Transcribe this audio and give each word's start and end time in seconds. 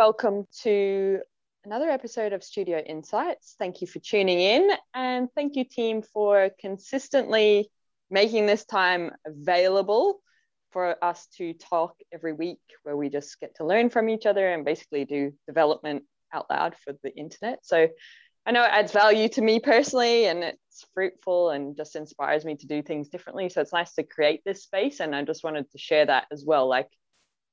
Welcome 0.00 0.46
to 0.62 1.20
another 1.66 1.90
episode 1.90 2.32
of 2.32 2.42
Studio 2.42 2.78
Insights. 2.78 3.54
Thank 3.58 3.82
you 3.82 3.86
for 3.86 3.98
tuning 3.98 4.40
in, 4.40 4.70
and 4.94 5.28
thank 5.34 5.56
you, 5.56 5.64
team, 5.64 6.00
for 6.00 6.48
consistently 6.58 7.70
making 8.08 8.46
this 8.46 8.64
time 8.64 9.10
available 9.26 10.22
for 10.70 10.96
us 11.04 11.26
to 11.36 11.52
talk 11.52 11.96
every 12.14 12.32
week, 12.32 12.60
where 12.82 12.96
we 12.96 13.10
just 13.10 13.38
get 13.40 13.56
to 13.56 13.66
learn 13.66 13.90
from 13.90 14.08
each 14.08 14.24
other 14.24 14.50
and 14.50 14.64
basically 14.64 15.04
do 15.04 15.34
development 15.46 16.04
out 16.32 16.46
loud 16.48 16.76
for 16.82 16.94
the 17.02 17.14
internet. 17.14 17.58
So 17.62 17.86
I 18.46 18.52
know 18.52 18.64
it 18.64 18.70
adds 18.72 18.92
value 18.92 19.28
to 19.28 19.42
me 19.42 19.60
personally 19.60 20.24
and 20.24 20.42
it's 20.42 20.86
fruitful 20.94 21.50
and 21.50 21.76
just 21.76 21.94
inspires 21.94 22.46
me 22.46 22.56
to 22.56 22.66
do 22.66 22.80
things 22.80 23.10
differently. 23.10 23.50
So 23.50 23.60
it's 23.60 23.74
nice 23.74 23.92
to 23.96 24.02
create 24.02 24.40
this 24.46 24.62
space. 24.62 25.00
And 25.00 25.14
I 25.14 25.24
just 25.24 25.44
wanted 25.44 25.70
to 25.72 25.76
share 25.76 26.06
that 26.06 26.24
as 26.32 26.42
well. 26.42 26.66
Like, 26.66 26.88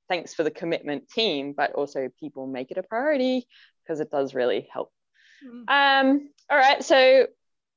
thanks 0.10 0.34
for 0.34 0.44
the 0.44 0.52
commitment 0.52 1.10
team, 1.10 1.54
but 1.56 1.74
also 1.74 2.10
people 2.20 2.48
make 2.48 2.72
it 2.72 2.78
a 2.78 2.84
priority 2.84 3.48
because 3.84 4.00
it 4.00 4.12
does 4.12 4.34
really 4.34 4.68
help. 4.72 4.92
Mm. 5.46 5.70
Um, 5.70 6.30
all 6.50 6.58
right. 6.58 6.84
So 6.84 7.28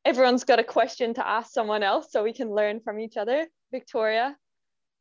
everyone's 0.05 0.45
got 0.45 0.59
a 0.59 0.65
question 0.65 1.15
to 1.15 1.27
ask 1.27 1.53
someone 1.53 1.83
else 1.83 2.11
so 2.11 2.23
we 2.23 2.33
can 2.33 2.51
learn 2.55 2.81
from 2.81 2.99
each 2.99 3.17
other. 3.17 3.47
Victoria, 3.73 4.37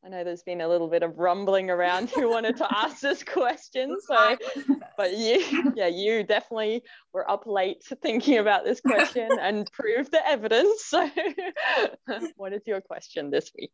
I 0.04 0.08
know 0.08 0.24
there's 0.24 0.44
been 0.44 0.62
a 0.62 0.68
little 0.68 0.88
bit 0.88 1.04
of 1.04 1.18
rumbling 1.18 1.70
around 1.70 2.10
who 2.10 2.30
wanted 2.32 2.58
to 2.58 2.68
ask 2.72 3.02
this 3.02 3.24
question. 3.24 3.98
So, 4.08 4.38
but 4.98 5.18
you, 5.18 5.74
yeah, 5.76 5.88
you 5.88 6.24
definitely 6.24 6.84
were 7.14 7.30
up 7.30 7.46
late 7.46 7.84
thinking 8.02 8.38
about 8.38 8.64
this 8.64 8.80
question 8.80 9.30
and 9.42 9.70
proved 9.72 10.12
the 10.12 10.26
evidence. 10.26 10.86
So, 10.86 11.10
what 12.38 12.54
is 12.54 12.62
your 12.66 12.82
question 12.82 13.30
this 13.30 13.52
week? 13.58 13.74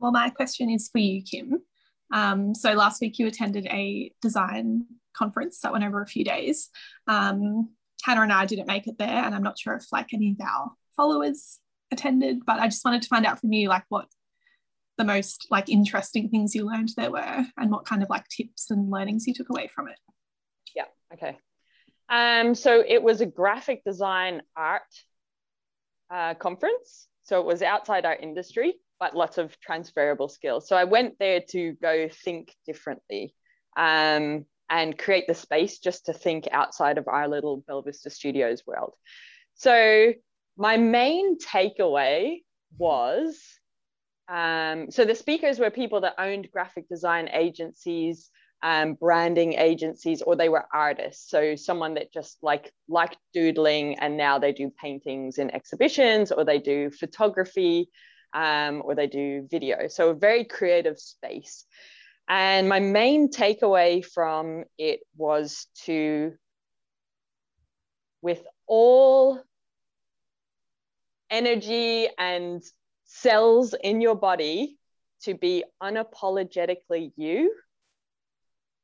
Well, 0.00 0.12
my 0.12 0.30
question 0.30 0.70
is 0.70 0.88
for 0.90 0.98
you, 0.98 1.22
Kim. 1.22 1.62
Um, 2.12 2.54
so, 2.54 2.72
last 2.72 3.00
week 3.00 3.18
you 3.18 3.26
attended 3.26 3.66
a 3.66 4.12
design 4.22 4.84
conference 5.14 5.60
that 5.60 5.72
went 5.72 5.84
over 5.84 6.02
a 6.02 6.06
few 6.06 6.24
days. 6.24 6.70
Um, 7.06 7.70
Hannah 8.04 8.22
and 8.22 8.32
I 8.32 8.46
didn't 8.46 8.68
make 8.68 8.86
it 8.86 8.98
there, 8.98 9.24
and 9.24 9.34
I'm 9.34 9.42
not 9.42 9.58
sure 9.58 9.74
if 9.74 9.86
like 9.92 10.14
any 10.14 10.30
of 10.30 10.46
our 10.46 10.70
followers 10.96 11.58
attended, 11.90 12.44
but 12.46 12.60
I 12.60 12.66
just 12.66 12.84
wanted 12.84 13.02
to 13.02 13.08
find 13.08 13.26
out 13.26 13.40
from 13.40 13.52
you 13.52 13.68
like 13.68 13.84
what 13.88 14.06
the 14.98 15.04
most 15.04 15.46
like 15.50 15.68
interesting 15.68 16.28
things 16.28 16.54
you 16.54 16.66
learned 16.66 16.90
there 16.96 17.10
were 17.10 17.46
and 17.56 17.70
what 17.70 17.86
kind 17.86 18.02
of 18.02 18.10
like 18.10 18.26
tips 18.28 18.70
and 18.70 18.90
learnings 18.90 19.26
you 19.26 19.32
took 19.32 19.48
away 19.48 19.70
from 19.72 19.88
it. 19.88 19.98
Yeah 20.74 20.84
okay. 21.14 21.38
Um 22.08 22.54
so 22.54 22.82
it 22.86 23.02
was 23.02 23.20
a 23.20 23.26
graphic 23.26 23.84
design 23.84 24.42
art 24.56 24.82
uh, 26.10 26.34
conference. 26.34 27.06
So 27.22 27.40
it 27.40 27.46
was 27.46 27.62
outside 27.62 28.06
our 28.06 28.16
industry 28.16 28.74
but 29.00 29.16
lots 29.16 29.38
of 29.38 29.58
transferable 29.60 30.28
skills 30.28 30.68
so 30.68 30.76
i 30.76 30.84
went 30.84 31.14
there 31.18 31.40
to 31.40 31.72
go 31.80 32.08
think 32.08 32.54
differently 32.66 33.34
um, 33.76 34.44
and 34.70 34.98
create 34.98 35.26
the 35.26 35.34
space 35.34 35.78
just 35.78 36.06
to 36.06 36.12
think 36.12 36.48
outside 36.50 36.98
of 36.98 37.08
our 37.08 37.28
little 37.28 37.62
Belvista 37.62 38.10
Studios 38.10 38.64
world. 38.66 38.94
So 39.54 40.12
my 40.56 40.76
main 40.76 41.38
takeaway 41.38 42.42
was 42.76 43.40
um, 44.28 44.90
so 44.90 45.06
the 45.06 45.14
speakers 45.14 45.58
were 45.58 45.70
people 45.70 46.02
that 46.02 46.16
owned 46.18 46.50
graphic 46.50 46.86
design 46.86 47.30
agencies, 47.32 48.28
um, 48.62 48.92
branding 48.92 49.54
agencies, 49.54 50.20
or 50.20 50.36
they 50.36 50.50
were 50.50 50.66
artists. 50.70 51.30
So 51.30 51.56
someone 51.56 51.94
that 51.94 52.12
just 52.12 52.36
like 52.42 52.70
liked 52.88 53.16
doodling 53.32 53.98
and 54.00 54.18
now 54.18 54.38
they 54.38 54.52
do 54.52 54.70
paintings 54.70 55.38
in 55.38 55.54
exhibitions, 55.54 56.30
or 56.30 56.44
they 56.44 56.58
do 56.58 56.90
photography, 56.90 57.88
um, 58.32 58.82
or 58.84 58.94
they 58.94 59.06
do 59.06 59.46
video. 59.50 59.88
So 59.88 60.10
a 60.10 60.14
very 60.14 60.44
creative 60.44 60.98
space. 60.98 61.64
And 62.28 62.68
my 62.68 62.80
main 62.80 63.30
takeaway 63.30 64.04
from 64.04 64.64
it 64.76 65.00
was 65.16 65.66
to, 65.84 66.34
with 68.20 68.42
all 68.66 69.42
energy 71.30 72.08
and 72.18 72.62
cells 73.04 73.74
in 73.82 74.00
your 74.00 74.14
body 74.14 74.76
to 75.22 75.34
be 75.34 75.64
unapologetically 75.82 77.12
you 77.16 77.52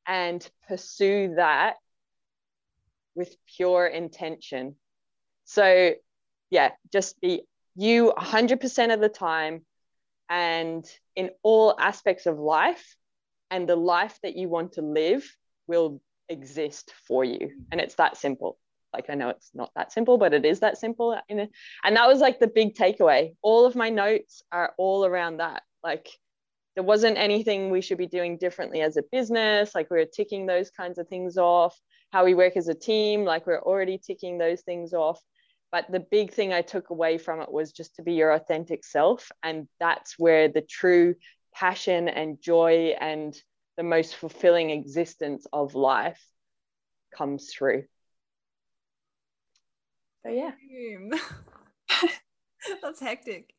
and 0.07 0.47
pursue 0.67 1.35
that 1.35 1.75
with 3.15 3.35
pure 3.55 3.87
intention. 3.87 4.75
So, 5.45 5.93
yeah, 6.49 6.71
just 6.91 7.19
be 7.21 7.43
you 7.75 8.13
100% 8.17 8.93
of 8.93 8.99
the 8.99 9.09
time 9.09 9.65
and 10.29 10.85
in 11.15 11.29
all 11.43 11.75
aspects 11.79 12.25
of 12.25 12.39
life, 12.39 12.95
and 13.51 13.69
the 13.69 13.75
life 13.75 14.19
that 14.23 14.35
you 14.35 14.49
want 14.49 14.73
to 14.73 14.81
live 14.81 15.23
will 15.67 16.01
exist 16.29 16.91
for 17.07 17.23
you. 17.23 17.51
And 17.71 17.79
it's 17.79 17.95
that 17.95 18.17
simple. 18.17 18.57
Like 18.93 19.09
i 19.09 19.13
know 19.13 19.27
it's 19.27 19.51
not 19.53 19.71
that 19.75 19.91
simple 19.91 20.17
but 20.17 20.33
it 20.33 20.45
is 20.45 20.61
that 20.61 20.77
simple 20.77 21.19
and 21.29 21.49
that 21.83 22.07
was 22.07 22.19
like 22.19 22.39
the 22.39 22.47
big 22.47 22.75
takeaway. 22.75 23.35
All 23.41 23.65
of 23.65 23.75
my 23.75 23.89
notes 23.89 24.41
are 24.51 24.73
all 24.77 25.05
around 25.05 25.37
that. 25.37 25.63
Like 25.83 26.07
there 26.75 26.83
wasn't 26.83 27.17
anything 27.17 27.69
we 27.69 27.81
should 27.81 27.97
be 27.97 28.07
doing 28.07 28.37
differently 28.37 28.81
as 28.81 28.95
a 28.97 29.03
business. 29.11 29.75
Like 29.75 29.91
we 29.91 29.99
are 29.99 30.05
ticking 30.05 30.45
those 30.45 30.69
kinds 30.69 30.97
of 30.97 31.07
things 31.07 31.37
off. 31.37 31.77
How 32.11 32.23
we 32.23 32.35
work 32.35 32.55
as 32.55 32.69
a 32.69 32.73
team 32.73 33.25
like 33.25 33.45
we're 33.45 33.61
already 33.61 33.97
ticking 33.97 34.37
those 34.37 34.61
things 34.61 34.93
off 34.93 35.21
but 35.75 35.91
the 35.91 35.99
big 35.99 36.31
thing 36.31 36.53
i 36.53 36.61
took 36.61 36.89
away 36.89 37.17
from 37.17 37.41
it 37.41 37.51
was 37.51 37.73
just 37.73 37.97
to 37.97 38.01
be 38.01 38.13
your 38.13 38.31
authentic 38.31 38.85
self 38.85 39.29
and 39.43 39.67
that's 39.77 40.17
where 40.17 40.47
the 40.47 40.61
true 40.61 41.15
passion 41.53 42.07
and 42.07 42.41
joy 42.41 42.95
and 43.01 43.35
the 43.75 43.83
most 43.83 44.15
fulfilling 44.15 44.69
existence 44.69 45.45
of 45.51 45.75
life 45.75 46.23
comes 47.13 47.51
through 47.51 47.83
so 50.23 50.31
yeah. 50.31 50.51
That's 52.81 52.99
hectic. 52.99 53.53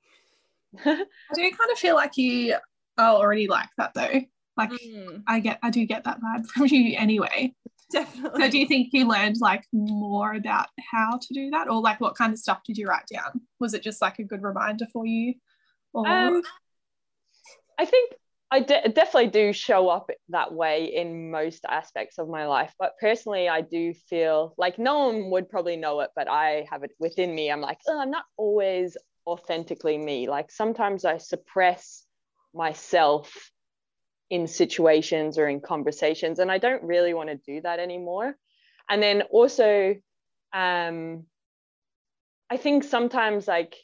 I 0.84 1.05
do 1.34 1.43
kind 1.43 1.71
of 1.71 1.78
feel 1.78 1.94
like 1.94 2.16
you 2.16 2.56
are 2.99 3.15
already 3.15 3.47
like 3.47 3.69
that 3.78 3.93
though. 3.94 4.21
Like 4.56 4.71
mm. 4.71 5.22
I 5.28 5.38
get 5.38 5.60
I 5.62 5.71
do 5.71 5.84
get 5.87 6.05
that 6.05 6.21
vibe 6.21 6.47
from 6.55 6.66
you 6.66 6.97
anyway. 6.99 7.55
Definitely. 7.92 8.42
So 8.42 8.50
do 8.50 8.58
you 8.58 8.66
think 8.66 8.88
you 8.92 9.06
learned 9.06 9.36
like 9.41 9.64
more 9.72 10.34
about 10.34 10.66
how 10.92 11.19
to 11.20 11.34
do 11.34 11.50
that? 11.50 11.69
Or 11.69 11.80
like 11.80 12.00
what 12.00 12.16
kind 12.16 12.32
of 12.32 12.38
stuff 12.38 12.60
did 12.66 12.76
you 12.76 12.86
write 12.86 13.06
down? 13.12 13.41
Was 13.60 13.74
it 13.74 13.82
just 13.82 14.02
like 14.02 14.19
a 14.19 14.24
good 14.24 14.42
reminder 14.42 14.86
for 14.92 15.06
you? 15.06 15.34
Or 15.92 16.06
um, 16.06 16.42
I 17.78 17.84
think 17.84 18.12
I 18.50 18.60
de- 18.60 18.88
definitely 18.88 19.30
do 19.30 19.52
show 19.52 19.88
up 19.88 20.10
that 20.28 20.52
way 20.52 20.86
in 20.86 21.30
most 21.30 21.64
aspects 21.69 22.19
of 22.19 22.28
my 22.28 22.46
life. 22.46 22.72
But 22.78 22.94
personally, 23.00 23.48
I 23.48 23.60
do 23.60 23.92
feel 24.08 24.54
like 24.56 24.78
no 24.78 25.06
one 25.06 25.30
would 25.30 25.48
probably 25.48 25.76
know 25.76 26.00
it, 26.00 26.10
but 26.14 26.28
I 26.28 26.66
have 26.70 26.84
it 26.84 26.92
within 26.98 27.34
me. 27.34 27.50
I'm 27.50 27.60
like, 27.60 27.78
oh, 27.88 28.00
I'm 28.00 28.10
not 28.10 28.25
always 28.36 28.96
authentically 29.26 29.98
me. 29.98 30.28
Like 30.28 30.50
sometimes 30.50 31.04
I 31.04 31.19
suppress 31.19 32.04
myself 32.54 33.50
in 34.31 34.47
situations 34.47 35.38
or 35.38 35.48
in 35.48 35.60
conversations, 35.60 36.38
and 36.38 36.50
I 36.50 36.59
don't 36.59 36.82
really 36.82 37.14
want 37.14 37.28
to 37.28 37.37
do 37.37 37.60
that 37.62 37.78
anymore. 37.78 38.37
And 38.88 39.03
then 39.03 39.22
also, 39.22 39.94
um, 40.53 41.25
I 42.50 42.56
think 42.56 42.84
sometimes 42.84 43.48
like 43.48 43.75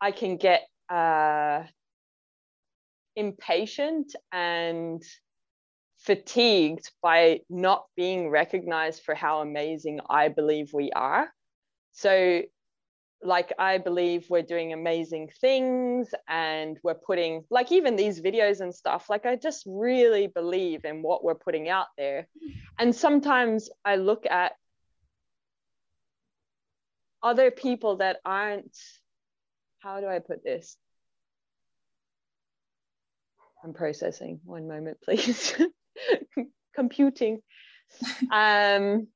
I 0.00 0.10
can 0.10 0.36
get 0.36 0.66
uh, 0.88 1.64
impatient 3.16 4.14
and 4.32 5.02
fatigued 5.98 6.90
by 7.02 7.40
not 7.48 7.86
being 7.96 8.28
recognized 8.30 9.02
for 9.02 9.14
how 9.14 9.40
amazing 9.40 10.00
I 10.08 10.28
believe 10.28 10.72
we 10.72 10.92
are. 10.92 11.28
So, 11.92 12.42
like, 13.22 13.52
I 13.58 13.78
believe 13.78 14.26
we're 14.28 14.42
doing 14.42 14.72
amazing 14.72 15.30
things 15.40 16.08
and 16.28 16.78
we're 16.82 16.94
putting, 16.94 17.44
like, 17.50 17.72
even 17.72 17.96
these 17.96 18.20
videos 18.20 18.60
and 18.60 18.74
stuff, 18.74 19.08
like, 19.08 19.26
I 19.26 19.36
just 19.36 19.64
really 19.66 20.26
believe 20.26 20.84
in 20.84 21.02
what 21.02 21.24
we're 21.24 21.34
putting 21.34 21.68
out 21.68 21.86
there. 21.96 22.28
And 22.78 22.94
sometimes 22.94 23.70
I 23.84 23.96
look 23.96 24.26
at 24.26 24.52
other 27.22 27.50
people 27.50 27.96
that 27.96 28.18
aren't, 28.24 28.76
how 29.80 30.00
do 30.00 30.06
I 30.06 30.18
put 30.18 30.44
this? 30.44 30.76
I'm 33.64 33.72
processing. 33.72 34.40
One 34.44 34.68
moment, 34.68 34.98
please. 35.02 35.54
Computing. 36.74 37.40
Um, 38.32 39.06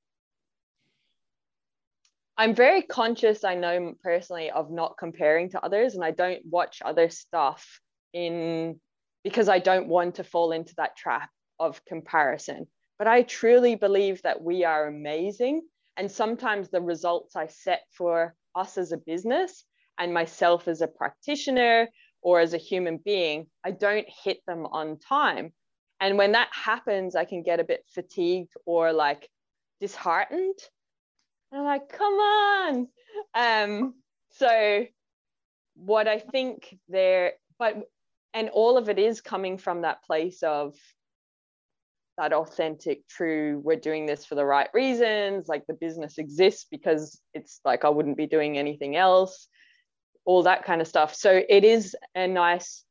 I'm 2.41 2.55
very 2.55 2.81
conscious, 2.81 3.45
I 3.45 3.55
know 3.55 3.93
personally, 4.03 4.51
of 4.51 4.71
not 4.71 4.97
comparing 4.99 5.51
to 5.51 5.63
others, 5.63 5.95
and 5.95 6.03
I 6.03 6.11
don't 6.11 6.41
watch 6.49 6.81
other 6.83 7.11
stuff 7.11 7.83
in 8.15 8.81
because 9.23 9.51
I 9.51 9.59
don't 9.59 9.89
want 9.89 10.15
to 10.15 10.25
fall 10.25 10.53
into 10.53 10.73
that 10.79 10.97
trap 10.97 11.29
of 11.59 11.85
comparison. 11.85 12.67
But 12.99 13.09
I 13.09 13.25
truly 13.25 13.75
believe 13.75 14.23
that 14.23 14.41
we 14.41 14.65
are 14.65 14.87
amazing. 14.87 15.61
And 15.99 16.11
sometimes 16.11 16.71
the 16.71 16.81
results 16.81 17.37
I 17.37 17.47
set 17.49 17.83
for 17.93 18.35
us 18.55 18.79
as 18.79 18.93
a 18.93 18.97
business 18.97 19.67
and 19.99 20.15
myself 20.15 20.67
as 20.67 20.81
a 20.81 20.89
practitioner 20.89 21.91
or 22.23 22.41
as 22.41 22.55
a 22.55 22.65
human 22.71 22.97
being, 23.05 23.49
I 23.67 23.73
don't 23.73 24.07
hit 24.25 24.39
them 24.47 24.65
on 24.65 24.99
time. 24.99 25.53
And 26.01 26.17
when 26.17 26.33
that 26.33 26.49
happens, 26.53 27.17
I 27.17 27.27
can 27.27 27.43
get 27.43 27.61
a 27.61 27.65
bit 27.65 27.85
fatigued 27.95 28.55
or 28.65 28.95
like 28.95 29.29
disheartened. 29.79 30.59
And 31.53 31.61
I'm 31.61 31.65
like, 31.65 31.89
come 31.89 32.15
on. 32.15 32.89
Um, 33.35 33.95
so 34.31 34.87
what 35.75 36.09
I 36.09 36.19
think 36.19 36.79
there, 36.89 37.33
but 37.59 37.77
and 38.33 38.49
all 38.51 38.79
of 38.79 38.89
it 38.89 38.99
is 38.99 39.21
coming 39.21 39.59
from 39.59 39.83
that 39.83 40.05
place 40.05 40.43
of 40.43 40.77
that 42.17 42.33
authentic, 42.33 43.09
true, 43.09 43.61
we're 43.65 43.77
doing 43.77 44.07
this 44.07 44.25
for 44.25 44.35
the 44.35 44.45
right 44.45 44.69
reasons, 44.75 45.49
like 45.49 45.67
the 45.67 45.75
business 45.75 46.19
exists 46.19 46.67
because 46.71 47.19
it's 47.35 47.61
like 47.65 47.85
I 47.85 47.89
wouldn't 47.89 48.19
be 48.19 48.27
doing 48.27 48.59
anything 48.59 48.95
else, 48.95 49.49
all 50.27 50.43
that 50.43 50.65
kind 50.65 50.81
of 50.81 50.87
stuff. 50.87 51.15
So 51.15 51.43
it 51.49 51.65
is 51.65 51.97
a 52.15 52.29
nice, 52.29 52.85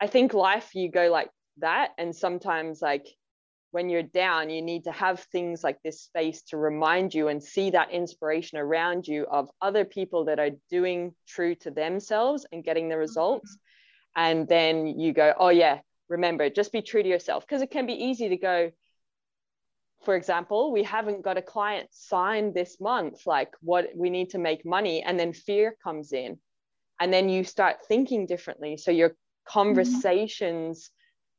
I 0.00 0.06
think 0.06 0.32
life 0.32 0.74
you 0.74 0.90
go 0.90 1.10
like 1.10 1.30
that. 1.58 1.90
And 1.98 2.16
sometimes 2.16 2.80
like 2.80 3.06
when 3.72 3.88
you're 3.88 4.02
down, 4.02 4.50
you 4.50 4.62
need 4.62 4.84
to 4.84 4.92
have 4.92 5.20
things 5.20 5.62
like 5.62 5.78
this 5.82 6.02
space 6.02 6.42
to 6.42 6.56
remind 6.56 7.14
you 7.14 7.28
and 7.28 7.42
see 7.42 7.70
that 7.70 7.92
inspiration 7.92 8.58
around 8.58 9.06
you 9.06 9.26
of 9.30 9.48
other 9.60 9.84
people 9.84 10.24
that 10.24 10.40
are 10.40 10.50
doing 10.70 11.14
true 11.28 11.54
to 11.56 11.70
themselves 11.70 12.44
and 12.50 12.64
getting 12.64 12.88
the 12.88 12.98
results. 12.98 13.50
Mm-hmm. 13.52 14.22
And 14.22 14.48
then 14.48 14.86
you 14.98 15.12
go, 15.12 15.32
oh, 15.38 15.50
yeah, 15.50 15.80
remember, 16.08 16.50
just 16.50 16.72
be 16.72 16.82
true 16.82 17.02
to 17.02 17.08
yourself. 17.08 17.46
Because 17.46 17.62
it 17.62 17.70
can 17.70 17.86
be 17.86 17.92
easy 17.92 18.28
to 18.30 18.36
go, 18.36 18.72
for 20.04 20.16
example, 20.16 20.72
we 20.72 20.82
haven't 20.82 21.22
got 21.22 21.38
a 21.38 21.42
client 21.42 21.88
signed 21.92 22.54
this 22.54 22.80
month, 22.80 23.24
like 23.24 23.52
what 23.60 23.90
we 23.94 24.10
need 24.10 24.30
to 24.30 24.38
make 24.38 24.66
money. 24.66 25.02
And 25.02 25.18
then 25.18 25.32
fear 25.32 25.76
comes 25.82 26.12
in. 26.12 26.38
And 26.98 27.12
then 27.12 27.28
you 27.28 27.44
start 27.44 27.86
thinking 27.86 28.26
differently. 28.26 28.76
So 28.78 28.90
your 28.90 29.10
mm-hmm. 29.10 29.52
conversations. 29.52 30.90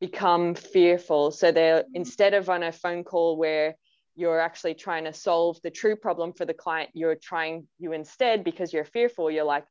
Become 0.02 0.56
fearful. 0.56 1.32
So 1.32 1.54
they're 1.54 1.84
mm-hmm. 1.84 1.96
instead 1.96 2.34
of 2.34 2.50
on 2.50 2.64
a 2.64 2.74
phone 2.74 3.06
call 3.06 3.38
where 3.38 3.76
you're 4.16 4.42
actually 4.42 4.74
trying 4.74 5.06
to 5.06 5.14
solve 5.14 5.58
the 5.64 5.72
true 5.72 5.96
problem 5.96 6.34
for 6.34 6.44
the 6.44 6.54
client, 6.54 6.90
you're 6.94 7.16
trying 7.16 7.68
you 7.80 7.94
instead 7.94 8.44
because 8.44 8.74
you're 8.74 8.84
fearful, 8.84 9.32
you're 9.32 9.46
like, 9.46 9.66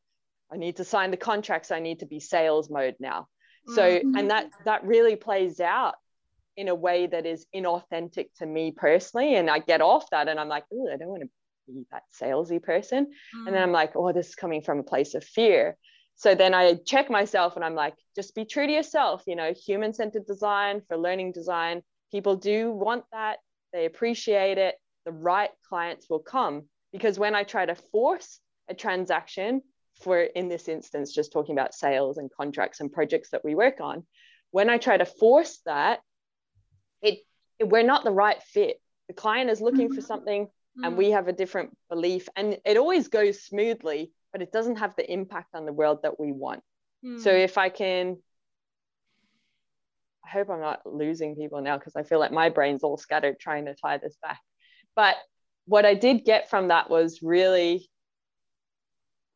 I 0.50 0.56
need 0.56 0.76
to 0.76 0.84
sign 0.84 1.10
the 1.10 1.18
contracts, 1.18 1.70
I 1.70 1.80
need 1.80 2.00
to 2.00 2.06
be 2.06 2.20
sales 2.20 2.70
mode 2.70 2.96
now 2.98 3.28
so 3.66 3.82
mm-hmm. 3.82 4.16
and 4.16 4.30
that 4.30 4.50
that 4.64 4.84
really 4.84 5.16
plays 5.16 5.60
out 5.60 5.94
in 6.56 6.68
a 6.68 6.74
way 6.74 7.06
that 7.06 7.26
is 7.26 7.46
inauthentic 7.54 8.28
to 8.38 8.46
me 8.46 8.72
personally 8.72 9.36
and 9.36 9.50
i 9.50 9.58
get 9.58 9.80
off 9.80 10.08
that 10.10 10.28
and 10.28 10.40
i'm 10.40 10.48
like 10.48 10.64
oh 10.72 10.88
i 10.92 10.96
don't 10.96 11.08
want 11.08 11.22
to 11.22 11.28
be 11.66 11.84
that 11.90 12.02
salesy 12.20 12.62
person 12.62 13.06
mm. 13.06 13.46
and 13.46 13.54
then 13.54 13.62
i'm 13.62 13.72
like 13.72 13.92
oh 13.96 14.12
this 14.12 14.30
is 14.30 14.34
coming 14.34 14.62
from 14.62 14.78
a 14.78 14.82
place 14.82 15.14
of 15.14 15.24
fear 15.24 15.76
so 16.16 16.34
then 16.34 16.54
i 16.54 16.74
check 16.86 17.10
myself 17.10 17.56
and 17.56 17.64
i'm 17.64 17.74
like 17.74 17.94
just 18.14 18.34
be 18.34 18.44
true 18.44 18.66
to 18.66 18.72
yourself 18.72 19.22
you 19.26 19.36
know 19.36 19.52
human 19.52 19.92
centered 19.92 20.26
design 20.26 20.82
for 20.88 20.96
learning 20.96 21.32
design. 21.32 21.82
People 22.10 22.34
do 22.34 22.72
want 22.72 23.04
that. 23.12 23.38
They 23.72 23.86
appreciate 23.86 24.58
it. 24.58 24.74
The 25.04 25.12
right 25.12 25.50
clients 25.68 26.10
will 26.10 26.18
come. 26.18 26.64
Because 26.92 27.18
when 27.18 27.34
i 27.34 27.44
try 27.44 27.66
to 27.66 27.74
force 27.74 28.40
a 28.68 28.74
transaction 28.74 29.62
for 30.02 30.20
in 30.22 30.48
this 30.48 30.68
instance 30.68 31.12
just 31.12 31.32
talking 31.32 31.54
about 31.54 31.74
sales 31.74 32.18
and 32.18 32.30
contracts 32.30 32.80
and 32.80 32.92
projects 32.92 33.30
that 33.30 33.44
we 33.44 33.54
work 33.54 33.80
on 33.80 34.06
when 34.50 34.70
i 34.70 34.78
try 34.78 34.96
to 34.96 35.04
force 35.04 35.60
that 35.66 36.00
it, 37.02 37.18
it 37.58 37.68
we're 37.68 37.82
not 37.82 38.04
the 38.04 38.10
right 38.10 38.42
fit. 38.42 38.80
The 39.08 39.14
client 39.14 39.50
is 39.50 39.60
looking 39.60 39.88
mm-hmm. 39.88 39.94
for 39.94 40.00
something 40.00 40.46
mm-hmm. 40.46 40.84
and 40.84 40.96
we 40.96 41.10
have 41.10 41.28
a 41.28 41.32
different 41.32 41.76
belief. 41.88 42.28
And 42.36 42.58
it 42.64 42.76
always 42.76 43.08
goes 43.08 43.42
smoothly 43.42 44.12
but 44.32 44.42
it 44.42 44.52
doesn't 44.52 44.76
have 44.76 44.94
the 44.96 45.12
impact 45.12 45.54
on 45.54 45.66
the 45.66 45.72
world 45.72 46.00
that 46.02 46.18
we 46.18 46.32
want 46.32 46.62
mm-hmm. 47.04 47.18
so 47.18 47.30
if 47.30 47.58
i 47.58 47.68
can 47.68 48.16
i 50.24 50.28
hope 50.28 50.50
i'm 50.50 50.60
not 50.60 50.80
losing 50.84 51.36
people 51.36 51.60
now 51.60 51.76
because 51.76 51.96
i 51.96 52.02
feel 52.02 52.18
like 52.18 52.32
my 52.32 52.48
brain's 52.48 52.82
all 52.82 52.96
scattered 52.96 53.38
trying 53.38 53.66
to 53.66 53.74
tie 53.74 53.98
this 53.98 54.16
back 54.22 54.40
but 54.96 55.16
what 55.66 55.84
i 55.84 55.94
did 55.94 56.24
get 56.24 56.50
from 56.50 56.68
that 56.68 56.90
was 56.90 57.20
really 57.22 57.88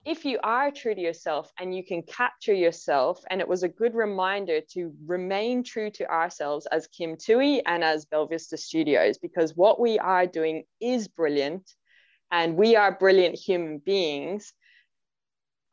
if 0.04 0.26
you 0.26 0.38
are 0.42 0.70
true 0.70 0.94
to 0.94 1.00
yourself 1.00 1.50
and 1.58 1.74
you 1.74 1.82
can 1.82 2.02
capture 2.02 2.52
yourself, 2.52 3.22
and 3.30 3.40
it 3.40 3.48
was 3.48 3.62
a 3.62 3.68
good 3.68 3.94
reminder 3.94 4.60
to 4.72 4.92
remain 5.06 5.64
true 5.64 5.90
to 5.92 6.10
ourselves 6.10 6.66
as 6.70 6.86
Kim 6.88 7.16
Tui 7.16 7.64
and 7.64 7.82
as 7.82 8.04
Belvista 8.04 8.58
Studios, 8.58 9.18
because 9.18 9.56
what 9.56 9.80
we 9.80 9.98
are 9.98 10.26
doing 10.26 10.64
is 10.80 11.08
brilliant 11.08 11.72
and 12.30 12.56
we 12.56 12.76
are 12.76 12.98
brilliant 12.98 13.34
human 13.34 13.78
beings. 13.78 14.52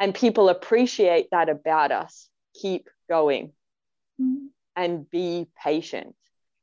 And 0.02 0.16
people 0.16 0.50
appreciate 0.50 1.28
that 1.30 1.48
about 1.48 1.92
us. 1.92 2.28
Keep 2.60 2.90
going 3.08 3.54
mm-hmm. 4.20 4.48
and 4.76 5.10
be 5.10 5.48
patient. 5.64 6.16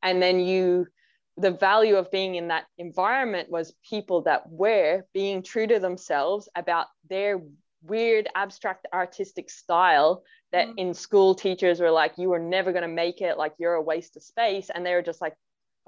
And 0.03 0.21
then 0.21 0.41
you, 0.41 0.89
the 1.37 1.53
value 1.53 1.95
of 1.97 2.11
being 2.11 2.35
in 2.35 2.49
that 2.49 2.65
environment 2.79 3.49
was 3.49 3.75
people 3.89 4.23
that 4.23 4.51
were 4.51 5.05
being 5.15 5.45
true 5.45 5.69
to 5.69 5.79
themselves 5.79 6.49
about 6.57 6.87
their 7.09 7.41
weird 7.85 8.29
abstract 8.35 8.89
artistic 8.93 9.51
style 9.51 10.25
that 10.51 10.67
mm. 10.67 10.75
in 10.77 10.93
school 10.93 11.33
teachers 11.33 11.79
were 11.79 11.93
like 11.93 12.19
you 12.19 12.29
were 12.29 12.41
never 12.41 12.73
going 12.73 12.83
to 12.83 12.89
make 12.89 13.21
it 13.21 13.39
like 13.39 13.55
you're 13.59 13.75
a 13.75 13.83
waste 13.83 14.17
of 14.17 14.23
space 14.25 14.69
and 14.75 14.85
they 14.85 14.95
were 14.95 15.03
just 15.03 15.21
like 15.21 15.35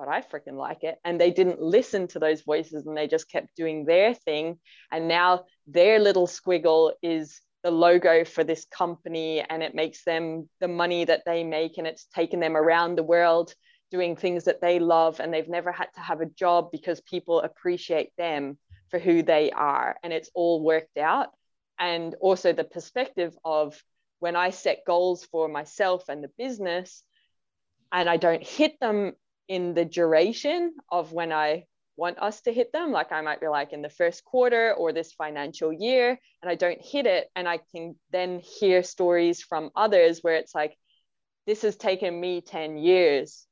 but 0.01 0.09
I 0.09 0.23
freaking 0.23 0.57
like 0.57 0.83
it. 0.83 0.99
And 1.05 1.21
they 1.21 1.31
didn't 1.31 1.61
listen 1.61 2.09
to 2.09 2.19
those 2.19 2.41
voices 2.41 2.87
and 2.87 2.97
they 2.97 3.07
just 3.07 3.31
kept 3.31 3.55
doing 3.55 3.85
their 3.85 4.15
thing. 4.15 4.59
And 4.91 5.09
now 5.09 5.45
their 5.67 5.99
little 5.99 6.27
squiggle 6.27 6.93
is 7.03 7.43
the 7.63 7.71
logo 7.71 8.25
for 8.25 8.43
this 8.43 8.65
company 8.65 9.43
and 9.43 9.63
it 9.63 9.75
makes 9.75 10.03
them 10.05 10.49
the 10.59 10.69
money 10.69 11.05
that 11.05 11.25
they 11.27 11.45
make 11.45 11.77
and 11.77 11.87
it's 11.87 12.07
taken 12.15 12.41
them 12.41 12.57
around 12.57 12.97
the 12.97 13.03
world 13.03 13.55
doing 13.91 14.17
things 14.17 14.45
that 14.45 14.63
they 14.63 14.79
love 14.79 15.21
and 15.21 15.35
they've 15.35 15.51
never 15.51 15.71
had 15.71 15.89
to 15.95 16.01
have 16.01 16.23
a 16.23 16.27
job 16.27 16.71
because 16.73 17.03
people 17.03 17.43
appreciate 17.43 18.11
them 18.17 18.57
for 18.89 18.99
who 18.99 19.23
they 19.23 19.51
are. 19.51 19.97
And 20.03 20.15
it's 20.15 20.31
all 20.35 20.63
worked 20.63 20.97
out. 20.97 21.29
And 21.79 22.15
also 22.23 22.55
the 22.55 22.65
perspective 22.65 23.37
of 23.45 23.79
when 24.19 24.35
I 24.35 24.49
set 24.49 24.87
goals 24.87 25.27
for 25.27 25.47
myself 25.47 26.09
and 26.09 26.25
the 26.25 26.31
business 26.39 27.03
and 27.93 28.09
I 28.09 28.17
don't 28.17 28.43
hit 28.43 28.81
them 28.81 29.13
in 29.51 29.75
the 29.75 29.85
duration 29.85 30.73
of 30.93 31.13
when 31.13 31.33
I 31.33 31.65
want 31.97 32.21
us 32.21 32.41
to 32.43 32.53
hit 32.53 32.73
them. 32.73 32.93
Like 32.93 33.11
I 33.11 33.21
might 33.21 33.41
be 33.41 33.49
like 33.49 33.73
in 33.73 33.83
the 33.83 33.91
first 33.91 34.25
quarter 34.25 34.73
or 34.73 34.93
this 34.93 35.13
financial 35.13 35.73
year 35.73 36.19
and 36.41 36.49
I 36.49 36.55
don't 36.55 36.81
hit 36.81 37.05
it. 37.05 37.29
And 37.35 37.49
I 37.49 37.59
can 37.75 37.97
then 38.13 38.39
hear 38.39 38.85
stories 38.85 39.43
from 39.43 39.71
others 39.75 40.21
where 40.23 40.37
it's 40.37 40.55
like 40.55 40.77
this 41.49 41.63
has 41.63 41.77
taken 41.77 42.19
me 42.19 42.43
10 42.43 42.79
years 42.79 43.45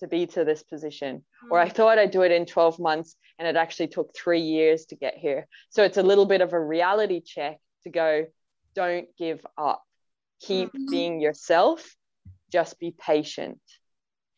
to 0.00 0.08
be 0.08 0.26
to 0.26 0.44
this 0.44 0.64
position. 0.64 1.24
Mm. 1.44 1.52
or 1.52 1.60
i 1.60 1.68
thought 1.68 1.98
i'd 1.98 2.10
do 2.10 2.22
it 2.22 2.32
in 2.32 2.46
12 2.46 2.80
months 2.80 3.14
and 3.38 3.46
it 3.46 3.54
actually 3.54 3.88
took 3.88 4.14
three 4.14 4.40
years 4.40 4.86
to 4.86 4.96
get 4.96 5.14
here. 5.16 5.46
So 5.70 5.84
it's 5.84 5.98
a 5.98 6.02
little 6.02 6.26
bit 6.26 6.40
of 6.40 6.52
a 6.52 6.60
reality 6.60 7.20
check 7.20 7.58
to 7.84 7.90
go 7.90 8.26
don't 8.74 9.06
give 9.16 9.46
up. 9.56 9.82
Keep 10.40 10.70
mm-hmm. 10.70 10.90
being 10.90 11.20
yourself. 11.20 11.94
Just 12.50 12.80
be 12.80 12.90
patient 12.90 13.60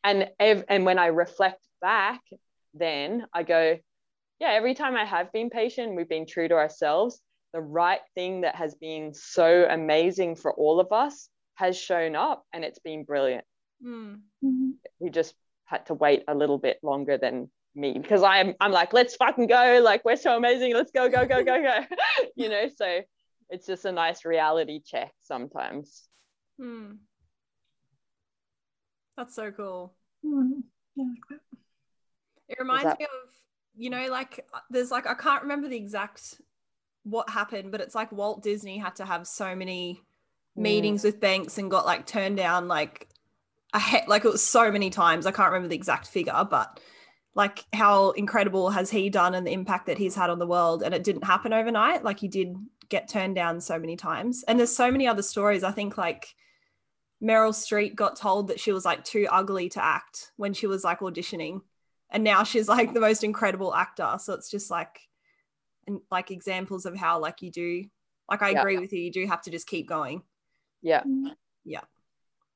and 0.07 0.31
ev- 0.41 0.65
and 0.69 0.85
when 0.85 0.99
i 0.99 1.07
reflect 1.07 1.61
back 1.81 2.21
then 2.75 3.27
i 3.33 3.43
go 3.43 3.77
yeah 4.41 4.49
every 4.51 4.75
time 4.75 4.97
i 4.97 5.05
have 5.05 5.33
been 5.33 5.51
patient 5.51 5.97
we've 5.97 6.09
been 6.09 6.27
true 6.27 6.49
to 6.49 6.55
ourselves. 6.55 7.21
The 7.53 7.61
right 7.63 8.01
thing 8.15 8.43
that 8.43 8.55
has 8.57 8.75
been 8.75 9.15
so 9.15 9.67
amazing 9.71 10.37
for 10.37 10.53
all 10.53 10.79
of 10.79 10.93
us 10.93 11.31
has 11.55 11.75
shown 11.79 12.15
up 12.15 12.45
and 12.53 12.65
it's 12.65 12.81
been 12.81 13.05
brilliant. 13.05 13.45
Mm-hmm. 13.83 14.71
we 15.01 15.11
just 15.11 15.35
had 15.65 15.87
to 15.87 15.95
wait 15.95 16.25
a 16.29 16.35
little 16.35 16.59
bit 16.59 16.79
longer 16.83 17.17
than 17.19 17.51
me 17.75 17.99
because 18.01 18.23
I'm 18.23 18.55
I'm 18.61 18.73
like 18.73 18.93
let's 18.93 19.17
fucking 19.17 19.47
go. 19.47 19.81
Like 19.83 20.05
we're 20.05 20.17
so 20.17 20.37
amazing. 20.37 20.75
Let's 20.75 20.93
go 20.93 21.09
go 21.09 21.25
go 21.25 21.43
go 21.45 21.63
go. 21.63 21.79
You 22.37 22.49
know 22.51 22.69
so 22.77 23.01
it's 23.49 23.67
just 23.67 23.85
a 23.87 23.93
nice 23.93 24.25
reality 24.25 24.81
check 24.85 25.13
sometimes. 25.23 26.09
Hmm. 26.61 26.93
That's 29.17 29.35
so 29.35 29.51
cool 29.51 29.95
mm. 30.25 30.63
yeah. 30.95 31.05
it 32.49 32.59
reminds 32.59 32.85
that- 32.85 32.99
me 32.99 33.05
of 33.05 33.33
you 33.77 33.91
know 33.91 34.09
like 34.11 34.47
there's 34.71 34.91
like 34.91 35.07
i 35.07 35.15
can't 35.15 35.43
remember 35.43 35.69
the 35.69 35.77
exact 35.77 36.41
what 37.05 37.29
happened 37.31 37.71
but 37.71 37.81
it's 37.81 37.95
like 37.95 38.11
walt 38.11 38.43
disney 38.43 38.79
had 38.79 38.97
to 38.97 39.05
have 39.05 39.27
so 39.27 39.55
many 39.55 40.03
mm. 40.57 40.63
meetings 40.63 41.05
with 41.05 41.21
banks 41.21 41.59
and 41.59 41.71
got 41.71 41.87
like 41.87 42.07
turned 42.07 42.37
down 42.37 42.69
like 42.69 43.09
a 43.75 43.81
he- 43.81 44.07
like 44.07 44.25
it 44.25 44.33
was 44.33 44.45
so 44.45 44.71
many 44.71 44.91
times 44.91 45.27
i 45.27 45.31
can't 45.31 45.51
remember 45.51 45.69
the 45.69 45.77
exact 45.77 46.07
figure 46.07 46.47
but 46.51 46.81
like 47.35 47.67
how 47.75 48.13
incredible 48.13 48.71
has 48.71 48.91
he 48.91 49.11
done 49.11 49.35
and 49.35 49.47
the 49.47 49.53
impact 49.53 49.87
that 49.87 49.99
he's 49.99 50.15
had 50.15 50.31
on 50.31 50.39
the 50.39 50.47
world 50.47 50.83
and 50.83 50.95
it 50.95 51.05
didn't 51.05 51.25
happen 51.25 51.53
overnight 51.53 52.03
like 52.03 52.19
he 52.19 52.29
did 52.29 52.57
get 52.89 53.09
turned 53.09 53.35
down 53.35 53.61
so 53.61 53.79
many 53.79 53.97
times 53.97 54.43
and 54.49 54.59
there's 54.59 54.75
so 54.75 54.91
many 54.91 55.07
other 55.07 55.23
stories 55.23 55.63
i 55.63 55.71
think 55.71 55.99
like 55.99 56.35
meryl 57.23 57.53
streep 57.53 57.95
got 57.95 58.17
told 58.17 58.49
that 58.49 58.61
she 58.61 58.73
was 58.73 58.85
like 58.85 59.05
too 59.05 59.27
ugly 59.31 59.69
to 59.71 59.83
act 59.83 60.33
when 60.37 60.53
she 60.53 60.67
was 60.67 60.85
like 60.85 61.01
auditioning. 61.01 61.61
And 62.11 62.23
now 62.23 62.45
she's 62.45 62.69
like 62.69 62.95
the 62.95 63.01
most 63.01 63.25
incredible 63.25 63.75
actor. 63.75 64.17
So 64.21 64.35
it's 64.35 64.51
just 64.51 64.71
like 64.71 65.01
and 65.87 66.01
like 66.11 66.31
examples 66.31 66.87
of 66.87 66.97
how 66.97 67.21
like 67.21 67.43
you 67.43 67.51
do 67.51 67.85
like 68.29 68.43
i 68.43 68.51
yeah. 68.51 68.61
agree 68.61 68.79
with 68.79 68.93
you. 68.93 69.01
You 69.01 69.13
do 69.13 69.27
have 69.27 69.43
to 69.43 69.51
just 69.51 69.67
keep 69.67 69.89
going. 69.89 70.23
Yeah. 70.83 71.01
Mm-hmm. 71.01 71.29
Yeah. 71.65 71.83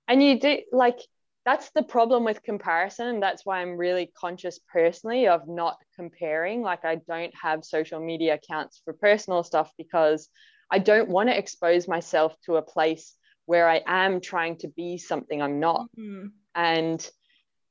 And 0.08 0.22
you 0.22 0.38
do 0.38 0.58
like 0.72 0.98
that's 1.46 1.70
the 1.70 1.82
problem 1.82 2.24
with 2.24 2.42
comparison. 2.42 3.18
That's 3.18 3.46
why 3.46 3.62
i'm 3.62 3.76
really 3.76 4.12
conscious 4.18 4.60
personally 4.72 5.26
of 5.26 5.48
not 5.48 5.78
comparing. 5.96 6.62
Like 6.62 6.84
i 6.84 6.96
don't 6.96 7.32
have 7.40 7.64
social 7.64 8.00
media 8.00 8.34
accounts 8.34 8.82
for 8.84 8.92
personal 8.92 9.42
stuff 9.42 9.72
because 9.78 10.28
i 10.70 10.78
don't 10.78 11.08
want 11.08 11.28
to 11.28 11.38
expose 11.38 11.88
myself 11.88 12.34
to 12.44 12.56
a 12.56 12.62
place 12.62 13.16
where 13.50 13.68
i 13.68 13.80
am 13.86 14.20
trying 14.20 14.56
to 14.56 14.68
be 14.68 14.96
something 14.96 15.42
i'm 15.42 15.58
not 15.60 15.86
mm-hmm. 15.98 16.28
and 16.54 17.10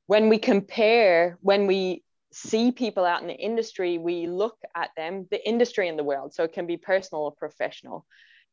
when 0.06 0.28
we 0.28 0.38
compare 0.38 1.38
when 1.40 1.66
we 1.66 2.02
see 2.32 2.70
people 2.70 3.04
out 3.04 3.22
in 3.22 3.28
the 3.28 3.34
industry 3.34 3.98
we 3.98 4.26
look 4.26 4.56
at 4.76 4.90
them 4.96 5.26
the 5.30 5.48
industry 5.48 5.88
in 5.88 5.96
the 5.96 6.04
world 6.04 6.32
so 6.32 6.44
it 6.44 6.52
can 6.52 6.66
be 6.66 6.76
personal 6.76 7.24
or 7.24 7.32
professional 7.32 8.06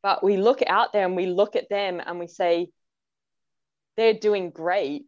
but 0.04 0.24
we 0.24 0.38
look 0.38 0.62
out 0.66 0.94
there 0.94 1.06
and 1.06 1.16
we 1.16 1.26
look 1.26 1.56
at 1.56 1.70
them 1.70 2.02
and 2.06 2.20
we 2.20 2.28
say 2.28 2.70
they're 3.98 4.14
doing 4.14 4.52
great. 4.52 5.06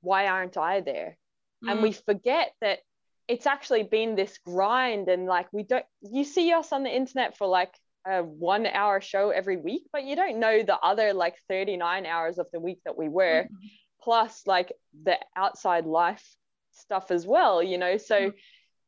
Why 0.00 0.26
aren't 0.26 0.56
I 0.56 0.80
there? 0.80 1.18
Mm. 1.64 1.70
And 1.70 1.82
we 1.82 1.92
forget 1.92 2.52
that 2.60 2.80
it's 3.28 3.46
actually 3.46 3.84
been 3.84 4.16
this 4.16 4.38
grind 4.38 5.08
and 5.08 5.26
like 5.26 5.46
we 5.52 5.62
don't 5.62 5.84
you 6.02 6.24
see 6.24 6.52
us 6.52 6.72
on 6.72 6.82
the 6.82 6.90
internet 6.90 7.36
for 7.36 7.46
like 7.46 7.72
a 8.06 8.22
one 8.22 8.66
hour 8.66 9.00
show 9.00 9.30
every 9.30 9.56
week 9.56 9.82
but 9.92 10.04
you 10.04 10.16
don't 10.16 10.38
know 10.38 10.62
the 10.62 10.78
other 10.78 11.12
like 11.12 11.36
39 11.48 12.06
hours 12.06 12.38
of 12.38 12.46
the 12.52 12.60
week 12.60 12.78
that 12.84 12.96
we 12.96 13.08
work 13.08 13.46
mm-hmm. 13.46 13.66
plus 14.02 14.42
like 14.46 14.72
the 15.04 15.16
outside 15.36 15.84
life 15.84 16.24
stuff 16.72 17.10
as 17.10 17.26
well 17.26 17.62
you 17.62 17.78
know 17.78 17.96
so 17.96 18.18
mm-hmm. 18.20 18.36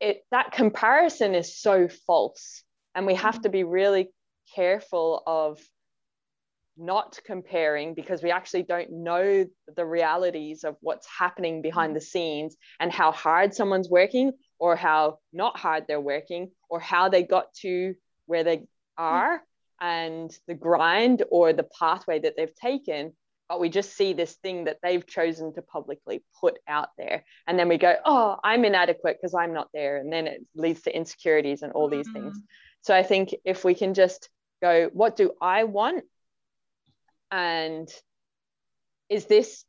it 0.01 0.25
that 0.31 0.53
comparison 0.53 1.35
is 1.35 1.59
so 1.59 1.89
false 2.07 2.63
and 2.95 3.07
we 3.07 3.15
have 3.15 3.35
mm-hmm. 3.35 3.43
to 3.43 3.49
be 3.51 3.65
really 3.65 4.09
careful 4.55 5.23
of 5.27 5.61
not 6.77 7.19
comparing 7.25 7.95
because 7.95 8.23
we 8.23 8.31
actually 8.31 8.63
don't 8.63 8.91
know 8.91 9.45
the 9.77 9.85
realities 9.85 10.65
of 10.65 10.77
what's 10.81 11.07
happening 11.07 11.61
behind 11.61 11.93
mm. 11.93 11.95
the 11.95 12.01
scenes 12.01 12.57
and 12.81 12.91
how 12.91 13.13
hard 13.13 13.53
someone's 13.53 13.91
working 13.91 14.33
or 14.59 14.75
how 14.75 15.19
not 15.33 15.59
hard 15.59 15.85
they're 15.87 16.01
working 16.01 16.51
or 16.71 16.81
how 16.81 17.09
they 17.11 17.23
got 17.23 17.53
to 17.53 17.95
where 18.27 18.45
they 18.45 18.63
are 18.97 19.43
and 19.81 20.37
the 20.47 20.55
grind 20.55 21.23
or 21.31 21.53
the 21.53 21.67
pathway 21.79 22.19
that 22.19 22.35
they've 22.37 22.55
taken 22.55 23.13
but 23.53 23.61
we 23.61 23.69
just 23.69 23.95
see 23.95 24.15
this 24.15 24.37
thing 24.37 24.65
that 24.65 24.79
they've 24.83 25.07
chosen 25.07 25.53
to 25.53 25.61
publicly 25.61 26.25
put 26.41 26.59
out 26.67 26.89
there. 26.97 27.23
And 27.47 27.59
then 27.59 27.69
we 27.69 27.77
go 27.77 27.97
oh 28.07 28.39
i'm 28.43 28.65
inadequate 28.65 29.19
because 29.21 29.35
i'm 29.35 29.53
not 29.53 29.69
there. 29.75 29.99
And 29.99 30.11
then 30.11 30.27
it 30.27 30.41
leads 30.55 30.81
to 30.83 30.97
insecurities 30.97 31.61
and 31.61 31.71
all 31.75 31.91
these 31.91 32.11
things. 32.15 32.39
Mm. 32.39 32.43
so 32.81 32.95
i 32.95 33.03
think 33.03 33.35
if 33.45 33.63
we 33.63 33.75
can 33.75 33.93
just 33.93 34.31
go 34.63 34.89
what 34.95 35.17
do 35.17 35.33
i 35.43 35.65
want? 35.65 36.03
And 37.31 37.93
is 39.11 39.27
this 39.27 39.67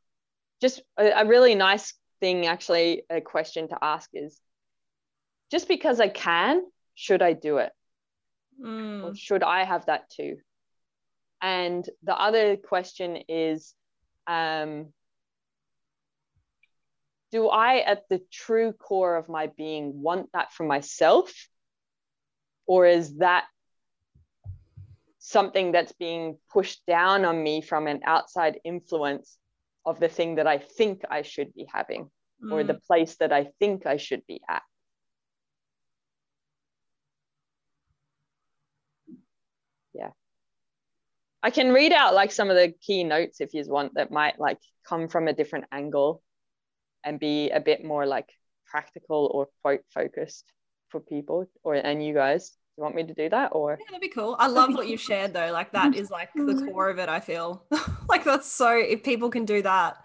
just 0.62 0.82
a, 0.98 1.10
a 1.10 1.26
really 1.26 1.56
nice 1.56 1.94
thing 2.22 2.46
actually 2.46 3.04
a 3.10 3.20
question 3.20 3.68
to 3.68 3.78
ask 3.82 4.10
is 4.14 4.40
just 5.52 5.68
because 5.68 6.00
i 6.00 6.08
can 6.08 6.62
should 6.96 7.22
i 7.22 7.34
do 7.34 7.58
it 7.58 7.74
mm. 8.62 9.04
or 9.04 9.16
should 9.16 9.44
i 9.44 9.64
have 9.64 9.86
that 9.86 10.10
too 10.10 10.38
and 11.42 11.90
the 12.04 12.16
other 12.16 12.56
question 12.56 13.18
is 13.28 13.74
um, 14.28 14.94
do 17.32 17.50
i 17.50 17.80
at 17.80 18.04
the 18.10 18.22
true 18.32 18.74
core 18.74 19.16
of 19.16 19.30
my 19.30 19.48
being 19.58 20.02
want 20.02 20.30
that 20.34 20.54
for 20.54 20.66
myself 20.66 21.32
or 22.66 22.86
is 22.86 23.18
that 23.18 23.46
something 25.20 25.72
that's 25.72 25.94
being 25.94 26.38
pushed 26.52 26.86
down 26.86 27.24
on 27.24 27.42
me 27.42 27.62
from 27.62 27.88
an 27.88 28.02
outside 28.06 28.60
influence 28.66 29.38
of 29.86 29.98
the 30.00 30.10
thing 30.10 30.36
that 30.36 30.48
I 30.48 30.58
think 30.58 31.04
I 31.10 31.22
should 31.22 31.54
be 31.54 31.66
having 31.72 32.10
mm. 32.44 32.52
or 32.52 32.66
the 32.66 32.74
mm. 32.74 32.86
place 32.86 33.16
that 33.18 33.32
I 33.32 33.50
think 33.58 33.86
I 33.86 33.96
should 33.96 34.28
be 34.28 34.42
at. 34.50 34.64
I 41.44 41.50
can 41.50 41.74
read 41.74 41.92
out 41.92 42.16
like 42.16 42.32
some 42.32 42.50
of 42.50 42.56
the 42.56 42.74
key 42.82 43.04
notes 43.04 43.42
if 43.42 43.54
you 43.54 43.64
want 43.68 43.96
that 43.96 44.12
might 44.12 44.40
like 44.40 44.60
come 44.88 45.10
from 45.10 45.28
a 45.28 45.34
different 45.34 45.66
angle 45.74 46.24
and 47.04 47.20
be 47.20 47.50
a 47.50 47.60
bit 47.60 47.84
more 47.84 48.06
like 48.06 48.30
practical 48.66 49.30
or 49.34 49.50
quote 49.62 49.82
focused 49.94 50.46
for 50.88 51.02
people 51.02 51.46
or 51.62 51.76
and 51.76 52.04
you 52.04 52.14
guys. 52.14 52.52
Do 52.52 52.56
you 52.78 52.84
want 52.84 52.96
me 52.96 53.04
to 53.04 53.14
do 53.14 53.30
that 53.30 53.50
or? 53.52 53.78
Yeah 53.78 53.86
that'd 53.90 54.02
be 54.02 54.08
cool. 54.08 54.38
I 54.40 54.48
love 54.48 54.74
what 54.74 54.88
you 54.88 54.96
shared 54.96 55.34
though. 55.34 55.52
Like 55.52 55.74
that 55.74 55.96
is 55.96 56.10
like 56.10 56.30
the 56.34 56.66
core 56.72 56.90
of 56.90 56.98
it 56.98 57.10
i 57.10 57.20
feel. 57.20 57.66
Like 58.08 58.24
that's 58.24 58.48
so 58.48 58.70
if 58.78 59.04
people 59.04 59.30
can 59.30 59.46
do 59.46 59.62
that 59.64 59.98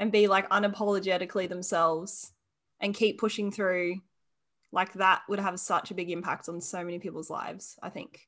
and 0.00 0.12
be 0.12 0.26
like 0.26 0.48
unapologetically 0.50 1.48
themselves 1.48 2.32
and 2.80 2.94
keep 2.94 3.18
pushing 3.18 3.50
through 3.50 4.00
like 4.72 4.92
that 4.94 5.22
would 5.28 5.38
have 5.38 5.58
such 5.60 5.90
a 5.90 5.94
big 5.94 6.10
impact 6.10 6.48
on 6.48 6.60
so 6.60 6.84
many 6.84 6.98
people's 6.98 7.30
lives 7.30 7.78
i 7.82 7.88
think. 7.90 8.20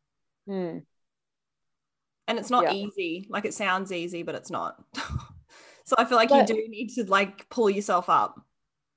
Mm. 0.48 0.82
And 2.28 2.38
it's 2.38 2.50
not 2.50 2.64
yeah. 2.64 2.72
easy 2.72 3.26
like 3.30 3.44
it 3.44 3.54
sounds 3.54 3.92
easy 3.92 4.22
but 4.22 4.34
it's 4.34 4.50
not 4.50 4.82
so 5.84 5.96
i 5.98 6.04
feel 6.04 6.16
like 6.16 6.28
but- 6.28 6.48
you 6.48 6.54
do 6.54 6.68
need 6.68 6.88
to 6.88 7.04
like 7.04 7.48
pull 7.48 7.70
yourself 7.70 8.08
up 8.08 8.40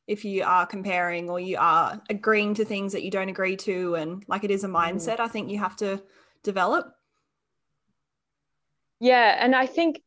if 0.07 0.25
you 0.25 0.43
are 0.43 0.65
comparing 0.65 1.29
or 1.29 1.39
you 1.39 1.55
are 1.59 2.01
agreeing 2.09 2.55
to 2.55 2.65
things 2.65 2.93
that 2.93 3.03
you 3.03 3.11
don't 3.11 3.29
agree 3.29 3.55
to 3.55 3.95
and 3.95 4.23
like 4.27 4.43
it 4.43 4.51
is 4.51 4.63
a 4.63 4.67
mm. 4.67 4.73
mindset 4.73 5.17
mm. 5.17 5.21
i 5.21 5.27
think 5.27 5.49
you 5.49 5.59
have 5.59 5.75
to 5.75 6.01
develop 6.43 6.91
yeah 8.99 9.37
and 9.39 9.55
i 9.55 9.65
think 9.65 10.01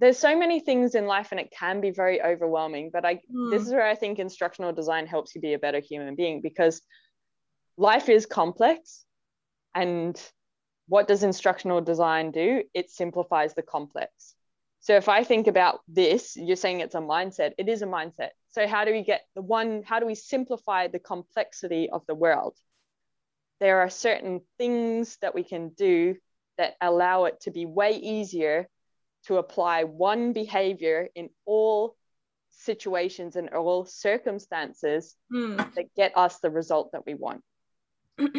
there's 0.00 0.18
so 0.18 0.36
many 0.36 0.58
things 0.58 0.96
in 0.96 1.06
life 1.06 1.28
and 1.30 1.38
it 1.38 1.52
can 1.56 1.80
be 1.80 1.90
very 1.90 2.20
overwhelming 2.20 2.90
but 2.92 3.04
i 3.04 3.14
mm. 3.14 3.50
this 3.50 3.62
is 3.62 3.72
where 3.72 3.86
i 3.86 3.94
think 3.94 4.18
instructional 4.18 4.72
design 4.72 5.06
helps 5.06 5.34
you 5.34 5.40
be 5.40 5.54
a 5.54 5.58
better 5.58 5.78
human 5.78 6.16
being 6.16 6.40
because 6.40 6.82
life 7.76 8.08
is 8.08 8.26
complex 8.26 9.04
and 9.74 10.20
what 10.88 11.08
does 11.08 11.22
instructional 11.22 11.80
design 11.80 12.30
do 12.30 12.62
it 12.74 12.90
simplifies 12.90 13.54
the 13.54 13.62
complex 13.62 14.34
so 14.80 14.96
if 14.96 15.08
i 15.08 15.24
think 15.24 15.46
about 15.46 15.80
this 15.88 16.36
you're 16.36 16.56
saying 16.56 16.80
it's 16.80 16.94
a 16.94 16.98
mindset 16.98 17.52
it 17.58 17.68
is 17.68 17.82
a 17.82 17.86
mindset 17.86 18.30
so 18.52 18.68
how 18.68 18.84
do 18.84 18.92
we 18.92 19.02
get 19.02 19.22
the 19.34 19.42
one, 19.42 19.82
how 19.82 19.98
do 19.98 20.06
we 20.06 20.14
simplify 20.14 20.86
the 20.86 20.98
complexity 20.98 21.88
of 21.88 22.04
the 22.06 22.14
world? 22.14 22.54
There 23.60 23.80
are 23.80 23.88
certain 23.88 24.42
things 24.58 25.16
that 25.22 25.34
we 25.34 25.42
can 25.42 25.70
do 25.70 26.16
that 26.58 26.74
allow 26.80 27.24
it 27.24 27.40
to 27.42 27.50
be 27.50 27.64
way 27.64 27.92
easier 27.92 28.68
to 29.26 29.38
apply 29.38 29.84
one 29.84 30.34
behavior 30.34 31.08
in 31.14 31.30
all 31.46 31.96
situations 32.50 33.36
and 33.36 33.48
all 33.48 33.86
circumstances 33.86 35.16
mm. 35.32 35.56
that 35.74 35.94
get 35.96 36.12
us 36.16 36.38
the 36.40 36.50
result 36.50 36.92
that 36.92 37.06
we 37.06 37.14
want. 37.14 37.42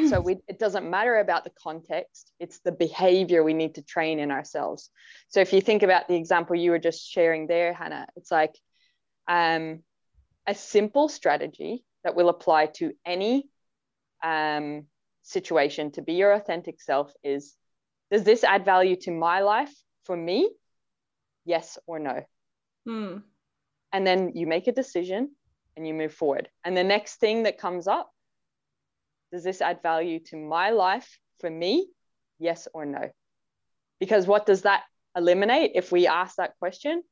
So 0.08 0.22
we, 0.26 0.38
it 0.48 0.60
doesn't 0.60 0.90
matter 0.90 1.18
about 1.18 1.44
the 1.44 1.52
context, 1.62 2.32
it's 2.40 2.60
the 2.60 2.72
behavior 2.72 3.44
we 3.44 3.54
need 3.54 3.76
to 3.76 3.82
train 3.82 4.20
in 4.20 4.32
ourselves. 4.32 4.90
So 5.30 5.40
if 5.40 5.54
you 5.54 5.62
think 5.62 5.84
about 5.84 6.08
the 6.08 6.16
example 6.16 6.56
you 6.56 6.72
were 6.72 6.80
just 6.80 7.10
sharing 7.10 7.48
there, 7.48 7.74
Hannah, 7.74 8.08
it's 8.16 8.32
like 8.32 8.56
um, 9.28 9.84
a 10.48 10.56
simple 10.56 11.10
strategy 11.10 11.84
that 12.04 12.16
will 12.16 12.30
apply 12.30 12.68
to 12.68 12.94
any 13.06 13.46
um, 14.24 14.86
situation 15.24 15.92
to 15.92 16.02
be 16.02 16.14
your 16.14 16.34
authentic 16.34 16.82
self 16.82 17.14
is 17.24 17.56
does 18.12 18.24
this 18.24 18.44
add 18.44 18.66
value 18.66 18.96
to 18.96 19.12
my 19.12 19.40
life 19.40 19.74
for 20.04 20.16
me 20.16 20.50
yes 21.46 21.78
or 21.88 21.98
no 21.98 22.22
hmm. 22.86 23.18
and 23.94 24.06
then 24.06 24.34
you 24.36 24.46
make 24.46 24.68
a 24.68 24.74
decision 24.74 25.32
and 25.78 25.88
you 25.88 25.94
move 25.94 26.14
forward 26.14 26.50
and 26.66 26.76
the 26.76 26.84
next 26.84 27.16
thing 27.16 27.44
that 27.44 27.58
comes 27.58 27.88
up 27.88 28.13
does 29.34 29.44
this 29.44 29.62
add 29.62 29.82
value 29.84 30.20
to 30.20 30.38
my 30.38 30.70
life 30.70 31.20
for 31.42 31.50
me 31.50 31.88
yes 32.40 32.70
or 32.74 32.86
no 32.86 33.10
because 34.00 34.26
what 34.26 34.46
does 34.46 34.62
that 34.62 34.84
eliminate 35.18 35.72
if 35.76 35.92
we 35.92 36.08
ask 36.08 36.38
that 36.38 36.54
question 36.60 37.04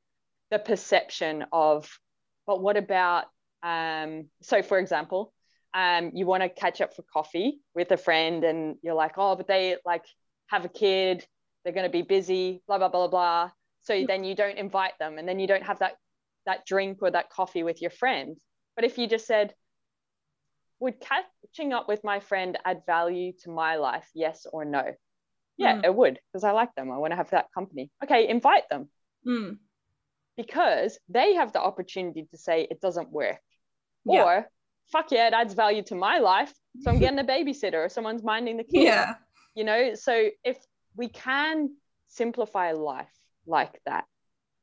the 0.51 0.59
perception 0.59 1.45
of 1.51 1.89
but 2.47 2.61
what 2.61 2.77
about, 2.77 3.25
um, 3.63 4.27
so 4.41 4.61
for 4.61 4.77
example, 4.79 5.33
um, 5.73 6.11
you 6.13 6.25
want 6.25 6.43
to 6.43 6.49
catch 6.49 6.81
up 6.81 6.93
for 6.93 7.03
coffee 7.03 7.59
with 7.73 7.91
a 7.91 7.97
friend 7.97 8.43
and 8.43 8.75
you're 8.81 8.93
like, 8.93 9.13
oh, 9.17 9.35
but 9.35 9.47
they 9.47 9.77
like 9.85 10.03
have 10.47 10.65
a 10.65 10.69
kid, 10.69 11.25
they're 11.63 11.73
going 11.73 11.85
to 11.85 11.89
be 11.89 12.01
busy, 12.01 12.61
blah, 12.67 12.77
blah, 12.77 12.89
blah, 12.89 13.07
blah. 13.07 13.51
So 13.83 14.03
then 14.05 14.23
you 14.23 14.35
don't 14.35 14.57
invite 14.57 14.93
them 14.99 15.17
and 15.17 15.27
then 15.27 15.39
you 15.39 15.47
don't 15.47 15.63
have 15.63 15.79
that, 15.79 15.93
that 16.45 16.65
drink 16.65 16.97
or 17.01 17.11
that 17.11 17.29
coffee 17.29 17.63
with 17.63 17.81
your 17.81 17.91
friend. 17.91 18.37
But 18.75 18.85
if 18.85 18.97
you 18.97 19.07
just 19.07 19.25
said, 19.25 19.53
would 20.81 20.95
catching 20.99 21.71
up 21.71 21.87
with 21.87 22.03
my 22.03 22.19
friend 22.19 22.57
add 22.65 22.81
value 22.85 23.31
to 23.43 23.49
my 23.49 23.77
life? 23.77 24.09
Yes 24.13 24.45
or 24.51 24.65
no? 24.65 24.83
Yeah, 25.57 25.77
mm. 25.77 25.85
it 25.85 25.95
would 25.95 26.19
because 26.31 26.43
I 26.43 26.51
like 26.51 26.75
them. 26.75 26.91
I 26.91 26.97
want 26.97 27.11
to 27.11 27.17
have 27.17 27.29
that 27.29 27.47
company. 27.53 27.89
Okay, 28.03 28.27
invite 28.27 28.67
them. 28.69 28.89
Mm 29.25 29.57
because 30.37 30.97
they 31.09 31.35
have 31.35 31.53
the 31.53 31.61
opportunity 31.61 32.27
to 32.31 32.37
say 32.37 32.67
it 32.69 32.81
doesn't 32.81 33.11
work. 33.11 33.39
Yeah. 34.05 34.23
Or 34.23 34.49
fuck 34.91 35.11
yeah, 35.11 35.27
it 35.27 35.33
adds 35.33 35.53
value 35.53 35.83
to 35.83 35.95
my 35.95 36.19
life. 36.19 36.53
So 36.81 36.91
I'm 36.91 36.99
getting 37.05 37.19
a 37.19 37.23
babysitter 37.23 37.85
or 37.85 37.89
someone's 37.89 38.23
minding 38.23 38.57
the 38.57 38.63
kid. 38.63 38.83
Yeah. 38.83 39.15
You 39.55 39.63
know, 39.63 39.93
so 39.95 40.29
if 40.43 40.57
we 40.95 41.09
can 41.09 41.75
simplify 42.07 42.71
life 42.71 43.11
like 43.45 43.79
that. 43.85 44.05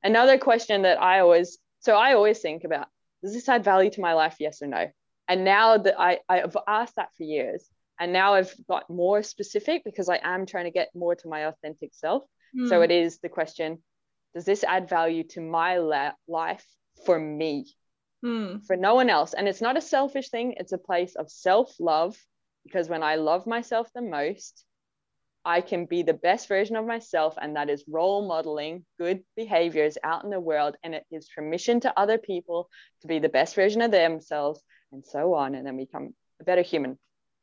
Another 0.02 0.38
question 0.38 0.82
that 0.82 1.00
I 1.00 1.20
always 1.20 1.58
So 1.80 1.94
I 1.94 2.14
always 2.14 2.40
think 2.40 2.64
about 2.64 2.88
does 3.22 3.34
this 3.34 3.48
add 3.48 3.64
value 3.64 3.90
to 3.90 4.00
my 4.00 4.14
life? 4.14 4.36
Yes 4.38 4.62
or 4.62 4.66
no. 4.66 4.86
And 5.28 5.44
now 5.44 5.76
that 5.78 6.00
I, 6.00 6.20
I've 6.28 6.56
asked 6.66 6.96
that 6.96 7.10
for 7.16 7.24
years, 7.24 7.68
and 8.00 8.12
now 8.12 8.34
I've 8.34 8.54
got 8.68 8.88
more 8.88 9.22
specific 9.22 9.82
because 9.84 10.08
I 10.08 10.20
am 10.22 10.46
trying 10.46 10.64
to 10.64 10.70
get 10.70 10.88
more 10.94 11.14
to 11.16 11.28
my 11.28 11.46
authentic 11.46 11.90
self. 11.94 12.22
Mm. 12.56 12.68
So 12.68 12.78
hmm. 12.78 12.84
it 12.84 12.90
is 12.90 13.18
the 13.18 13.28
question 13.28 13.82
Does 14.34 14.44
this 14.44 14.64
add 14.64 14.88
value 14.88 15.24
to 15.30 15.40
my 15.40 15.78
la- 15.78 16.12
life 16.26 16.64
for 17.04 17.18
me, 17.18 17.66
mm. 18.24 18.64
for 18.64 18.76
no 18.76 18.94
one 18.94 19.10
else? 19.10 19.34
And 19.34 19.46
it's 19.46 19.60
not 19.60 19.76
a 19.76 19.82
selfish 19.82 20.30
thing, 20.30 20.54
it's 20.56 20.72
a 20.72 20.78
place 20.78 21.14
of 21.16 21.30
self 21.30 21.74
love 21.78 22.16
because 22.64 22.88
when 22.88 23.02
I 23.02 23.16
love 23.16 23.46
myself 23.46 23.90
the 23.94 24.02
most, 24.02 24.64
I 25.44 25.60
can 25.62 25.86
be 25.86 26.02
the 26.02 26.14
best 26.14 26.48
version 26.48 26.76
of 26.76 26.84
myself, 26.84 27.36
and 27.40 27.56
that 27.56 27.70
is 27.70 27.84
role 27.88 28.26
modeling 28.26 28.84
good 28.98 29.22
behaviors 29.36 29.96
out 30.04 30.24
in 30.24 30.30
the 30.30 30.40
world. 30.40 30.76
And 30.82 30.94
it 30.94 31.06
gives 31.10 31.28
permission 31.28 31.80
to 31.80 31.98
other 31.98 32.18
people 32.18 32.68
to 33.00 33.06
be 33.06 33.18
the 33.18 33.30
best 33.30 33.54
version 33.54 33.80
of 33.80 33.90
themselves, 33.90 34.62
and 34.92 35.04
so 35.04 35.34
on. 35.34 35.54
And 35.54 35.66
then 35.66 35.76
become 35.76 36.14
a 36.40 36.44
better 36.44 36.62
human 36.62 36.98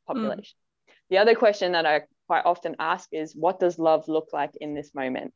population. 0.06 0.56
Mm. 0.56 0.92
The 1.10 1.18
other 1.18 1.34
question 1.34 1.72
that 1.72 1.86
I 1.86 2.02
quite 2.26 2.44
often 2.44 2.76
ask 2.78 3.08
is, 3.12 3.34
What 3.34 3.60
does 3.60 3.78
love 3.78 4.08
look 4.08 4.28
like 4.32 4.52
in 4.60 4.74
this 4.74 4.94
moment? 4.94 5.32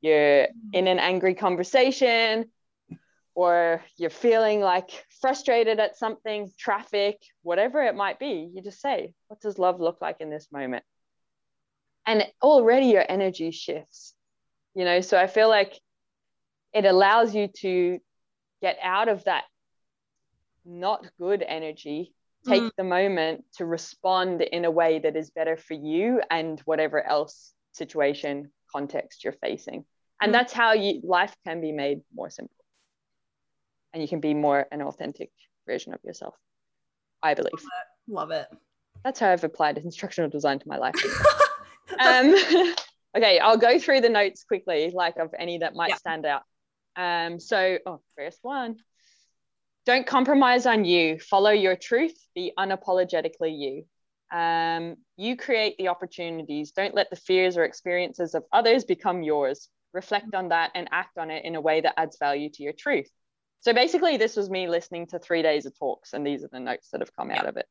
You're 0.00 0.46
mm. 0.46 0.48
in 0.72 0.86
an 0.86 0.98
angry 0.98 1.34
conversation, 1.34 2.50
or 3.34 3.82
you're 3.96 4.10
feeling 4.10 4.60
like 4.60 4.90
frustrated 5.20 5.80
at 5.80 5.96
something, 5.96 6.50
traffic, 6.58 7.18
whatever 7.42 7.82
it 7.82 7.94
might 7.94 8.18
be. 8.18 8.50
You 8.54 8.62
just 8.62 8.80
say, 8.80 9.14
What 9.28 9.40
does 9.40 9.58
love 9.58 9.80
look 9.80 9.98
like 10.00 10.16
in 10.20 10.30
this 10.30 10.48
moment? 10.52 10.84
and 12.06 12.26
already 12.42 12.86
your 12.86 13.04
energy 13.08 13.50
shifts 13.50 14.14
you 14.74 14.84
know 14.84 15.00
so 15.00 15.18
i 15.18 15.26
feel 15.26 15.48
like 15.48 15.78
it 16.72 16.84
allows 16.84 17.34
you 17.34 17.48
to 17.48 17.98
get 18.60 18.78
out 18.82 19.08
of 19.08 19.24
that 19.24 19.44
not 20.64 21.06
good 21.18 21.42
energy 21.46 22.12
take 22.46 22.62
mm. 22.62 22.70
the 22.76 22.84
moment 22.84 23.44
to 23.56 23.64
respond 23.64 24.42
in 24.42 24.64
a 24.64 24.70
way 24.70 24.98
that 24.98 25.16
is 25.16 25.30
better 25.30 25.56
for 25.56 25.74
you 25.74 26.20
and 26.30 26.60
whatever 26.64 27.04
else 27.04 27.52
situation 27.72 28.50
context 28.70 29.24
you're 29.24 29.32
facing 29.34 29.84
and 30.20 30.30
mm. 30.30 30.32
that's 30.32 30.52
how 30.52 30.72
you 30.72 31.00
life 31.04 31.34
can 31.46 31.60
be 31.60 31.72
made 31.72 32.00
more 32.14 32.30
simple 32.30 32.56
and 33.92 34.02
you 34.02 34.08
can 34.08 34.20
be 34.20 34.34
more 34.34 34.66
an 34.72 34.82
authentic 34.82 35.30
version 35.66 35.94
of 35.94 36.00
yourself 36.04 36.34
i 37.22 37.34
believe 37.34 37.52
love 37.52 37.62
it, 37.62 38.12
love 38.12 38.30
it. 38.30 38.46
that's 39.04 39.20
how 39.20 39.30
i've 39.30 39.44
applied 39.44 39.78
instructional 39.78 40.30
design 40.30 40.58
to 40.58 40.68
my 40.68 40.78
life 40.78 40.94
um, 41.98 42.34
okay, 43.16 43.38
I'll 43.38 43.58
go 43.58 43.78
through 43.78 44.00
the 44.00 44.08
notes 44.08 44.44
quickly, 44.44 44.90
like 44.94 45.16
of 45.16 45.34
any 45.38 45.58
that 45.58 45.74
might 45.74 45.96
stand 45.96 46.26
out. 46.26 46.42
Um, 46.96 47.40
so, 47.40 47.78
oh, 47.86 48.00
first 48.16 48.38
one. 48.42 48.76
Don't 49.84 50.06
compromise 50.06 50.66
on 50.66 50.84
you. 50.84 51.18
Follow 51.18 51.50
your 51.50 51.76
truth. 51.76 52.16
Be 52.34 52.52
unapologetically 52.58 53.58
you. 53.58 53.84
Um, 54.36 54.96
you 55.16 55.36
create 55.36 55.76
the 55.76 55.88
opportunities. 55.88 56.72
Don't 56.72 56.94
let 56.94 57.10
the 57.10 57.16
fears 57.16 57.56
or 57.56 57.64
experiences 57.64 58.34
of 58.34 58.44
others 58.52 58.84
become 58.84 59.22
yours. 59.22 59.68
Reflect 59.92 60.34
on 60.34 60.48
that 60.48 60.70
and 60.74 60.88
act 60.92 61.18
on 61.18 61.30
it 61.30 61.44
in 61.44 61.54
a 61.54 61.60
way 61.60 61.80
that 61.80 61.98
adds 61.98 62.16
value 62.18 62.48
to 62.50 62.62
your 62.62 62.72
truth. 62.72 63.10
So 63.60 63.72
basically, 63.72 64.16
this 64.16 64.36
was 64.36 64.48
me 64.48 64.68
listening 64.68 65.06
to 65.08 65.18
three 65.18 65.42
days 65.42 65.66
of 65.66 65.78
talks, 65.78 66.14
and 66.14 66.26
these 66.26 66.42
are 66.42 66.48
the 66.50 66.60
notes 66.60 66.88
that 66.90 67.00
have 67.00 67.14
come 67.14 67.30
out 67.30 67.46
of 67.46 67.56
it. 67.56 67.66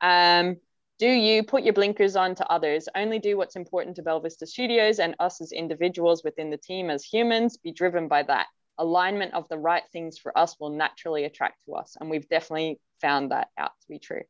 Um, 0.00 0.56
do 0.98 1.08
you 1.08 1.42
put 1.42 1.64
your 1.64 1.74
blinkers 1.74 2.14
on 2.14 2.34
to 2.36 2.46
others? 2.46 2.88
Only 2.94 3.18
do 3.18 3.36
what's 3.36 3.56
important 3.56 3.96
to 3.96 4.02
Belvista 4.02 4.46
Studios 4.46 5.00
and 5.00 5.16
us 5.18 5.40
as 5.40 5.50
individuals 5.50 6.22
within 6.22 6.50
the 6.50 6.56
team 6.56 6.88
as 6.88 7.04
humans. 7.04 7.56
Be 7.56 7.72
driven 7.72 8.06
by 8.06 8.22
that. 8.22 8.46
Alignment 8.78 9.34
of 9.34 9.48
the 9.48 9.58
right 9.58 9.84
things 9.92 10.18
for 10.18 10.36
us 10.36 10.56
will 10.58 10.70
naturally 10.70 11.24
attract 11.24 11.58
to 11.66 11.74
us. 11.74 11.96
And 11.98 12.10
we've 12.10 12.28
definitely 12.28 12.80
found 13.00 13.30
that 13.30 13.48
out 13.56 13.72
to 13.80 13.88
be 13.88 13.98
true. 13.98 14.22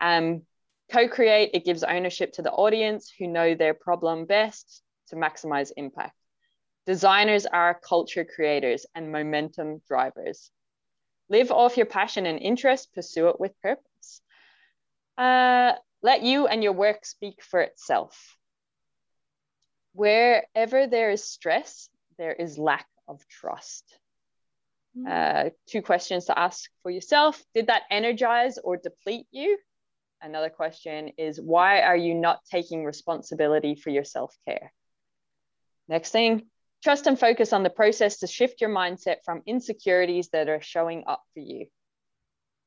Um, 0.00 0.42
co-create, 0.92 1.50
it 1.54 1.64
gives 1.64 1.82
ownership 1.82 2.32
to 2.34 2.42
the 2.42 2.52
audience 2.52 3.12
who 3.18 3.26
know 3.26 3.54
their 3.54 3.74
problem 3.74 4.24
best 4.24 4.82
to 5.08 5.16
maximize 5.16 5.72
impact. 5.76 6.14
Designers 6.86 7.44
are 7.44 7.78
culture 7.86 8.24
creators 8.24 8.86
and 8.94 9.12
momentum 9.12 9.82
drivers. 9.86 10.50
Live 11.28 11.50
off 11.50 11.76
your 11.76 11.86
passion 11.86 12.24
and 12.24 12.38
interest, 12.38 12.94
pursue 12.94 13.28
it 13.28 13.38
with 13.38 13.60
purpose. 13.60 14.22
Uh, 15.18 15.72
let 16.02 16.22
you 16.22 16.46
and 16.46 16.62
your 16.62 16.72
work 16.72 17.04
speak 17.04 17.42
for 17.42 17.60
itself. 17.60 18.36
Wherever 19.92 20.86
there 20.86 21.10
is 21.10 21.24
stress, 21.24 21.90
there 22.18 22.32
is 22.32 22.56
lack 22.56 22.86
of 23.08 23.26
trust. 23.28 23.84
Hmm. 24.94 25.06
Uh, 25.06 25.44
two 25.66 25.82
questions 25.82 26.26
to 26.26 26.38
ask 26.38 26.70
for 26.82 26.90
yourself 26.90 27.42
Did 27.54 27.66
that 27.66 27.82
energize 27.90 28.58
or 28.58 28.76
deplete 28.76 29.26
you? 29.30 29.58
Another 30.20 30.50
question 30.50 31.12
is 31.18 31.40
Why 31.40 31.82
are 31.82 31.96
you 31.96 32.14
not 32.14 32.44
taking 32.50 32.84
responsibility 32.84 33.74
for 33.74 33.90
your 33.90 34.04
self 34.04 34.34
care? 34.46 34.72
Next 35.88 36.10
thing, 36.10 36.46
trust 36.82 37.06
and 37.06 37.18
focus 37.18 37.52
on 37.52 37.62
the 37.62 37.70
process 37.70 38.18
to 38.18 38.26
shift 38.26 38.60
your 38.60 38.70
mindset 38.70 39.16
from 39.24 39.42
insecurities 39.46 40.28
that 40.30 40.48
are 40.48 40.60
showing 40.60 41.04
up 41.06 41.22
for 41.34 41.40
you. 41.40 41.66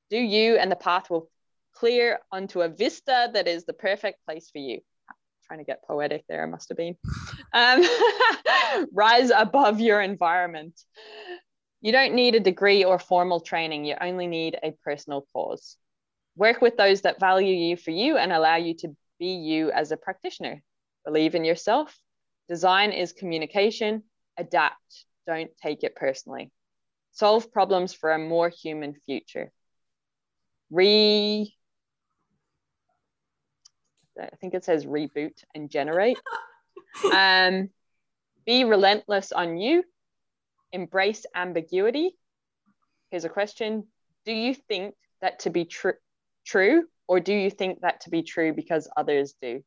Do 0.10 0.18
you 0.18 0.58
and 0.58 0.72
the 0.72 0.76
path 0.76 1.10
will 1.10 1.30
clear 1.74 2.20
onto 2.32 2.62
a 2.62 2.70
vista 2.70 3.30
that 3.34 3.48
is 3.48 3.66
the 3.66 3.74
perfect 3.74 4.24
place 4.26 4.50
for 4.52 4.60
you. 4.60 4.82
Trying 5.52 5.60
to 5.60 5.66
get 5.66 5.84
poetic 5.84 6.24
there, 6.30 6.48
must 6.48 6.70
have 6.70 6.78
been. 6.78 6.96
Um, 7.52 7.84
rise 8.94 9.32
above 9.36 9.82
your 9.82 10.00
environment. 10.00 10.80
You 11.82 11.92
don't 11.92 12.14
need 12.14 12.36
a 12.36 12.40
degree 12.40 12.86
or 12.86 12.98
formal 12.98 13.42
training, 13.42 13.84
you 13.84 13.96
only 14.00 14.28
need 14.28 14.58
a 14.64 14.72
personal 14.86 15.26
cause. 15.34 15.76
Work 16.38 16.62
with 16.62 16.78
those 16.78 17.02
that 17.02 17.20
value 17.20 17.54
you 17.54 17.76
for 17.76 17.92
you 17.92 18.16
and 18.16 18.32
allow 18.32 18.56
you 18.56 18.76
to 18.76 18.96
be 19.20 19.34
you 19.34 19.72
as 19.72 19.92
a 19.92 19.98
practitioner. 19.98 20.64
Believe 21.04 21.36
in 21.36 21.44
yourself. 21.44 21.98
Design 22.48 22.94
is 22.94 23.12
communication. 23.12 24.04
Adapt. 24.38 25.06
Don't 25.28 25.52
take 25.62 25.84
it 25.84 25.98
personally. 25.98 26.50
Solve 27.12 27.52
problems 27.52 27.94
for 27.94 28.14
a 28.14 28.20
more 28.20 28.48
human 28.48 28.96
future. 29.06 29.52
Re 30.70 31.54
I 34.20 34.36
think 34.40 34.54
it 34.54 34.64
says 34.64 34.86
reboot 34.86 35.44
and 35.56 35.70
generate. 35.70 36.18
um, 37.14 37.70
be 38.46 38.64
relentless 38.64 39.32
on 39.32 39.58
you. 39.58 39.84
Embrace 40.72 41.26
ambiguity. 41.36 42.18
Here's 43.10 43.26
a 43.26 43.30
question 43.30 43.88
Do 44.26 44.32
you 44.32 44.54
think 44.54 44.96
that 45.22 45.40
to 45.40 45.50
be 45.50 45.66
tr- 45.66 46.02
true, 46.46 46.86
or 47.08 47.20
do 47.20 47.34
you 47.34 47.50
think 47.50 47.82
that 47.82 48.02
to 48.02 48.10
be 48.10 48.24
true 48.24 48.54
because 48.54 48.90
others 48.96 49.36
do? 49.42 49.64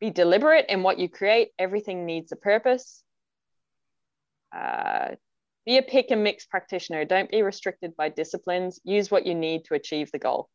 Be 0.00 0.10
deliberate 0.10 0.66
in 0.68 0.82
what 0.82 0.98
you 0.98 1.08
create. 1.08 1.50
Everything 1.58 2.06
needs 2.06 2.32
a 2.32 2.36
purpose. 2.36 3.02
Uh, 4.54 5.10
be 5.64 5.78
a 5.78 5.82
pick 5.82 6.10
and 6.10 6.24
mix 6.24 6.44
practitioner. 6.44 7.04
Don't 7.04 7.30
be 7.30 7.42
restricted 7.42 7.96
by 7.96 8.08
disciplines. 8.08 8.80
Use 8.84 9.10
what 9.10 9.26
you 9.26 9.34
need 9.34 9.64
to 9.66 9.74
achieve 9.74 10.10
the 10.10 10.18
goal. 10.18 10.48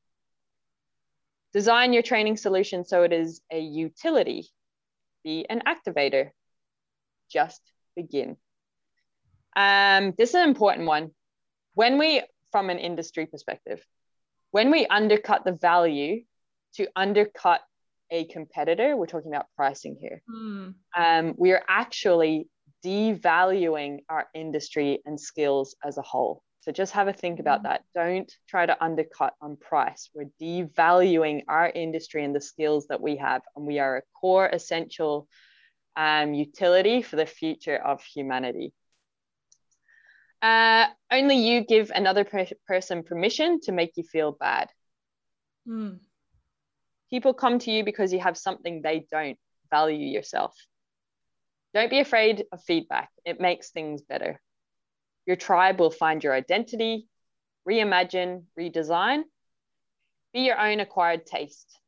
Design 1.53 1.93
your 1.93 2.03
training 2.03 2.38
solution 2.38 2.83
so 2.83 3.03
it 3.03 3.13
is 3.13 3.41
a 3.51 3.60
utility. 3.60 4.49
Be 5.23 5.45
an 5.49 5.63
activator. 5.65 6.31
Just 7.31 7.62
begin. 7.95 8.38
Um, 9.55 10.13
this 10.17 10.29
is 10.29 10.36
an 10.36 10.47
important 10.47 10.88
one. 10.88 11.12
When 11.73 11.97
we, 11.97 12.21
from 12.51 12.69
an 12.69 12.79
industry 12.79 13.25
perspective, 13.25 13.86
when 14.51 14.71
we 14.71 14.86
undercut 14.88 15.45
the 15.45 15.51
value 15.51 16.23
to 16.75 16.88
undercut 16.95 17.62
a 18.12 18.25
competitor, 18.25 18.95
we're 18.95 19.07
talking 19.07 19.33
about 19.33 19.47
pricing 19.55 19.97
here. 19.99 20.21
Mm. 20.33 20.75
Um, 20.95 21.33
we 21.38 21.51
are 21.51 21.63
actually 21.67 22.47
devaluing 22.86 23.99
our 24.10 24.27
industry 24.33 24.99
and 25.05 25.19
skills 25.19 25.75
as 25.83 25.97
a 25.97 26.01
whole. 26.01 26.43
So 26.67 26.73
just 26.73 26.91
have 26.91 27.08
a 27.08 27.13
think 27.13 27.39
about 27.39 27.62
mm. 27.62 27.63
that. 27.63 27.86
Don't 27.95 28.30
try 28.49 28.65
to 28.65 28.84
undercut 28.84 29.34
on 29.39 29.56
price. 29.56 30.10
We're 30.13 30.30
devaluing 30.41 31.43
our 31.47 31.69
industry 31.69 32.25
and 32.25 32.36
the 32.36 32.41
skills 32.41 32.88
that 32.88 32.99
we 32.99 33.15
have, 33.15 33.41
and 33.56 33.65
we 33.65 33.80
are 33.80 33.95
a 33.95 34.01
core 34.19 34.45
essential 34.45 35.30
um, 35.95 36.34
utility 36.34 37.03
for 37.03 37.15
the 37.15 37.25
future 37.25 37.77
of 37.77 38.03
humanity. 38.03 38.73
Uh, 40.41 40.88
only 41.10 41.38
you 41.38 41.62
give 41.63 41.89
another 41.95 42.25
per 42.25 42.45
person 42.67 43.01
permission 43.01 43.62
to 43.62 43.71
make 43.71 43.93
you 43.95 44.03
feel 44.03 44.34
bad. 44.34 44.67
Mm. 45.65 45.99
People 47.10 47.34
come 47.34 47.60
to 47.60 47.71
you 47.71 47.86
because 47.86 48.12
you 48.12 48.19
have 48.19 48.38
something 48.38 48.82
they 48.82 49.06
don't 49.10 49.39
value 49.71 50.06
yourself. 50.06 50.53
Don't 51.73 51.89
be 51.89 52.01
afraid 52.01 52.43
of 52.51 52.62
feedback, 52.62 53.10
it 53.23 53.39
makes 53.39 53.69
things 53.71 54.01
better. 54.01 54.41
Your 55.27 55.35
tribe 55.35 55.79
will 55.79 55.91
find 55.91 56.23
your 56.23 56.33
identity, 56.33 57.05
reimagine, 57.67 58.45
redesign, 58.57 59.23
be 60.33 60.39
your 60.41 60.59
own 60.59 60.79
acquired 60.79 61.25
taste. 61.25 61.79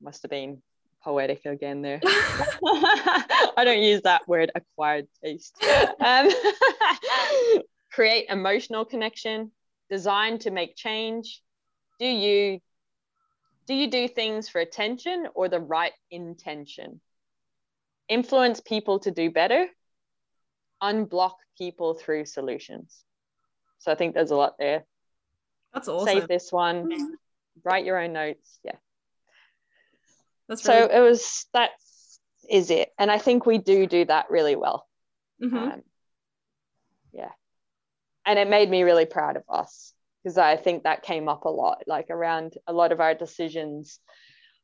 Must 0.00 0.22
have 0.22 0.30
been 0.30 0.62
poetic 1.02 1.44
again 1.44 1.82
there. 1.82 2.00
I 2.02 3.62
don't 3.64 3.82
use 3.82 4.00
that 4.02 4.26
word 4.26 4.50
acquired 4.54 5.06
taste. 5.22 5.62
Um, 6.00 6.30
create 7.92 8.26
emotional 8.30 8.86
connection, 8.86 9.52
designed 9.90 10.40
to 10.42 10.50
make 10.50 10.74
change. 10.74 11.42
Do 11.98 12.06
you 12.06 12.60
do 13.66 13.74
you 13.74 13.90
do 13.90 14.08
things 14.08 14.48
for 14.48 14.60
attention 14.60 15.26
or 15.34 15.48
the 15.48 15.60
right 15.60 15.92
intention? 16.10 17.00
Influence 18.08 18.60
people 18.60 18.98
to 19.00 19.10
do 19.10 19.30
better, 19.30 19.66
unblock 20.84 21.36
people 21.56 21.94
through 21.94 22.26
solutions. 22.26 23.02
So 23.78 23.90
I 23.90 23.94
think 23.94 24.14
there's 24.14 24.30
a 24.30 24.36
lot 24.36 24.54
there. 24.58 24.84
That's 25.72 25.88
awesome. 25.88 26.06
Save 26.06 26.28
this 26.28 26.52
one, 26.52 26.90
write 27.64 27.84
your 27.84 27.98
own 27.98 28.12
notes. 28.12 28.58
Yeah. 28.62 28.76
That's 30.48 30.66
really 30.66 30.80
so 30.80 30.88
it 30.88 31.00
was 31.00 31.46
that 31.54 31.70
is 32.48 32.70
it. 32.70 32.90
And 32.98 33.10
I 33.10 33.18
think 33.18 33.46
we 33.46 33.58
do 33.58 33.86
do 33.86 34.04
that 34.04 34.26
really 34.30 34.56
well. 34.56 34.86
Mm-hmm. 35.42 35.56
Um, 35.56 35.82
yeah. 37.12 37.30
And 38.26 38.38
it 38.38 38.48
made 38.48 38.70
me 38.70 38.82
really 38.82 39.06
proud 39.06 39.36
of 39.36 39.42
us 39.48 39.92
because 40.22 40.38
I 40.38 40.56
think 40.56 40.84
that 40.84 41.02
came 41.02 41.28
up 41.28 41.44
a 41.44 41.50
lot, 41.50 41.84
like 41.86 42.10
around 42.10 42.54
a 42.66 42.72
lot 42.72 42.92
of 42.92 43.00
our 43.00 43.14
decisions 43.14 43.98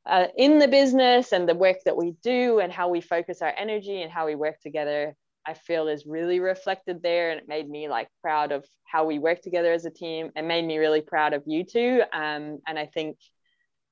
uh, 0.06 0.28
in 0.36 0.58
the 0.58 0.68
business 0.68 1.32
and 1.32 1.48
the 1.48 1.54
work 1.54 1.78
that 1.84 1.96
we 1.96 2.14
do 2.22 2.60
and 2.60 2.72
how 2.72 2.88
we 2.88 3.00
focus 3.00 3.42
our 3.42 3.52
energy 3.56 4.02
and 4.02 4.10
how 4.10 4.26
we 4.26 4.34
work 4.34 4.60
together. 4.60 5.14
I 5.46 5.54
feel 5.54 5.88
is 5.88 6.06
really 6.06 6.40
reflected 6.40 7.02
there, 7.02 7.30
and 7.30 7.40
it 7.40 7.48
made 7.48 7.68
me 7.68 7.88
like 7.88 8.08
proud 8.22 8.52
of 8.52 8.64
how 8.84 9.06
we 9.06 9.18
work 9.18 9.40
together 9.42 9.72
as 9.72 9.84
a 9.84 9.90
team. 9.90 10.30
It 10.36 10.44
made 10.44 10.64
me 10.64 10.78
really 10.78 11.00
proud 11.00 11.32
of 11.32 11.42
you 11.46 11.64
two, 11.64 12.02
um, 12.12 12.58
and 12.66 12.78
I 12.78 12.86
think 12.86 13.16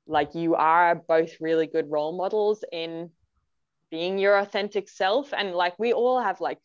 like 0.07 0.35
you 0.35 0.55
are 0.55 0.95
both 0.95 1.33
really 1.41 1.67
good 1.67 1.91
role 1.91 2.17
models 2.17 2.65
in 2.73 3.11
being 3.91 4.19
your 4.19 4.39
authentic 4.39 4.89
self 4.89 5.33
and 5.33 5.55
like 5.55 5.79
we 5.79 5.93
all 5.93 6.21
have 6.21 6.41
like 6.41 6.59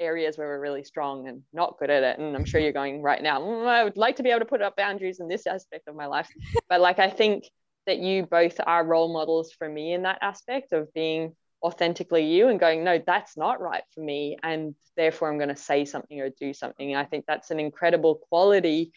areas 0.00 0.36
where 0.36 0.48
we're 0.48 0.60
really 0.60 0.82
strong 0.82 1.28
and 1.28 1.42
not 1.52 1.78
good 1.78 1.90
at 1.90 2.02
it 2.02 2.18
and 2.18 2.34
i'm 2.34 2.44
sure 2.44 2.60
you're 2.60 2.72
going 2.72 3.00
right 3.00 3.22
now 3.22 3.40
mm, 3.40 3.66
i 3.66 3.84
would 3.84 3.96
like 3.96 4.16
to 4.16 4.22
be 4.22 4.30
able 4.30 4.40
to 4.40 4.44
put 4.46 4.60
up 4.62 4.76
boundaries 4.76 5.20
in 5.20 5.28
this 5.28 5.46
aspect 5.46 5.86
of 5.86 5.94
my 5.94 6.06
life 6.06 6.28
but 6.68 6.80
like 6.80 6.98
i 6.98 7.08
think 7.08 7.44
that 7.86 7.98
you 7.98 8.26
both 8.26 8.58
are 8.66 8.84
role 8.84 9.12
models 9.12 9.52
for 9.52 9.68
me 9.68 9.92
in 9.92 10.02
that 10.02 10.18
aspect 10.20 10.72
of 10.72 10.92
being 10.94 11.34
authentically 11.64 12.26
you 12.26 12.48
and 12.48 12.60
going 12.60 12.84
no 12.84 13.02
that's 13.06 13.36
not 13.36 13.60
right 13.60 13.84
for 13.94 14.00
me 14.00 14.36
and 14.42 14.74
therefore 14.96 15.30
i'm 15.30 15.38
going 15.38 15.48
to 15.48 15.56
say 15.56 15.84
something 15.84 16.20
or 16.20 16.28
do 16.28 16.52
something 16.52 16.94
i 16.94 17.04
think 17.04 17.24
that's 17.26 17.50
an 17.50 17.58
incredible 17.58 18.16
quality 18.28 18.92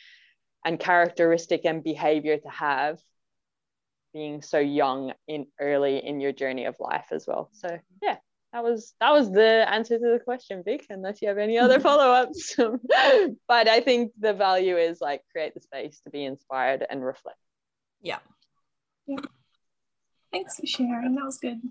and 0.66 0.80
characteristic 0.80 1.62
and 1.64 1.82
behavior 1.82 2.38
to 2.38 2.50
have 2.50 3.00
being 4.14 4.42
so 4.42 4.58
young 4.58 5.14
in 5.28 5.46
early 5.60 6.04
in 6.04 6.20
your 6.20 6.32
journey 6.32 6.66
of 6.66 6.76
life 6.80 7.08
as 7.12 7.26
well. 7.28 7.50
So 7.54 7.80
yeah, 8.02 8.18
that 8.52 8.64
was 8.64 8.94
that 9.00 9.12
was 9.12 9.32
the 9.32 9.66
answer 9.72 9.98
to 9.98 10.12
the 10.14 10.20
question, 10.20 10.64
Vic. 10.66 10.86
Unless 10.90 11.22
you 11.22 11.28
have 11.28 11.38
any 11.38 11.58
other 11.58 11.80
follow-ups, 11.88 12.56
but 13.48 13.68
I 13.68 13.80
think 13.82 14.14
the 14.20 14.34
value 14.34 14.76
is 14.76 15.00
like 15.02 15.22
create 15.32 15.54
the 15.54 15.62
space 15.62 16.02
to 16.04 16.10
be 16.10 16.26
inspired 16.26 16.86
and 16.90 17.06
reflect. 17.06 17.38
Yeah. 18.02 18.20
Yeah. 19.06 19.18
Thanks 20.32 20.60
for 20.60 20.66
sharing. 20.66 21.16
That 21.16 21.26
was 21.26 21.38
good. 21.38 21.62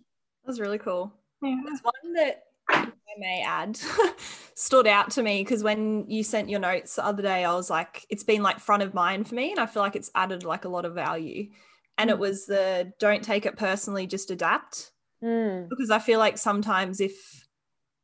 That 0.46 0.52
was 0.52 0.60
really 0.60 0.78
cool. 0.78 1.12
Yeah. 1.42 1.56
There's 1.64 1.80
one 1.80 2.12
that 2.14 2.44
I 2.68 2.90
may 3.18 3.42
add 3.42 3.76
stood 4.54 4.86
out 4.86 5.10
to 5.12 5.22
me 5.22 5.42
because 5.42 5.62
when 5.62 6.08
you 6.08 6.22
sent 6.22 6.48
your 6.48 6.60
notes 6.60 6.94
the 6.94 7.04
other 7.04 7.22
day, 7.22 7.44
I 7.44 7.52
was 7.54 7.68
like, 7.68 8.06
it's 8.08 8.24
been 8.24 8.42
like 8.42 8.60
front 8.60 8.82
of 8.82 8.94
mind 8.94 9.28
for 9.28 9.34
me, 9.34 9.50
and 9.50 9.60
I 9.60 9.66
feel 9.66 9.82
like 9.82 9.96
it's 9.96 10.10
added 10.14 10.44
like 10.44 10.64
a 10.64 10.70
lot 10.70 10.84
of 10.84 10.94
value 10.94 11.48
and 11.98 12.10
it 12.10 12.16
mm. 12.16 12.20
was 12.20 12.46
the 12.46 12.92
don't 12.98 13.22
take 13.22 13.46
it 13.46 13.56
personally 13.56 14.06
just 14.06 14.30
adapt 14.30 14.92
mm. 15.22 15.68
because 15.68 15.90
i 15.90 15.98
feel 15.98 16.18
like 16.18 16.38
sometimes 16.38 17.00
if 17.00 17.46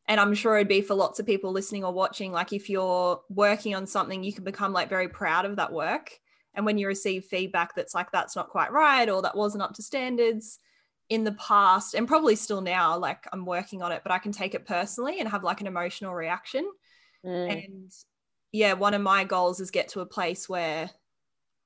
and 0.09 0.20
i'm 0.20 0.35
sure 0.35 0.57
it'd 0.57 0.68
be 0.68 0.81
for 0.81 0.94
lots 0.94 1.18
of 1.18 1.26
people 1.26 1.52
listening 1.52 1.85
or 1.85 1.92
watching 1.92 2.33
like 2.33 2.52
if 2.52 2.68
you're 2.68 3.20
working 3.28 3.74
on 3.74 3.87
something 3.87 4.24
you 4.24 4.33
can 4.33 4.44
become 4.44 4.72
like 4.72 4.88
very 4.88 5.09
proud 5.09 5.44
of 5.44 5.57
that 5.57 5.72
work 5.72 6.11
and 6.55 6.66
when 6.66 6.78
you 6.78 6.87
receive 6.87 7.24
feedback 7.24 7.74
that's 7.74 7.94
like 7.94 8.11
that's 8.12 8.37
not 8.37 8.48
quite 8.48 8.72
right 8.72 9.09
or 9.09 9.22
that 9.22 9.37
wasn't 9.37 9.62
up 9.62 9.74
to 9.74 9.83
standards 9.83 10.59
in 11.12 11.25
the 11.25 11.33
past 11.33 11.94
and 11.94 12.09
probably 12.09 12.35
still 12.35 12.62
now 12.62 12.96
like 12.96 13.27
i'm 13.35 13.44
working 13.44 13.83
on 13.83 13.92
it 13.92 14.01
but 14.03 14.11
i 14.11 14.18
can 14.18 14.33
take 14.33 14.55
it 14.55 14.64
personally 14.64 15.20
and 15.20 15.29
have 15.29 15.44
like 15.44 15.61
an 15.61 15.66
emotional 15.66 16.14
reaction 16.14 16.66
mm. 17.25 17.53
and 17.53 17.92
yeah 18.51 18.72
one 18.72 18.94
of 18.94 19.03
my 19.03 19.22
goals 19.22 19.61
is 19.61 19.70
get 19.70 19.88
to 19.88 20.01
a 20.01 20.07
place 20.07 20.48
where 20.48 20.88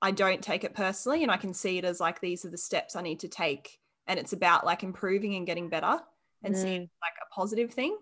I 0.02 0.11
don't 0.11 0.42
take 0.42 0.64
it 0.64 0.74
personally 0.74 1.22
and 1.22 1.32
I 1.32 1.37
can 1.37 1.54
see 1.54 1.78
it 1.78 1.85
as 1.85 2.00
like 2.00 2.20
these 2.20 2.44
are 2.44 2.50
the 2.50 2.59
steps 2.59 2.96
I 2.96 3.02
need 3.02 3.20
to 3.20 3.28
take 3.28 3.78
and 4.06 4.18
it's 4.18 4.32
about 4.32 4.66
like 4.66 4.82
improving 4.82 5.35
and 5.35 5.46
getting 5.46 5.68
better 5.68 5.98
and 6.42 6.54
mm. 6.54 6.62
seeing 6.62 6.80
like 6.82 7.14
a 7.22 7.35
positive 7.35 7.72
thing 7.72 7.96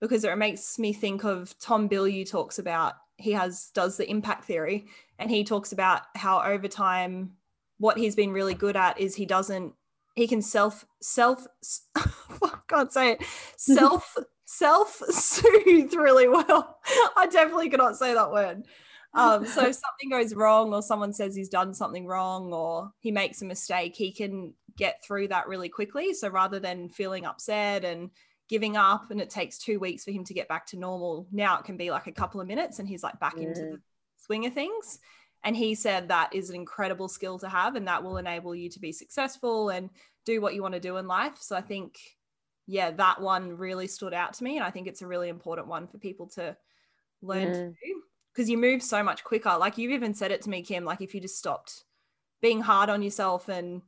because 0.00 0.24
it 0.24 0.36
makes 0.36 0.78
me 0.78 0.92
think 0.92 1.24
of 1.24 1.58
Tom 1.58 1.88
Bilyeu 1.88 2.28
talks 2.28 2.58
about 2.58 2.94
he 3.16 3.32
has 3.32 3.70
does 3.72 3.96
the 3.96 4.08
impact 4.08 4.44
theory 4.44 4.86
and 5.18 5.30
he 5.30 5.42
talks 5.42 5.72
about 5.72 6.02
how 6.14 6.42
over 6.42 6.68
time 6.68 7.32
what 7.78 7.96
he's 7.96 8.14
been 8.14 8.30
really 8.30 8.54
good 8.54 8.76
at 8.76 9.00
is 9.00 9.14
he 9.14 9.26
doesn't 9.26 9.72
he 10.16 10.26
can 10.26 10.42
self 10.42 10.84
self 11.00 11.46
I 11.96 12.58
can't 12.68 12.92
say 12.92 13.12
it 13.12 13.22
self 13.56 14.16
self 14.44 15.00
soothe 15.08 15.94
really 15.94 16.28
well. 16.28 16.78
I 17.16 17.26
definitely 17.26 17.70
cannot 17.70 17.96
say 17.96 18.14
that 18.14 18.32
word 18.32 18.64
um, 19.16 19.46
so 19.46 19.62
if 19.62 19.76
something 19.76 20.10
goes 20.10 20.34
wrong 20.34 20.74
or 20.74 20.82
someone 20.82 21.12
says 21.12 21.34
he's 21.34 21.48
done 21.48 21.72
something 21.72 22.06
wrong 22.06 22.52
or 22.52 22.92
he 23.00 23.10
makes 23.10 23.40
a 23.40 23.46
mistake, 23.46 23.96
he 23.96 24.12
can 24.12 24.52
get 24.76 25.02
through 25.02 25.28
that 25.28 25.48
really 25.48 25.70
quickly. 25.70 26.12
So 26.12 26.28
rather 26.28 26.60
than 26.60 26.90
feeling 26.90 27.24
upset 27.24 27.82
and 27.84 28.10
giving 28.48 28.76
up 28.76 29.10
and 29.10 29.20
it 29.20 29.30
takes 29.30 29.58
two 29.58 29.78
weeks 29.80 30.04
for 30.04 30.10
him 30.10 30.22
to 30.24 30.34
get 30.34 30.48
back 30.48 30.66
to 30.66 30.78
normal, 30.78 31.26
now 31.32 31.58
it 31.58 31.64
can 31.64 31.78
be 31.78 31.90
like 31.90 32.06
a 32.06 32.12
couple 32.12 32.42
of 32.42 32.46
minutes 32.46 32.78
and 32.78 32.86
he's 32.86 33.02
like 33.02 33.18
back 33.18 33.38
into 33.38 33.60
the 33.62 33.80
swing 34.18 34.44
of 34.44 34.52
things. 34.52 34.98
And 35.46 35.56
he 35.56 35.76
said 35.76 36.08
that 36.08 36.34
is 36.34 36.50
an 36.50 36.56
incredible 36.56 37.08
skill 37.08 37.38
to 37.38 37.48
have 37.48 37.76
and 37.76 37.86
that 37.86 38.02
will 38.02 38.16
enable 38.16 38.52
you 38.52 38.68
to 38.68 38.80
be 38.80 38.90
successful 38.90 39.68
and 39.68 39.90
do 40.24 40.40
what 40.40 40.54
you 40.54 40.62
want 40.62 40.74
to 40.74 40.80
do 40.80 40.96
in 40.96 41.06
life. 41.06 41.38
So 41.38 41.54
I 41.54 41.60
think, 41.60 42.00
yeah, 42.66 42.90
that 42.90 43.20
one 43.20 43.56
really 43.56 43.86
stood 43.86 44.12
out 44.12 44.34
to 44.34 44.44
me. 44.44 44.56
And 44.56 44.64
I 44.66 44.72
think 44.72 44.88
it's 44.88 45.02
a 45.02 45.06
really 45.06 45.28
important 45.28 45.68
one 45.68 45.86
for 45.86 45.98
people 45.98 46.26
to 46.30 46.56
learn 47.22 47.46
mm. 47.46 47.52
to 47.52 47.68
do 47.68 48.02
because 48.34 48.50
you 48.50 48.58
move 48.58 48.82
so 48.82 49.04
much 49.04 49.22
quicker. 49.22 49.56
Like 49.56 49.78
you've 49.78 49.92
even 49.92 50.14
said 50.14 50.32
it 50.32 50.42
to 50.42 50.50
me, 50.50 50.62
Kim, 50.62 50.84
like 50.84 51.00
if 51.00 51.14
you 51.14 51.20
just 51.20 51.38
stopped 51.38 51.84
being 52.42 52.60
hard 52.60 52.90
on 52.90 53.00
yourself 53.00 53.48
and 53.48 53.82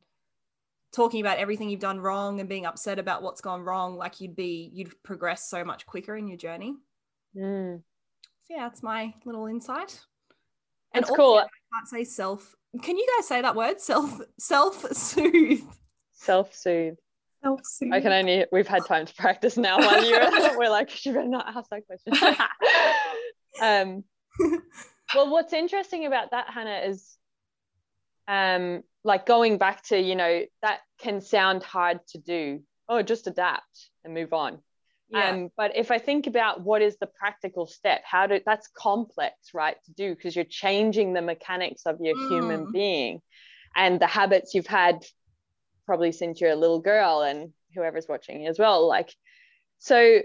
talking 0.93 1.21
about 1.21 1.39
everything 1.39 1.69
you've 1.69 1.81
done 1.81 1.99
wrong 1.99 2.39
and 2.39 2.49
being 2.49 2.67
upset 2.67 3.01
about 3.01 3.25
what's 3.25 3.41
gone 3.41 3.63
wrong, 3.63 3.97
like 3.97 4.21
you'd 4.21 4.37
be, 4.37 4.71
you'd 4.73 5.03
progress 5.03 5.51
so 5.51 5.65
much 5.65 5.87
quicker 5.87 6.17
in 6.17 6.29
your 6.29 6.39
journey. 6.39 6.77
Mm. 7.37 7.83
So 8.45 8.55
yeah, 8.55 8.69
that's 8.69 8.85
my 8.85 9.13
little 9.25 9.47
insight. 9.49 10.01
And 10.95 11.03
that's 11.03 11.11
also, 11.11 11.23
cool. 11.23 11.35
I 11.39 11.47
can't 11.75 11.89
say 11.89 12.05
self. 12.05 12.55
Can 12.83 12.97
you 12.97 13.07
guys 13.17 13.27
say 13.29 13.43
that 13.43 13.57
word? 13.57 13.81
Self, 13.81 14.21
self 14.39 14.93
soothe. 14.93 15.63
Self 16.13 16.55
soothe. 16.55 16.97
Self 17.43 17.61
soothe. 17.65 17.93
I 17.93 18.01
can 18.01 18.13
only. 18.13 18.47
We've 18.51 18.67
had 18.67 18.85
time 18.87 19.07
to 19.07 19.15
practice 19.15 19.57
now. 19.57 19.79
One 19.79 20.05
year, 20.05 20.29
we're 20.57 20.71
like, 20.71 21.05
you 21.05 21.13
better 21.13 21.29
not 21.29 21.47
ask 21.55 21.71
that 21.71 21.83
question. 21.87 22.13
um, 23.63 24.05
well, 25.15 25.31
what's 25.31 25.53
interesting 25.53 26.07
about 26.07 26.33
that, 26.33 26.51
Hannah, 26.51 26.89
is 26.89 27.17
um, 28.27 28.83
like 29.05 29.27
going 29.27 29.59
back 29.59 29.83
to, 29.85 29.99
you 29.99 30.17
know, 30.17 30.43
that 30.63 30.81
can 30.99 31.21
sound 31.21 31.63
hard 31.63 32.01
to 32.09 32.19
do. 32.19 32.61
Oh, 32.89 33.03
just 33.03 33.27
adapt 33.27 33.91
and 34.05 34.15
move 34.15 34.33
on. 34.33 34.59
Yeah. 35.11 35.31
Um, 35.31 35.51
but 35.57 35.77
if 35.77 35.91
I 35.91 35.99
think 35.99 36.27
about 36.27 36.63
what 36.63 36.83
is 36.83 36.99
the 36.99 37.07
practical 37.07 37.67
step, 37.67 38.03
how 38.05 38.27
do 38.27 38.41
that's 38.45 38.69
complex, 38.69 39.35
right, 39.55 39.77
to 39.85 39.93
do 39.93 40.15
because 40.15 40.37
you're 40.37 40.45
changing 40.45 41.15
the 41.15 41.23
mechanics 41.23 41.83
of 41.87 41.99
your 42.01 42.15
mm. 42.15 42.29
human 42.29 42.73
being 42.73 43.21
and 43.75 44.01
the 44.01 44.07
habits 44.07 44.55
you've 44.55 44.67
had 44.67 45.05
probably 45.87 46.13
since 46.13 46.41
you're 46.41 46.51
a 46.51 46.57
little 46.57 46.81
girl 46.81 47.23
and 47.23 47.53
whoever's 47.75 48.07
watching 48.09 48.47
as 48.47 48.59
well. 48.59 48.87
Like, 48.87 49.15
so 49.79 50.21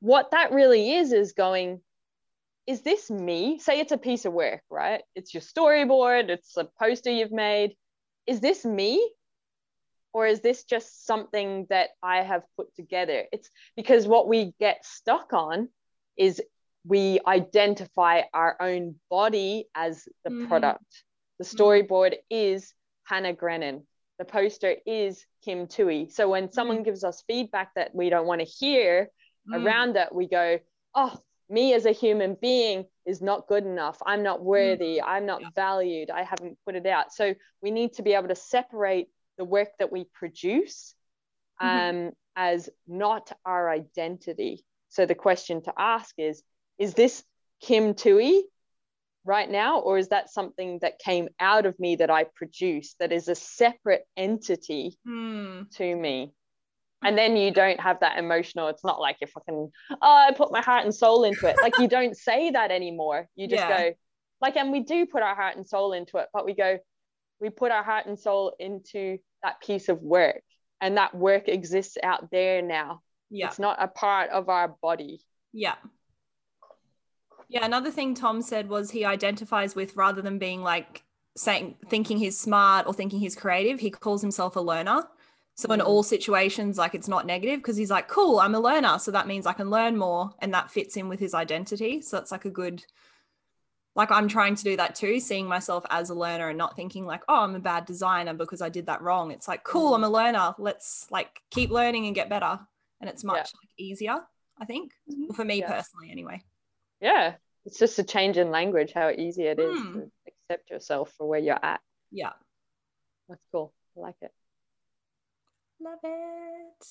what 0.00 0.30
that 0.30 0.52
really 0.52 0.92
is 0.92 1.12
is 1.12 1.32
going, 1.32 1.80
is 2.66 2.80
this 2.80 3.10
me? 3.10 3.58
Say 3.58 3.80
it's 3.80 3.92
a 3.92 3.98
piece 3.98 4.24
of 4.24 4.32
work, 4.32 4.62
right? 4.70 5.02
It's 5.14 5.34
your 5.34 5.42
storyboard, 5.42 6.30
it's 6.30 6.56
a 6.56 6.68
poster 6.78 7.10
you've 7.10 7.32
made. 7.32 7.74
Is 8.26 8.40
this 8.40 8.64
me? 8.64 9.06
Or 10.14 10.26
is 10.28 10.40
this 10.40 10.62
just 10.62 11.04
something 11.04 11.66
that 11.70 11.90
I 12.02 12.22
have 12.22 12.44
put 12.56 12.74
together? 12.76 13.24
It's 13.32 13.50
because 13.76 14.06
what 14.06 14.28
we 14.28 14.54
get 14.60 14.86
stuck 14.86 15.32
on 15.32 15.68
is 16.16 16.40
we 16.86 17.18
identify 17.26 18.22
our 18.32 18.56
own 18.60 18.94
body 19.10 19.66
as 19.74 20.08
the 20.24 20.30
mm. 20.30 20.48
product. 20.48 20.84
The 21.38 21.44
mm-hmm. 21.44 21.60
storyboard 21.60 22.14
is 22.30 22.72
Hannah 23.02 23.32
Grennan. 23.32 23.86
The 24.20 24.24
poster 24.24 24.76
is 24.86 25.26
Kim 25.44 25.66
Tui. 25.66 26.08
So 26.10 26.28
when 26.28 26.52
someone 26.52 26.78
mm. 26.78 26.84
gives 26.84 27.02
us 27.02 27.24
feedback 27.26 27.74
that 27.74 27.92
we 27.92 28.08
don't 28.08 28.26
want 28.26 28.40
to 28.40 28.46
hear 28.46 29.08
mm. 29.50 29.64
around 29.64 29.96
that, 29.96 30.14
we 30.14 30.28
go, 30.28 30.60
oh, 30.94 31.18
me 31.50 31.74
as 31.74 31.86
a 31.86 31.92
human 31.92 32.36
being 32.40 32.84
is 33.04 33.20
not 33.20 33.48
good 33.48 33.64
enough. 33.64 33.98
I'm 34.06 34.22
not 34.22 34.40
mm. 34.40 34.44
worthy. 34.44 35.02
I'm 35.02 35.26
not 35.26 35.42
valued. 35.56 36.10
I 36.10 36.22
haven't 36.22 36.56
put 36.64 36.76
it 36.76 36.86
out. 36.86 37.12
So 37.12 37.34
we 37.60 37.72
need 37.72 37.94
to 37.94 38.02
be 38.02 38.12
able 38.12 38.28
to 38.28 38.36
separate 38.36 39.08
the 39.38 39.44
work 39.44 39.68
that 39.78 39.92
we 39.92 40.04
produce 40.14 40.94
mm-hmm. 41.60 41.68
um, 41.68 41.94
mm-hmm. 41.96 42.08
as 42.36 42.68
not 42.86 43.32
our 43.44 43.70
identity. 43.70 44.64
So 44.88 45.06
the 45.06 45.14
question 45.14 45.62
to 45.62 45.72
ask 45.76 46.14
is 46.18 46.42
Is 46.78 46.94
this 46.94 47.24
Kim 47.60 47.94
Tui 47.94 48.44
right 49.24 49.50
now, 49.50 49.80
or 49.80 49.98
is 49.98 50.08
that 50.08 50.30
something 50.30 50.78
that 50.82 50.98
came 50.98 51.28
out 51.40 51.66
of 51.66 51.78
me 51.80 51.96
that 51.96 52.10
I 52.10 52.24
produced 52.24 52.98
that 52.98 53.12
is 53.12 53.28
a 53.28 53.34
separate 53.34 54.06
entity 54.16 54.98
Hmm. 55.04 55.62
to 55.76 55.96
me? 55.96 56.32
And 57.02 57.18
then 57.18 57.36
you 57.36 57.50
don't 57.50 57.80
have 57.80 58.00
that 58.00 58.18
emotional, 58.18 58.68
it's 58.68 58.84
not 58.84 58.98
like 58.98 59.18
you're 59.20 59.28
fucking, 59.28 59.70
oh, 59.90 59.96
I 60.00 60.32
put 60.32 60.50
my 60.50 60.62
heart 60.62 60.84
and 60.84 60.94
soul 60.94 61.24
into 61.24 61.46
it. 61.46 61.56
Like 61.60 61.78
you 61.78 61.86
don't 61.98 62.16
say 62.16 62.50
that 62.50 62.70
anymore. 62.70 63.28
You 63.36 63.46
just 63.46 63.62
Yeah. 63.62 63.90
go, 63.90 63.94
like, 64.40 64.56
and 64.56 64.72
we 64.72 64.80
do 64.80 65.04
put 65.06 65.22
our 65.22 65.34
heart 65.34 65.56
and 65.56 65.66
soul 65.66 65.92
into 65.92 66.16
it, 66.16 66.28
but 66.32 66.46
we 66.46 66.54
go, 66.54 66.78
we 67.40 67.50
put 67.50 67.72
our 67.72 67.82
heart 67.82 68.06
and 68.06 68.18
soul 68.18 68.54
into 68.58 69.18
that 69.42 69.60
piece 69.60 69.88
of 69.88 70.00
work. 70.02 70.42
And 70.80 70.96
that 70.96 71.14
work 71.14 71.48
exists 71.48 71.96
out 72.02 72.30
there 72.30 72.60
now. 72.62 73.02
Yeah. 73.30 73.48
It's 73.48 73.58
not 73.58 73.82
a 73.82 73.88
part 73.88 74.30
of 74.30 74.48
our 74.48 74.68
body. 74.82 75.20
Yeah. 75.52 75.74
Yeah. 77.48 77.64
Another 77.64 77.90
thing 77.90 78.14
Tom 78.14 78.42
said 78.42 78.68
was 78.68 78.90
he 78.90 79.04
identifies 79.04 79.74
with 79.74 79.96
rather 79.96 80.22
than 80.22 80.38
being 80.38 80.62
like 80.62 81.02
saying, 81.36 81.76
thinking 81.88 82.18
he's 82.18 82.38
smart 82.38 82.86
or 82.86 82.94
thinking 82.94 83.18
he's 83.18 83.36
creative, 83.36 83.80
he 83.80 83.90
calls 83.90 84.20
himself 84.20 84.56
a 84.56 84.60
learner. 84.60 85.02
So 85.56 85.72
in 85.72 85.80
Mm. 85.80 85.86
all 85.86 86.02
situations, 86.02 86.78
like 86.78 86.94
it's 86.94 87.08
not 87.08 87.26
negative 87.26 87.60
because 87.60 87.76
he's 87.76 87.90
like, 87.90 88.08
cool, 88.08 88.40
I'm 88.40 88.54
a 88.54 88.60
learner. 88.60 88.98
So 88.98 89.10
that 89.12 89.26
means 89.26 89.46
I 89.46 89.52
can 89.52 89.70
learn 89.70 89.96
more. 89.96 90.30
And 90.40 90.52
that 90.52 90.70
fits 90.70 90.96
in 90.96 91.08
with 91.08 91.20
his 91.20 91.34
identity. 91.34 92.00
So 92.02 92.18
it's 92.18 92.32
like 92.32 92.44
a 92.44 92.50
good, 92.50 92.84
like 93.96 94.10
I'm 94.10 94.26
trying 94.28 94.54
to 94.56 94.64
do 94.64 94.76
that 94.76 94.94
too, 94.94 95.20
seeing 95.20 95.46
myself 95.46 95.84
as 95.90 96.10
a 96.10 96.14
learner 96.14 96.48
and 96.48 96.58
not 96.58 96.74
thinking 96.76 97.06
like, 97.06 97.22
oh, 97.28 97.42
I'm 97.44 97.54
a 97.54 97.60
bad 97.60 97.86
designer 97.86 98.34
because 98.34 98.60
I 98.60 98.68
did 98.68 98.86
that 98.86 99.02
wrong. 99.02 99.30
It's 99.30 99.46
like, 99.46 99.62
cool. 99.64 99.94
I'm 99.94 100.02
a 100.04 100.08
learner. 100.10 100.54
Let's 100.58 101.06
like 101.10 101.40
keep 101.50 101.70
learning 101.70 102.06
and 102.06 102.14
get 102.14 102.28
better. 102.28 102.58
And 103.00 103.08
it's 103.08 103.22
much 103.22 103.36
Yeah. 103.36 103.58
like 103.62 103.70
easier, 103.78 104.20
I 104.58 104.64
think, 104.64 104.92
Mhm. 105.08 105.34
for 105.36 105.44
me 105.44 105.60
Yeah. 105.60 105.70
personally, 105.70 106.10
anyway. 106.10 106.42
Yeah. 107.00 107.36
It's 107.66 107.78
just 107.78 107.98
a 107.98 108.04
change 108.04 108.36
in 108.36 108.50
language, 108.50 108.92
how 108.92 109.10
easy 109.10 109.44
it 109.44 109.58
is 109.58 109.78
Mm. 109.80 109.92
to 109.94 110.10
accept 110.26 110.70
yourself 110.70 111.12
for 111.12 111.28
where 111.28 111.40
you're 111.40 111.64
at. 111.64 111.80
Yeah. 112.10 112.32
That's 113.28 113.44
cool. 113.52 113.72
I 113.96 114.00
like 114.00 114.16
it. 114.22 114.34
Love 115.80 115.98
it. 116.02 116.86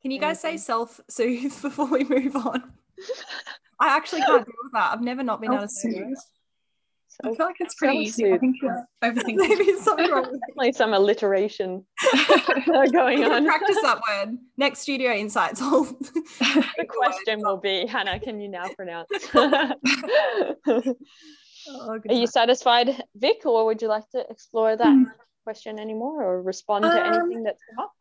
Can 0.00 0.10
you 0.10 0.18
guys 0.18 0.40
say 0.40 0.56
self 0.56 1.00
soothe 1.08 1.52
before 1.62 1.86
we 1.86 2.04
move 2.04 2.36
on? 2.36 2.72
I 3.80 3.88
actually 3.96 4.20
can't 4.22 4.44
deal 4.46 4.54
with 4.62 4.72
that. 4.74 4.92
I've 4.92 5.02
never 5.02 5.22
not 5.22 5.40
been 5.40 5.52
able 5.52 5.62
to 5.62 5.68
say 5.68 5.90
Self-soothe. 5.90 6.12
it. 6.12 6.18
I 7.24 7.34
feel 7.34 7.46
like 7.46 7.56
it's 7.60 7.74
pretty 7.74 7.98
easy. 7.98 8.32
I 8.32 8.38
think 8.38 8.56
you're 8.62 8.86
overthinking. 9.02 9.36
Maybe 9.48 9.64
it's 9.64 9.84
something 9.84 10.10
wrong 10.10 10.22
with 10.22 10.32
me. 10.32 10.38
definitely 10.48 10.72
some 10.72 10.94
alliteration 10.94 11.84
going 12.92 13.22
on. 13.24 13.44
practice 13.44 13.80
that 13.82 14.00
word. 14.08 14.38
Next 14.56 14.80
studio 14.80 15.12
insights. 15.12 15.60
The 15.60 16.86
question 16.88 17.40
will 17.42 17.58
be, 17.58 17.86
Hannah, 17.86 18.18
can 18.18 18.40
you 18.40 18.48
now 18.48 18.68
pronounce? 18.76 19.08
Oh, 19.34 19.74
Are 22.08 22.14
you 22.14 22.26
satisfied, 22.26 23.04
Vic, 23.14 23.42
or 23.44 23.66
would 23.66 23.80
you 23.82 23.88
like 23.88 24.08
to 24.10 24.24
explore 24.30 24.74
that 24.76 24.92
Hmm. 24.92 25.04
question 25.44 25.78
anymore 25.78 26.22
or 26.24 26.42
respond 26.42 26.84
to 26.84 26.90
Um, 26.90 27.14
anything 27.14 27.42
that's 27.44 27.62
come 27.70 27.84
up? 27.84 27.92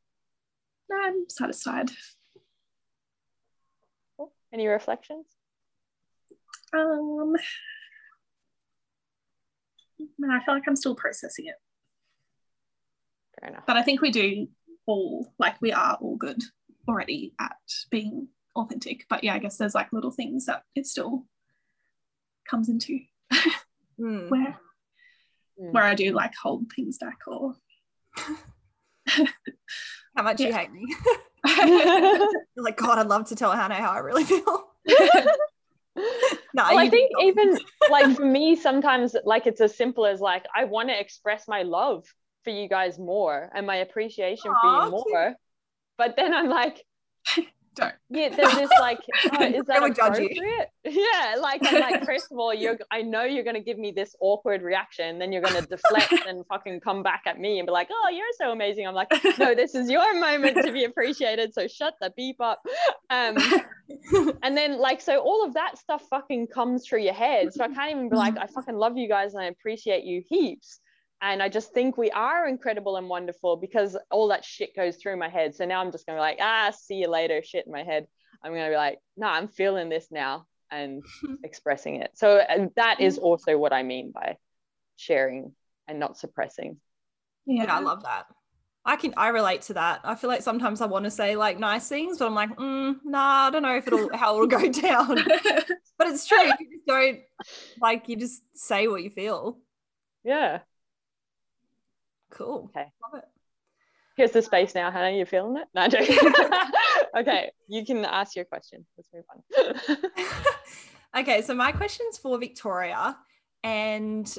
No, 0.89 0.97
I'm 0.99 1.29
satisfied. 1.29 1.89
Cool. 4.51 4.59
Any 4.59 4.67
reflections? 4.67 5.25
Um, 6.73 7.33
man, 10.17 10.31
I 10.31 10.43
feel 10.43 10.53
like 10.53 10.63
I'm 10.67 10.75
still 10.75 10.95
processing 10.95 11.47
it, 11.47 11.55
Fair 13.39 13.49
enough. 13.49 13.63
but 13.67 13.75
I 13.77 13.81
think 13.83 14.01
we 14.01 14.11
do 14.11 14.47
all 14.85 15.33
like 15.37 15.61
we 15.61 15.71
are 15.73 15.97
all 16.01 16.15
good 16.15 16.41
already 16.87 17.33
at 17.39 17.55
being 17.89 18.27
authentic. 18.55 19.05
But 19.09 19.23
yeah, 19.23 19.33
I 19.33 19.39
guess 19.39 19.57
there's 19.57 19.75
like 19.75 19.91
little 19.91 20.11
things 20.11 20.45
that 20.45 20.63
it 20.75 20.87
still 20.87 21.25
comes 22.49 22.69
into 22.69 22.99
Hmm. 23.97 24.29
where 24.29 24.59
Mm. 25.59 25.73
where 25.73 25.83
I 25.83 25.93
do 25.95 26.11
like 26.13 26.33
hold 26.41 26.71
things 26.73 26.97
back 26.97 27.19
or 27.27 27.55
How 30.15 30.23
much 30.23 30.39
you 30.39 30.51
hate 30.53 30.71
me. 30.71 30.85
Like, 32.57 32.77
God, 32.77 32.99
I'd 32.99 33.07
love 33.07 33.27
to 33.29 33.35
tell 33.35 33.51
Hannah 33.51 33.75
how 33.75 33.91
I 33.91 33.99
really 33.99 34.23
feel. 34.23 34.67
no, 34.87 35.03
Well, 36.55 36.77
I 36.77 36.89
think 36.89 37.11
did 37.11 37.17
not. 37.17 37.23
even 37.23 37.59
like 37.89 38.15
for 38.15 38.25
me, 38.25 38.55
sometimes 38.55 39.15
like 39.25 39.47
it's 39.47 39.61
as 39.61 39.75
simple 39.75 40.05
as 40.05 40.19
like 40.19 40.45
I 40.55 40.65
want 40.65 40.89
to 40.89 40.99
express 40.99 41.47
my 41.47 41.63
love 41.63 42.05
for 42.43 42.49
you 42.49 42.67
guys 42.67 42.99
more 42.99 43.49
and 43.53 43.65
my 43.65 43.77
appreciation 43.77 44.51
for 44.61 44.85
you 44.85 44.91
more. 44.91 45.35
But 45.97 46.15
then 46.15 46.33
I'm 46.33 46.49
like, 46.49 46.83
Don't. 47.73 47.93
yeah, 48.09 48.27
there's 48.27 48.53
this 48.55 48.69
like, 48.81 48.99
oh, 49.31 49.43
is 49.43 49.63
that 49.65 49.77
I 49.77 49.79
would 49.79 49.95
judge 49.95 50.19
you. 50.19 50.25
appropriate? 50.25 50.69
Yeah, 50.83 51.35
like 51.39 51.61
I'm 51.63 51.79
like, 51.79 52.05
first 52.05 52.31
of 52.31 52.37
all, 52.37 52.53
you're 52.53 52.77
I 52.91 53.01
know 53.01 53.23
you're 53.23 53.43
gonna 53.43 53.61
give 53.61 53.77
me 53.77 53.91
this 53.91 54.15
awkward 54.19 54.61
reaction, 54.61 55.19
then 55.19 55.31
you're 55.31 55.41
gonna 55.41 55.61
deflect 55.61 56.11
and 56.27 56.45
fucking 56.47 56.81
come 56.81 57.01
back 57.03 57.21
at 57.27 57.39
me 57.39 57.59
and 57.59 57.65
be 57.65 57.71
like, 57.71 57.87
oh, 57.91 58.09
you're 58.09 58.25
so 58.37 58.51
amazing. 58.51 58.87
I'm 58.87 58.95
like, 58.95 59.11
no, 59.37 59.55
this 59.55 59.75
is 59.75 59.89
your 59.89 60.19
moment 60.19 60.57
to 60.65 60.71
be 60.71 60.83
appreciated. 60.83 61.53
So 61.53 61.67
shut 61.67 61.93
the 62.01 62.11
beep 62.17 62.41
up. 62.41 62.61
Um, 63.09 63.37
and 64.43 64.57
then 64.57 64.79
like 64.79 64.99
so 65.01 65.19
all 65.19 65.45
of 65.45 65.53
that 65.53 65.77
stuff 65.77 66.03
fucking 66.09 66.47
comes 66.47 66.85
through 66.85 67.01
your 67.01 67.13
head 67.13 67.53
so 67.53 67.63
i 67.63 67.67
can't 67.67 67.91
even 67.91 68.09
be 68.09 68.15
like 68.15 68.37
i 68.37 68.47
fucking 68.47 68.75
love 68.75 68.97
you 68.97 69.07
guys 69.07 69.33
and 69.33 69.43
i 69.43 69.47
appreciate 69.47 70.03
you 70.03 70.23
heaps 70.27 70.79
and 71.21 71.41
i 71.41 71.49
just 71.49 71.73
think 71.73 71.97
we 71.97 72.11
are 72.11 72.47
incredible 72.47 72.97
and 72.97 73.07
wonderful 73.09 73.55
because 73.55 73.97
all 74.09 74.27
that 74.27 74.43
shit 74.43 74.75
goes 74.75 74.97
through 74.97 75.17
my 75.17 75.29
head 75.29 75.55
so 75.55 75.65
now 75.65 75.79
i'm 75.81 75.91
just 75.91 76.05
gonna 76.05 76.17
be 76.17 76.21
like 76.21 76.39
ah 76.41 76.71
see 76.71 76.95
you 76.95 77.07
later 77.07 77.41
shit 77.43 77.65
in 77.65 77.71
my 77.71 77.83
head 77.83 78.07
i'm 78.43 78.53
gonna 78.53 78.69
be 78.69 78.75
like 78.75 78.99
no 79.17 79.27
i'm 79.27 79.47
feeling 79.47 79.89
this 79.89 80.07
now 80.11 80.45
and 80.71 81.03
expressing 81.43 81.95
it 81.95 82.11
so 82.15 82.41
that 82.75 82.99
is 82.99 83.17
also 83.17 83.57
what 83.57 83.73
i 83.73 83.83
mean 83.83 84.11
by 84.11 84.37
sharing 84.95 85.53
and 85.87 85.99
not 85.99 86.17
suppressing 86.17 86.77
yeah, 87.45 87.63
Yeah, 87.63 87.75
I 87.75 87.79
love 87.79 88.03
that. 88.03 88.27
I 88.83 88.95
can 88.95 89.13
I 89.15 89.29
relate 89.29 89.61
to 89.63 89.73
that. 89.73 90.01
I 90.03 90.15
feel 90.15 90.29
like 90.29 90.41
sometimes 90.41 90.81
I 90.81 90.87
want 90.87 91.05
to 91.05 91.11
say 91.11 91.35
like 91.35 91.59
nice 91.59 91.87
things, 91.87 92.17
but 92.17 92.25
I'm 92.27 92.33
like, 92.33 92.55
mm, 92.55 92.95
nah, 93.03 93.47
I 93.47 93.49
don't 93.51 93.61
know 93.61 93.75
if 93.75 93.85
it'll 93.87 94.15
how 94.15 94.35
it'll 94.35 94.47
go 94.47 94.71
down. 94.81 95.17
But 95.97 96.07
it's 96.07 96.25
true. 96.27 96.41
You 96.43 96.53
just 96.53 96.87
don't 96.87 97.19
like 97.79 98.09
you 98.09 98.15
just 98.15 98.41
say 98.55 98.87
what 98.87 99.03
you 99.03 99.11
feel. 99.11 99.59
yeah 100.23 100.59
Cool. 102.31 102.71
Okay. 102.75 102.91
Love 103.03 103.21
it. 103.21 103.29
here's 104.17 104.31
the 104.31 104.41
space 104.41 104.73
now 104.75 104.89
hannah 104.91 105.15
you 105.15 105.25
feeling 105.25 105.57
it 105.57 105.67
no 105.73 105.87
okay 107.19 107.51
you 107.67 107.85
can 107.85 108.03
ask 108.05 108.35
your 108.35 108.45
question 108.45 108.85
let's 108.97 109.09
move 109.13 109.23
on 109.29 110.11
okay, 111.17 111.41
so 111.41 111.53
my 111.53 111.71
question's 111.71 112.17
for 112.17 112.37
Victoria. 112.37 113.17
And 113.63 114.33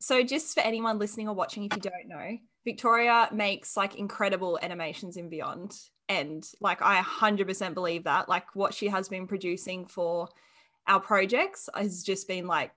so, 0.00 0.22
just 0.22 0.54
for 0.54 0.60
anyone 0.60 0.98
listening 0.98 1.28
or 1.28 1.34
watching, 1.34 1.64
if 1.64 1.74
you 1.74 1.82
don't 1.82 2.08
know, 2.08 2.36
Victoria 2.64 3.28
makes 3.32 3.76
like 3.76 3.96
incredible 3.96 4.58
animations 4.62 5.16
in 5.16 5.30
Vyond. 5.30 5.88
And 6.08 6.46
like, 6.60 6.82
I 6.82 7.00
100% 7.00 7.74
believe 7.74 8.04
that. 8.04 8.28
Like, 8.28 8.54
what 8.54 8.74
she 8.74 8.88
has 8.88 9.08
been 9.08 9.26
producing 9.26 9.86
for 9.86 10.28
our 10.86 11.00
projects 11.00 11.68
has 11.74 12.02
just 12.02 12.28
been 12.28 12.46
like, 12.46 12.72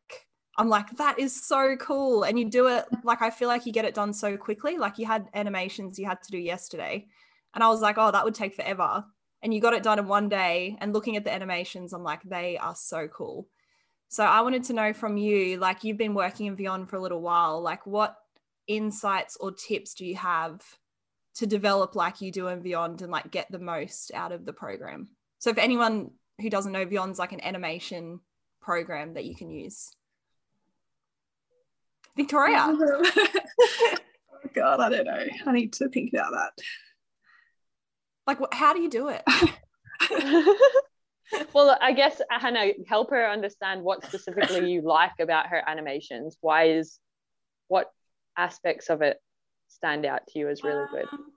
I'm 0.59 0.69
like, 0.69 0.95
that 0.97 1.17
is 1.17 1.43
so 1.43 1.75
cool. 1.77 2.23
And 2.23 2.37
you 2.37 2.45
do 2.45 2.67
it 2.67 2.85
like, 3.03 3.21
I 3.23 3.31
feel 3.31 3.47
like 3.47 3.65
you 3.65 3.73
get 3.73 3.85
it 3.85 3.95
done 3.95 4.13
so 4.13 4.37
quickly. 4.37 4.77
Like, 4.77 4.99
you 4.99 5.07
had 5.07 5.27
animations 5.33 5.97
you 5.97 6.05
had 6.05 6.21
to 6.21 6.31
do 6.31 6.37
yesterday. 6.37 7.07
And 7.55 7.63
I 7.63 7.69
was 7.69 7.81
like, 7.81 7.97
oh, 7.97 8.11
that 8.11 8.23
would 8.25 8.35
take 8.35 8.53
forever 8.53 9.05
and 9.41 9.53
you 9.53 9.61
got 9.61 9.73
it 9.73 9.83
done 9.83 9.99
in 9.99 10.07
one 10.07 10.29
day 10.29 10.77
and 10.79 10.93
looking 10.93 11.15
at 11.15 11.23
the 11.23 11.33
animations 11.33 11.93
i'm 11.93 12.03
like 12.03 12.21
they 12.23 12.57
are 12.57 12.75
so 12.75 13.07
cool 13.07 13.47
so 14.07 14.23
i 14.23 14.41
wanted 14.41 14.63
to 14.63 14.73
know 14.73 14.93
from 14.93 15.17
you 15.17 15.57
like 15.57 15.83
you've 15.83 15.97
been 15.97 16.13
working 16.13 16.47
in 16.47 16.57
Vyond 16.57 16.89
for 16.89 16.95
a 16.95 17.01
little 17.01 17.21
while 17.21 17.61
like 17.61 17.85
what 17.85 18.15
insights 18.67 19.37
or 19.39 19.51
tips 19.51 19.93
do 19.93 20.05
you 20.05 20.15
have 20.15 20.61
to 21.35 21.47
develop 21.47 21.95
like 21.95 22.21
you 22.21 22.31
do 22.31 22.47
in 22.47 22.61
Vyond 22.61 23.01
and 23.01 23.11
like 23.11 23.31
get 23.31 23.49
the 23.51 23.59
most 23.59 24.11
out 24.13 24.31
of 24.31 24.45
the 24.45 24.53
program 24.53 25.07
so 25.39 25.53
for 25.53 25.59
anyone 25.59 26.11
who 26.41 26.49
doesn't 26.49 26.71
know 26.71 26.85
Vyond's 26.85 27.19
like 27.19 27.31
an 27.31 27.43
animation 27.43 28.19
program 28.61 29.13
that 29.13 29.25
you 29.25 29.35
can 29.35 29.49
use 29.49 29.91
victoria 32.19 32.65
oh 32.67 33.95
God, 34.53 34.79
I 34.79 34.89
don't 34.89 35.05
know. 35.05 35.25
I 35.45 35.51
need 35.51 35.73
to 35.73 35.89
think 35.89 36.11
about 36.13 36.31
that. 36.31 36.51
like 38.27 38.39
what, 38.39 38.53
how 38.53 38.73
do 38.73 38.81
you 38.81 38.89
do 38.89 39.09
it 39.09 39.23
well, 41.53 41.77
I 41.81 41.93
guess 41.93 42.21
Hannah, 42.29 42.71
help 42.87 43.11
her 43.11 43.29
understand 43.29 43.83
what 43.83 44.03
specifically 44.05 44.71
you 44.71 44.81
like 44.81 45.19
about 45.19 45.47
her 45.47 45.61
animations. 45.67 46.37
Why 46.41 46.65
is 46.69 46.99
what 47.67 47.91
aspects 48.37 48.89
of 48.89 49.01
it 49.01 49.17
stand 49.67 50.05
out 50.05 50.21
to 50.27 50.39
you 50.39 50.49
as 50.49 50.63
really 50.63 50.85
good? 50.91 51.05
Um, 51.11 51.31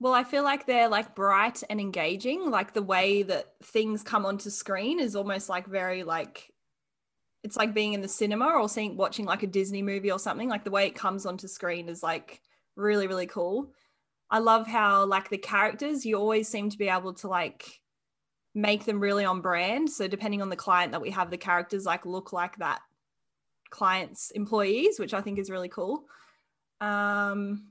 Well, 0.00 0.14
I 0.14 0.24
feel 0.24 0.44
like 0.44 0.66
they're 0.66 0.88
like 0.88 1.14
bright 1.14 1.62
and 1.68 1.80
engaging. 1.80 2.50
Like 2.50 2.72
the 2.72 2.82
way 2.82 3.22
that 3.24 3.46
things 3.62 4.02
come 4.02 4.24
onto 4.26 4.50
screen 4.50 5.00
is 5.00 5.16
almost 5.16 5.48
like 5.48 5.66
very 5.66 6.02
like 6.02 6.50
it's 7.46 7.56
like 7.56 7.72
being 7.72 7.92
in 7.92 8.00
the 8.00 8.08
cinema 8.08 8.46
or 8.46 8.68
seeing 8.68 8.96
watching 8.96 9.24
like 9.24 9.44
a 9.44 9.46
Disney 9.46 9.80
movie 9.80 10.10
or 10.10 10.18
something. 10.18 10.48
Like 10.48 10.64
the 10.64 10.72
way 10.72 10.88
it 10.88 10.96
comes 10.96 11.26
onto 11.26 11.46
screen 11.46 11.88
is 11.88 12.02
like 12.02 12.40
really, 12.74 13.06
really 13.06 13.28
cool. 13.28 13.70
I 14.28 14.40
love 14.40 14.66
how 14.66 15.06
like 15.06 15.30
the 15.30 15.38
characters, 15.38 16.04
you 16.04 16.16
always 16.16 16.48
seem 16.48 16.70
to 16.70 16.76
be 16.76 16.88
able 16.88 17.14
to 17.14 17.28
like 17.28 17.64
make 18.52 18.84
them 18.84 18.98
really 18.98 19.24
on 19.24 19.42
brand. 19.42 19.88
So 19.88 20.08
depending 20.08 20.42
on 20.42 20.50
the 20.50 20.56
client 20.56 20.90
that 20.90 21.00
we 21.00 21.10
have, 21.10 21.30
the 21.30 21.36
characters 21.36 21.86
like 21.86 22.04
look 22.04 22.32
like 22.32 22.56
that 22.56 22.80
client's 23.70 24.32
employees, 24.32 24.98
which 24.98 25.14
I 25.14 25.20
think 25.20 25.38
is 25.38 25.48
really 25.48 25.68
cool. 25.68 26.04
Um, 26.80 27.68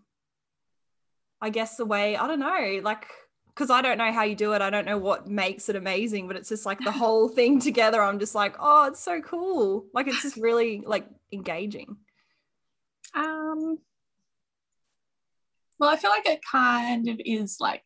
I 1.41 1.49
guess 1.49 1.75
the 1.75 1.85
way 1.85 2.15
I 2.15 2.27
don't 2.27 2.39
know, 2.39 2.79
like 2.81 3.07
because 3.55 3.69
I 3.69 3.81
don't 3.81 3.97
know 3.97 4.11
how 4.11 4.23
you 4.23 4.35
do 4.35 4.53
it. 4.53 4.61
I 4.61 4.69
don't 4.69 4.85
know 4.85 4.97
what 4.97 5.27
makes 5.27 5.69
it 5.69 5.77
amazing, 5.77 6.27
but 6.27 6.35
it's 6.35 6.49
just 6.49 6.65
like 6.65 6.79
the 6.79 6.91
whole 6.91 7.29
thing 7.29 7.59
together. 7.61 8.01
I'm 8.01 8.19
just 8.19 8.35
like, 8.35 8.55
oh, 8.59 8.87
it's 8.87 8.99
so 8.99 9.21
cool. 9.21 9.85
Like 9.93 10.07
it's 10.07 10.21
just 10.21 10.37
really 10.37 10.83
like 10.85 11.07
engaging. 11.31 11.97
Um 13.13 13.79
well, 15.79 15.89
I 15.89 15.97
feel 15.97 16.09
like 16.09 16.25
it 16.25 16.41
kind 16.49 17.07
of 17.07 17.19
is 17.23 17.57
like 17.59 17.85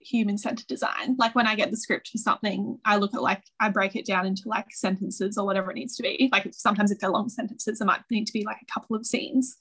human 0.00 0.38
centered 0.38 0.66
design. 0.66 1.16
Like 1.18 1.34
when 1.34 1.46
I 1.46 1.54
get 1.54 1.70
the 1.70 1.76
script 1.76 2.08
for 2.08 2.18
something, 2.18 2.78
I 2.84 2.96
look 2.96 3.14
at 3.14 3.22
like 3.22 3.42
I 3.60 3.68
break 3.68 3.94
it 3.94 4.06
down 4.06 4.26
into 4.26 4.42
like 4.46 4.66
sentences 4.72 5.38
or 5.38 5.46
whatever 5.46 5.70
it 5.70 5.74
needs 5.74 5.96
to 5.96 6.02
be. 6.02 6.28
Like 6.32 6.48
sometimes 6.52 6.90
if 6.90 6.98
they're 6.98 7.10
long 7.10 7.28
sentences, 7.28 7.80
it 7.80 7.84
might 7.84 8.02
need 8.10 8.26
to 8.26 8.32
be 8.32 8.44
like 8.44 8.58
a 8.60 8.72
couple 8.72 8.96
of 8.96 9.06
scenes. 9.06 9.56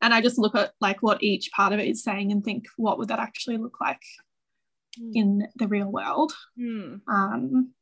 And 0.00 0.12
I 0.12 0.20
just 0.20 0.38
look 0.38 0.54
at 0.54 0.72
like 0.80 1.02
what 1.02 1.22
each 1.22 1.50
part 1.52 1.72
of 1.72 1.80
it 1.80 1.88
is 1.88 2.02
saying 2.02 2.32
and 2.32 2.44
think, 2.44 2.66
what 2.76 2.98
would 2.98 3.08
that 3.08 3.18
actually 3.18 3.56
look 3.56 3.80
like 3.80 4.02
mm. 5.00 5.10
in 5.14 5.48
the 5.56 5.68
real 5.68 5.90
world? 5.90 6.32
Mm. 6.58 7.00
Um, 7.08 7.72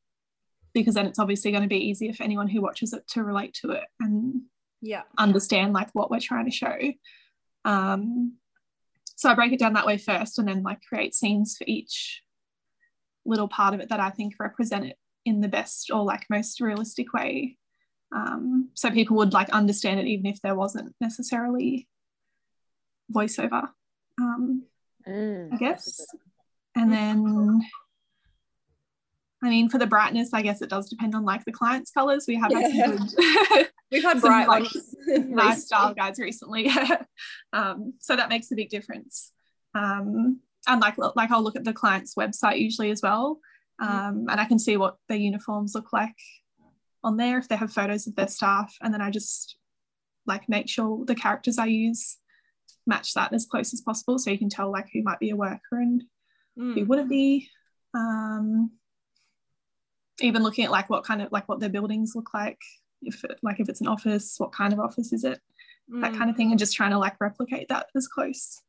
because 0.74 0.94
then 0.94 1.06
it's 1.06 1.18
obviously 1.18 1.50
going 1.50 1.62
to 1.62 1.68
be 1.68 1.88
easier 1.88 2.12
for 2.12 2.22
anyone 2.22 2.48
who 2.48 2.62
watches 2.62 2.92
it 2.92 3.06
to 3.08 3.22
relate 3.22 3.52
to 3.52 3.72
it 3.72 3.84
and 4.00 4.40
yeah 4.80 5.02
understand 5.18 5.74
like 5.74 5.90
what 5.92 6.10
we're 6.10 6.20
trying 6.20 6.46
to 6.46 6.50
show. 6.50 6.76
Um, 7.64 8.36
so 9.16 9.30
I 9.30 9.34
break 9.34 9.52
it 9.52 9.60
down 9.60 9.74
that 9.74 9.86
way 9.86 9.98
first 9.98 10.38
and 10.38 10.48
then 10.48 10.62
like 10.62 10.80
create 10.82 11.14
scenes 11.14 11.56
for 11.56 11.64
each 11.66 12.22
little 13.24 13.48
part 13.48 13.74
of 13.74 13.80
it 13.80 13.90
that 13.90 14.00
I 14.00 14.10
think 14.10 14.34
represent 14.40 14.86
it 14.86 14.96
in 15.24 15.40
the 15.40 15.48
best 15.48 15.90
or 15.92 16.02
like 16.02 16.26
most 16.28 16.60
realistic 16.60 17.12
way. 17.12 17.56
Um, 18.14 18.70
so 18.74 18.90
people 18.90 19.16
would 19.18 19.32
like 19.32 19.48
understand 19.50 20.00
it 20.00 20.06
even 20.06 20.26
if 20.26 20.40
there 20.42 20.54
wasn't 20.54 20.94
necessarily 21.00 21.88
voiceover. 23.12 23.68
Um, 24.20 24.64
mm, 25.06 25.52
I 25.52 25.56
guess. 25.56 26.04
And 26.74 26.90
then 26.90 27.60
I 29.42 29.48
mean, 29.50 29.68
for 29.68 29.78
the 29.78 29.86
brightness, 29.86 30.32
I 30.32 30.42
guess 30.42 30.62
it 30.62 30.70
does 30.70 30.88
depend 30.88 31.14
on 31.14 31.24
like 31.24 31.44
the 31.44 31.52
client's 31.52 31.90
colors. 31.90 32.26
We 32.28 32.36
have 32.36 32.52
Yeah. 32.52 32.86
good, 32.86 33.68
We've 33.90 34.02
had 34.02 34.20
bright 34.20 34.48
like, 34.48 34.64
nice 35.06 35.64
style 35.66 35.92
guides 35.94 36.18
recently. 36.20 36.70
um, 37.52 37.94
so 37.98 38.14
that 38.14 38.28
makes 38.28 38.50
a 38.52 38.54
big 38.54 38.70
difference. 38.70 39.32
Um, 39.74 40.40
and 40.68 40.80
like 40.80 40.94
like 40.96 41.30
I'll 41.30 41.42
look 41.42 41.56
at 41.56 41.64
the 41.64 41.72
client's 41.72 42.14
website 42.14 42.60
usually 42.60 42.90
as 42.92 43.02
well, 43.02 43.40
um, 43.80 44.26
and 44.30 44.40
I 44.40 44.44
can 44.44 44.60
see 44.60 44.76
what 44.76 44.96
their 45.08 45.18
uniforms 45.18 45.74
look 45.74 45.92
like 45.92 46.14
on 47.02 47.16
there 47.16 47.38
if 47.38 47.48
they 47.48 47.56
have 47.56 47.72
photos 47.72 48.06
of 48.06 48.14
their 48.14 48.28
staff, 48.28 48.72
and 48.80 48.94
then 48.94 49.00
I 49.00 49.10
just 49.10 49.56
like 50.24 50.48
make 50.48 50.68
sure 50.68 51.04
the 51.04 51.16
characters 51.16 51.58
I 51.58 51.66
use 51.66 52.18
match 52.86 53.12
that 53.14 53.32
as 53.32 53.44
close 53.44 53.72
as 53.74 53.80
possible, 53.80 54.18
so 54.20 54.30
you 54.30 54.38
can 54.38 54.48
tell 54.48 54.70
like 54.70 54.86
who 54.92 55.02
might 55.02 55.18
be 55.18 55.30
a 55.30 55.36
worker 55.36 55.58
and 55.72 56.04
who 56.56 56.74
Mm. 56.76 56.86
wouldn't 56.86 57.08
be. 57.10 57.48
Um, 57.94 58.72
even 60.20 60.42
looking 60.42 60.64
at 60.64 60.70
like 60.70 60.88
what 60.90 61.04
kind 61.04 61.22
of 61.22 61.32
like 61.32 61.48
what 61.48 61.60
their 61.60 61.68
buildings 61.70 62.12
look 62.14 62.32
like, 62.34 62.58
if 63.02 63.24
it, 63.24 63.38
like 63.42 63.60
if 63.60 63.68
it's 63.68 63.80
an 63.80 63.88
office, 63.88 64.34
what 64.38 64.52
kind 64.52 64.72
of 64.72 64.80
office 64.80 65.12
is 65.12 65.24
it? 65.24 65.40
that 66.00 66.12
Mm. 66.12 66.16
kind 66.18 66.30
of 66.30 66.36
thing 66.36 66.50
and 66.50 66.58
just 66.60 66.74
trying 66.74 66.92
to 66.92 66.98
like 66.98 67.20
replicate 67.20 67.68
that 67.68 67.86
as 67.96 68.06
close 68.06 68.62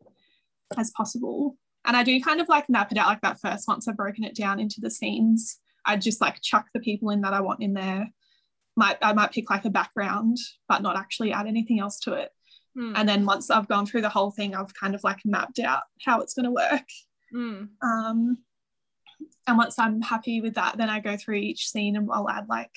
as 0.78 0.90
possible 0.98 1.56
and 1.86 1.96
i 1.96 2.04
do 2.04 2.20
kind 2.20 2.42
of 2.42 2.50
like 2.50 2.68
map 2.70 2.92
it 2.92 2.98
out 2.98 3.06
like 3.08 3.22
that 3.22 3.40
first 3.40 3.68
once 3.68 3.88
i've 3.88 3.96
broken 3.96 4.24
it 4.24 4.36
down 4.36 4.60
into 4.60 4.82
the 4.82 4.90
scenes 4.90 5.60
i 5.86 5.96
just 5.96 6.20
like 6.20 6.42
chuck 6.42 6.66
the 6.74 6.80
people 6.80 7.12
in 7.12 7.22
that 7.22 7.32
i 7.32 7.40
want 7.40 7.62
in 7.62 7.74
there 7.76 8.10
might 8.76 8.98
i 9.04 9.14
might 9.14 9.32
pick 9.32 9.48
like 9.52 9.64
a 9.64 9.70
background 9.70 10.36
but 10.68 10.82
not 10.82 10.98
actually 10.98 11.32
add 11.32 11.46
anything 11.48 11.80
else 11.80 12.00
to 12.00 12.14
it 12.14 12.32
Mm. 12.76 12.94
and 12.96 13.08
then 13.08 13.26
once 13.28 13.52
i've 13.52 13.68
gone 13.68 13.86
through 13.86 14.02
the 14.02 14.10
whole 14.10 14.32
thing 14.32 14.56
i've 14.56 14.74
kind 14.74 14.96
of 14.96 15.04
like 15.04 15.20
mapped 15.24 15.60
out 15.60 15.84
how 16.04 16.20
it's 16.20 16.34
going 16.34 16.46
to 16.46 16.52
work 16.52 16.88
Mm. 17.34 17.70
um 17.82 18.38
and 19.48 19.58
once 19.58 19.80
i'm 19.80 20.02
happy 20.02 20.42
with 20.42 20.56
that 20.56 20.78
then 20.78 20.90
i 20.90 21.00
go 21.00 21.18
through 21.18 21.36
each 21.36 21.70
scene 21.70 21.96
and 21.96 22.10
i'll 22.12 22.30
add 22.30 22.48
like 22.48 22.76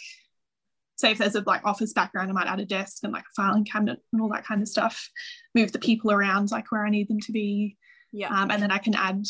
say 0.96 1.10
if 1.10 1.18
there's 1.18 1.34
a 1.34 1.42
like 1.46 1.64
office 1.64 1.92
background 1.92 2.30
i 2.30 2.32
might 2.32 2.48
add 2.48 2.60
a 2.60 2.64
desk 2.64 3.04
and 3.04 3.12
like 3.12 3.24
a 3.24 3.34
filing 3.36 3.64
cabinet 3.64 4.00
and 4.12 4.22
all 4.22 4.30
that 4.30 4.44
kind 4.44 4.62
of 4.62 4.68
stuff. 4.68 5.10
Move 5.54 5.72
the 5.72 5.78
people 5.78 6.10
around 6.10 6.50
like 6.50 6.72
where 6.72 6.84
i 6.84 6.90
need 6.90 7.08
them 7.08 7.20
to 7.20 7.32
be. 7.32 7.76
Yeah. 8.12 8.28
Um, 8.28 8.50
and 8.50 8.62
then 8.62 8.70
i 8.70 8.78
can 8.78 8.94
add 8.94 9.24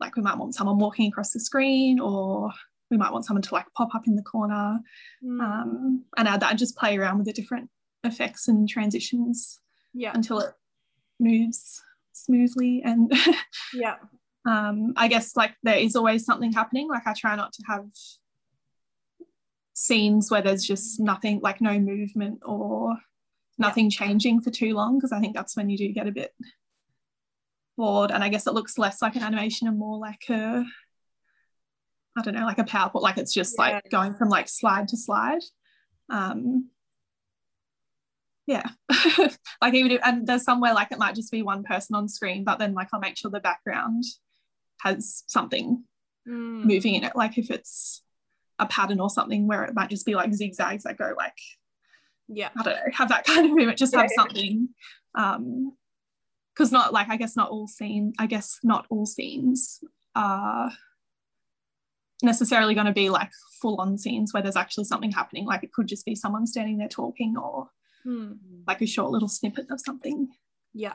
like 0.00 0.16
we 0.16 0.22
might 0.22 0.38
want 0.38 0.54
someone 0.54 0.78
walking 0.78 1.08
across 1.08 1.30
the 1.30 1.40
screen 1.40 2.00
or 2.00 2.50
we 2.90 2.96
might 2.96 3.12
want 3.12 3.24
someone 3.24 3.42
to 3.42 3.54
like 3.54 3.66
pop 3.76 3.94
up 3.94 4.06
in 4.06 4.16
the 4.16 4.22
corner. 4.22 4.78
Mm. 5.24 5.40
um, 5.40 6.04
and 6.16 6.28
add 6.28 6.40
that 6.40 6.50
and 6.50 6.58
just 6.58 6.76
play 6.76 6.96
around 6.96 7.18
with 7.18 7.26
the 7.26 7.32
different 7.32 7.68
effects 8.04 8.48
and 8.48 8.68
transitions 8.68 9.60
yeah. 9.92 10.12
until 10.14 10.38
it 10.40 10.52
moves 11.18 11.82
smoothly 12.24 12.82
and 12.84 13.12
yeah 13.74 13.96
um, 14.46 14.92
I 14.96 15.08
guess 15.08 15.36
like 15.36 15.52
there 15.62 15.76
is 15.76 15.96
always 15.96 16.24
something 16.24 16.52
happening. 16.52 16.88
Like 16.88 17.06
I 17.06 17.14
try 17.14 17.34
not 17.34 17.52
to 17.54 17.62
have 17.66 17.84
scenes 19.72 20.30
where 20.30 20.40
there's 20.40 20.64
just 20.64 21.00
nothing, 21.00 21.40
like 21.42 21.60
no 21.60 21.78
movement 21.80 22.40
or 22.46 22.96
nothing 23.58 23.90
changing 23.90 24.40
for 24.40 24.50
too 24.50 24.72
long, 24.74 24.98
because 24.98 25.10
I 25.12 25.20
think 25.20 25.34
that's 25.34 25.56
when 25.56 25.68
you 25.68 25.76
do 25.76 25.92
get 25.92 26.06
a 26.06 26.12
bit 26.12 26.32
bored. 27.76 28.10
And 28.12 28.22
I 28.22 28.28
guess 28.28 28.46
it 28.46 28.54
looks 28.54 28.78
less 28.78 29.02
like 29.02 29.16
an 29.16 29.22
animation 29.22 29.66
and 29.66 29.78
more 29.78 29.98
like 29.98 30.24
a, 30.30 30.64
I 32.16 32.22
don't 32.22 32.34
know, 32.34 32.46
like 32.46 32.58
a 32.58 32.64
PowerPoint, 32.64 33.02
like 33.02 33.18
it's 33.18 33.34
just 33.34 33.56
Yeah. 33.58 33.64
like 33.64 33.90
going 33.90 34.14
from 34.14 34.28
like 34.28 34.48
slide 34.48 34.88
to 34.88 34.96
slide. 34.96 35.42
Um, 36.08 36.70
yeah, 38.46 38.68
like 39.60 39.74
even 39.74 39.92
if, 39.92 40.00
and 40.04 40.26
there's 40.26 40.44
somewhere 40.44 40.74
like 40.74 40.92
it 40.92 40.98
might 40.98 41.14
just 41.14 41.32
be 41.32 41.42
one 41.42 41.62
person 41.64 41.96
on 41.96 42.08
screen, 42.08 42.44
but 42.44 42.58
then 42.58 42.74
like 42.74 42.88
I'll 42.92 43.00
make 43.00 43.16
sure 43.16 43.30
the 43.30 43.40
background 43.40 44.04
has 44.82 45.24
something 45.26 45.84
Mm. 46.28 46.64
moving 46.64 46.94
in 46.96 47.04
it. 47.04 47.14
Like 47.14 47.38
if 47.38 47.52
it's 47.52 48.02
a 48.58 48.66
pattern 48.66 48.98
or 48.98 49.08
something 49.08 49.46
where 49.46 49.62
it 49.62 49.74
might 49.74 49.90
just 49.90 50.04
be 50.04 50.16
like 50.16 50.34
zigzags 50.34 50.82
that 50.82 50.96
go 50.98 51.14
like 51.16 51.38
yeah 52.26 52.48
I 52.58 52.62
don't 52.64 52.74
know, 52.74 52.92
have 52.94 53.10
that 53.10 53.24
kind 53.26 53.46
of 53.46 53.52
movement, 53.52 53.78
just 53.78 53.94
have 53.94 54.10
something. 54.12 54.70
Um, 55.14 55.76
because 56.52 56.72
not 56.72 56.92
like 56.92 57.08
I 57.10 57.16
guess 57.16 57.36
not 57.36 57.50
all 57.50 57.68
scenes, 57.68 58.14
I 58.18 58.26
guess 58.26 58.58
not 58.64 58.86
all 58.90 59.06
scenes 59.06 59.84
are 60.16 60.72
necessarily 62.22 62.74
going 62.74 62.86
to 62.86 62.92
be 62.92 63.10
like 63.10 63.30
full 63.60 63.80
on 63.80 63.96
scenes 63.98 64.32
where 64.32 64.42
there's 64.42 64.56
actually 64.56 64.84
something 64.84 65.12
happening. 65.12 65.44
Like 65.46 65.62
it 65.62 65.72
could 65.72 65.86
just 65.86 66.04
be 66.06 66.14
someone 66.14 66.46
standing 66.46 66.78
there 66.78 66.88
talking 66.88 67.36
or 67.36 67.68
Mm. 68.06 68.38
like 68.66 68.80
a 68.82 68.86
short 68.86 69.10
little 69.10 69.28
snippet 69.28 69.66
of 69.70 69.80
something. 69.80 70.28
yeah 70.72 70.94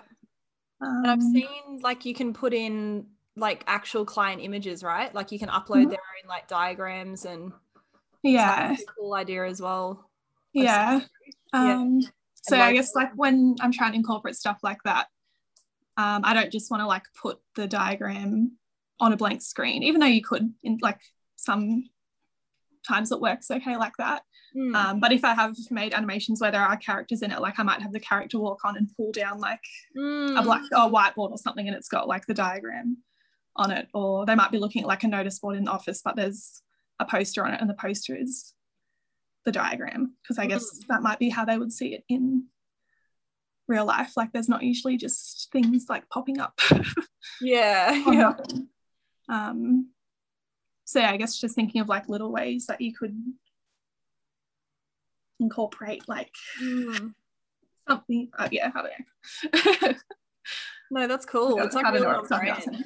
Um, 0.80 1.04
And 1.04 1.08
I've 1.12 1.22
seen 1.22 1.80
like 1.82 2.06
you 2.06 2.14
can 2.16 2.34
put 2.34 2.54
in 2.54 3.08
like 3.36 3.64
actual 3.68 4.06
client 4.06 4.42
images, 4.42 4.84
right? 4.84 5.14
Like 5.14 5.32
you 5.32 5.40
can 5.40 5.50
upload 5.50 5.86
Mhm. 5.86 5.90
their 5.90 6.00
own 6.00 6.28
like 6.30 6.48
diagrams 6.48 7.26
and 7.26 7.52
yeah, 8.24 8.70
that's 8.70 8.84
a 8.84 8.86
cool 8.86 9.14
idea 9.14 9.46
as 9.46 9.62
well. 9.62 10.10
yeah. 10.54 11.02
Yeah. 11.54 11.74
Um, 11.74 12.02
so 12.44 12.56
And, 12.56 12.64
I 12.64 12.74
guess 12.74 12.96
like 12.96 13.12
when 13.16 13.56
I'm 13.62 13.72
trying 13.72 13.92
to 13.92 13.98
incorporate 13.98 14.36
stuff 14.36 14.60
like 14.64 14.82
that, 14.86 15.08
um, 15.98 16.22
I 16.24 16.34
don't 16.34 16.52
just 16.52 16.72
want 16.72 16.82
to 16.82 16.88
like 16.88 17.04
put 17.22 17.40
the 17.56 17.68
diagram 17.68 18.58
on 19.00 19.12
a 19.14 19.18
blank 19.18 19.42
screen, 19.42 19.84
even 19.84 20.00
though 20.00 20.08
you 20.08 20.24
could 20.24 20.54
in 20.64 20.78
like 20.82 21.00
some 21.36 21.90
times 22.88 23.12
it 23.12 23.20
works 23.20 23.50
okay 23.52 23.76
like 23.78 23.98
that. 23.98 24.24
Mm. 24.56 24.76
Um, 24.76 25.00
but 25.00 25.12
if 25.14 25.24
I 25.24 25.34
have 25.34 25.56
made 25.70 25.94
animations 25.94 26.42
where 26.42 26.52
there 26.52 26.62
are 26.62 26.76
characters 26.78 27.22
in 27.22 27.32
it, 27.32 27.40
like 27.40 27.60
I 27.60 27.64
might 27.64 27.82
have 27.82 27.94
the 27.94 28.00
character 28.00 28.38
walk 28.40 28.60
on 28.66 28.76
and 28.78 28.90
pull 28.98 29.12
down 29.12 29.40
like 29.40 29.62
a 29.96 30.00
Mm. 30.00 30.44
black 30.44 30.62
a 30.74 30.90
whiteboard 30.90 31.32
or 31.32 31.38
something 31.38 31.68
and 31.68 31.76
it's 31.76 31.88
got 31.88 32.08
like 32.08 32.26
the 32.26 32.34
diagram 32.34 32.98
on 33.56 33.72
it. 33.72 33.88
Or 33.94 34.26
they 34.26 34.36
might 34.36 34.52
be 34.52 34.58
looking 34.60 34.82
at 34.82 34.88
like 34.88 35.04
a 35.04 35.08
notice 35.08 35.40
board 35.40 35.56
in 35.58 35.64
the 35.66 35.72
office, 35.72 36.02
but 36.04 36.16
there's 36.16 36.62
a 37.00 37.06
poster 37.06 37.46
on 37.46 37.54
it 37.54 37.62
and 37.62 37.70
the 37.70 37.74
poster 37.76 38.16
is 38.16 38.54
the 39.46 39.52
diagram. 39.52 40.16
Because 40.22 40.38
I 40.38 40.48
guess 40.48 40.66
that 40.90 41.02
might 41.02 41.20
be 41.20 41.30
how 41.30 41.46
they 41.46 41.58
would 41.58 41.72
see 41.72 41.94
it 41.94 42.04
in 42.10 42.46
real 43.68 43.86
life. 43.86 44.18
Like 44.18 44.34
there's 44.34 44.50
not 44.50 44.64
usually 44.64 44.98
just 44.98 45.50
things 45.52 45.86
like 45.90 46.10
popping 46.10 46.40
up. 46.40 46.60
Yeah. 47.40 47.94
Yeah. 48.12 48.34
Um 49.30 49.92
so 50.86 51.00
yeah, 51.00 51.12
I 51.12 51.18
guess 51.18 51.40
just 51.40 51.56
thinking 51.56 51.80
of 51.80 51.88
like 51.88 52.10
little 52.10 52.32
ways 52.32 52.66
that 52.66 52.82
you 52.82 52.94
could 52.94 53.16
incorporate 55.42 56.08
like 56.08 56.32
Mm. 56.62 57.14
something 57.90 58.30
uh, 58.38 58.48
yeah 58.52 58.72
I 58.74 58.82
don't 58.82 59.84
know 59.84 59.94
No, 60.94 61.08
that's 61.08 61.26
cool. 61.26 61.58
It's 61.62 61.74
like 61.74 61.86
really 61.94 62.06
it's 62.20 62.28
brand. 62.28 62.84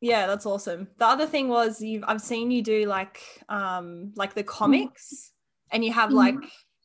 Yeah, 0.00 0.26
that's 0.26 0.46
awesome. 0.46 0.88
The 0.98 1.06
other 1.06 1.26
thing 1.26 1.48
was 1.48 1.80
you've 1.80 2.02
I've 2.06 2.20
seen 2.20 2.50
you 2.50 2.60
do 2.62 2.86
like 2.86 3.20
um 3.48 4.12
like 4.16 4.34
the 4.34 4.42
comics 4.42 5.32
and 5.72 5.84
you 5.84 5.92
have 5.92 6.10
Mhm. 6.10 6.14
like 6.14 6.34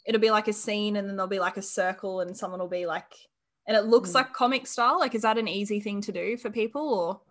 it'll 0.05 0.21
be 0.21 0.32
like 0.32 0.47
a 0.47 0.53
scene 0.53 0.95
and 0.97 1.07
then 1.07 1.15
there'll 1.15 1.27
be 1.29 1.39
like 1.39 1.57
a 1.57 1.61
circle 1.63 2.21
and 2.21 2.36
someone 2.38 2.59
will 2.59 2.67
be 2.67 2.86
like 2.86 3.11
and 3.67 3.75
it 3.75 3.86
looks 3.86 4.11
Mm. 4.11 4.15
like 4.15 4.34
comic 4.34 4.67
style. 4.67 4.99
Like 4.99 5.15
is 5.15 5.23
that 5.23 5.38
an 5.39 5.47
easy 5.47 5.79
thing 5.79 5.99
to 6.01 6.11
do 6.11 6.38
for 6.38 6.49
people 6.51 6.88
or 6.93 7.21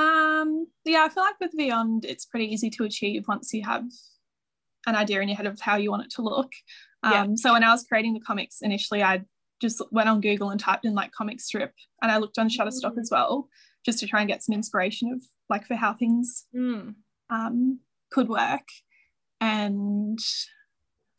Um, 0.00 0.68
yeah, 0.84 1.02
I 1.04 1.08
feel 1.08 1.24
like 1.24 1.40
with 1.40 1.56
Vyond 1.58 2.04
it's 2.04 2.24
pretty 2.26 2.46
easy 2.54 2.70
to 2.70 2.84
achieve 2.84 3.26
once 3.26 3.52
you 3.52 3.64
have 3.64 3.84
an 4.86 4.94
idea 4.94 5.20
in 5.20 5.28
your 5.28 5.36
head 5.36 5.46
of 5.46 5.60
how 5.60 5.76
you 5.76 5.90
want 5.90 6.04
it 6.04 6.10
to 6.12 6.22
look. 6.22 6.52
Um, 7.02 7.12
yeah. 7.12 7.26
So 7.36 7.52
when 7.52 7.64
I 7.64 7.70
was 7.70 7.84
creating 7.84 8.14
the 8.14 8.20
comics 8.20 8.58
initially, 8.62 9.02
I 9.02 9.22
just 9.60 9.82
went 9.90 10.08
on 10.08 10.20
Google 10.20 10.50
and 10.50 10.60
typed 10.60 10.84
in 10.84 10.94
like 10.94 11.12
comic 11.12 11.40
strip, 11.40 11.72
and 12.02 12.10
I 12.10 12.18
looked 12.18 12.38
on 12.38 12.48
Shutterstock 12.48 12.94
mm. 12.94 13.00
as 13.00 13.10
well, 13.10 13.48
just 13.84 13.98
to 14.00 14.06
try 14.06 14.20
and 14.20 14.28
get 14.28 14.42
some 14.42 14.54
inspiration 14.54 15.12
of 15.12 15.22
like 15.48 15.66
for 15.66 15.74
how 15.74 15.94
things 15.94 16.46
mm. 16.54 16.94
um, 17.30 17.80
could 18.10 18.28
work. 18.28 18.68
And 19.40 20.18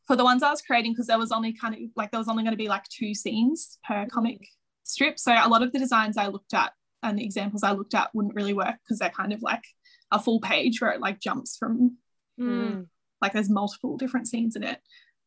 for 0.08 0.16
the 0.16 0.24
ones 0.24 0.44
I 0.44 0.50
was 0.50 0.62
creating, 0.62 0.94
because 0.94 1.08
there 1.08 1.20
was 1.20 1.32
only 1.32 1.54
kind 1.54 1.76
of 1.76 1.82
like 1.96 2.12
there 2.12 2.20
was 2.20 2.28
only 2.28 2.44
going 2.44 2.54
to 2.54 2.58
be 2.58 2.68
like 2.68 2.84
two 2.90 3.14
scenes 3.14 3.78
per 3.88 4.06
mm. 4.06 4.10
comic 4.10 4.40
strip, 4.84 5.20
so 5.20 5.34
a 5.34 5.50
lot 5.50 5.64
of 5.64 5.72
the 5.72 5.80
designs 5.80 6.18
I 6.18 6.28
looked 6.28 6.54
at 6.54 6.72
and 7.04 7.18
the 7.18 7.24
examples 7.26 7.64
I 7.64 7.72
looked 7.72 7.94
at 7.94 8.14
wouldn't 8.14 8.36
really 8.36 8.54
work 8.54 8.76
because 8.84 9.00
they're 9.00 9.10
kind 9.10 9.34
of 9.34 9.42
like 9.42 9.64
a 10.12 10.20
full 10.20 10.42
page 10.42 10.82
where 10.82 10.92
it 10.92 11.02
like 11.02 11.20
jumps 11.20 11.56
from 11.58 11.98
mm. 12.40 12.86
Like 13.22 13.34
there's 13.34 13.50
multiple 13.50 13.98
different 13.98 14.28
scenes 14.28 14.56
in 14.56 14.64
it. 14.64 14.80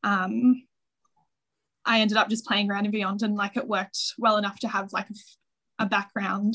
Um, 0.03 0.65
I 1.85 2.01
ended 2.01 2.17
up 2.17 2.29
just 2.29 2.47
playing 2.47 2.71
around 2.71 2.87
in 2.87 2.93
Vyond 2.93 3.23
and 3.23 3.37
like 3.37 3.57
it 3.57 3.67
worked 3.67 3.99
well 4.19 4.37
enough 4.37 4.59
to 4.61 4.69
have 4.69 4.93
like 4.93 5.09
a, 5.11 5.85
a 5.85 5.87
background 5.87 6.55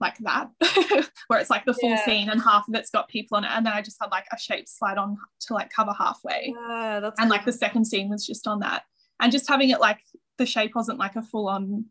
like 0.00 0.16
that 0.18 0.48
where 1.26 1.40
it's 1.40 1.50
like 1.50 1.64
the 1.64 1.74
full 1.74 1.90
yeah. 1.90 2.04
scene 2.04 2.30
and 2.30 2.40
half 2.40 2.68
of 2.68 2.74
it's 2.74 2.90
got 2.90 3.08
people 3.08 3.36
on 3.36 3.44
it 3.44 3.50
and 3.52 3.66
then 3.66 3.72
I 3.72 3.82
just 3.82 3.96
had 4.00 4.12
like 4.12 4.26
a 4.32 4.38
shape 4.38 4.68
slide 4.68 4.96
on 4.96 5.16
to 5.40 5.54
like 5.54 5.70
cover 5.70 5.92
halfway 5.92 6.54
yeah, 6.56 7.00
that's 7.00 7.18
and 7.18 7.28
cool. 7.28 7.36
like 7.36 7.44
the 7.44 7.52
second 7.52 7.84
scene 7.84 8.08
was 8.08 8.24
just 8.24 8.46
on 8.46 8.60
that 8.60 8.82
and 9.20 9.32
just 9.32 9.48
having 9.48 9.70
it 9.70 9.80
like 9.80 9.98
the 10.38 10.46
shape 10.46 10.76
wasn't 10.76 11.00
like 11.00 11.16
a 11.16 11.22
full 11.22 11.48
on 11.48 11.86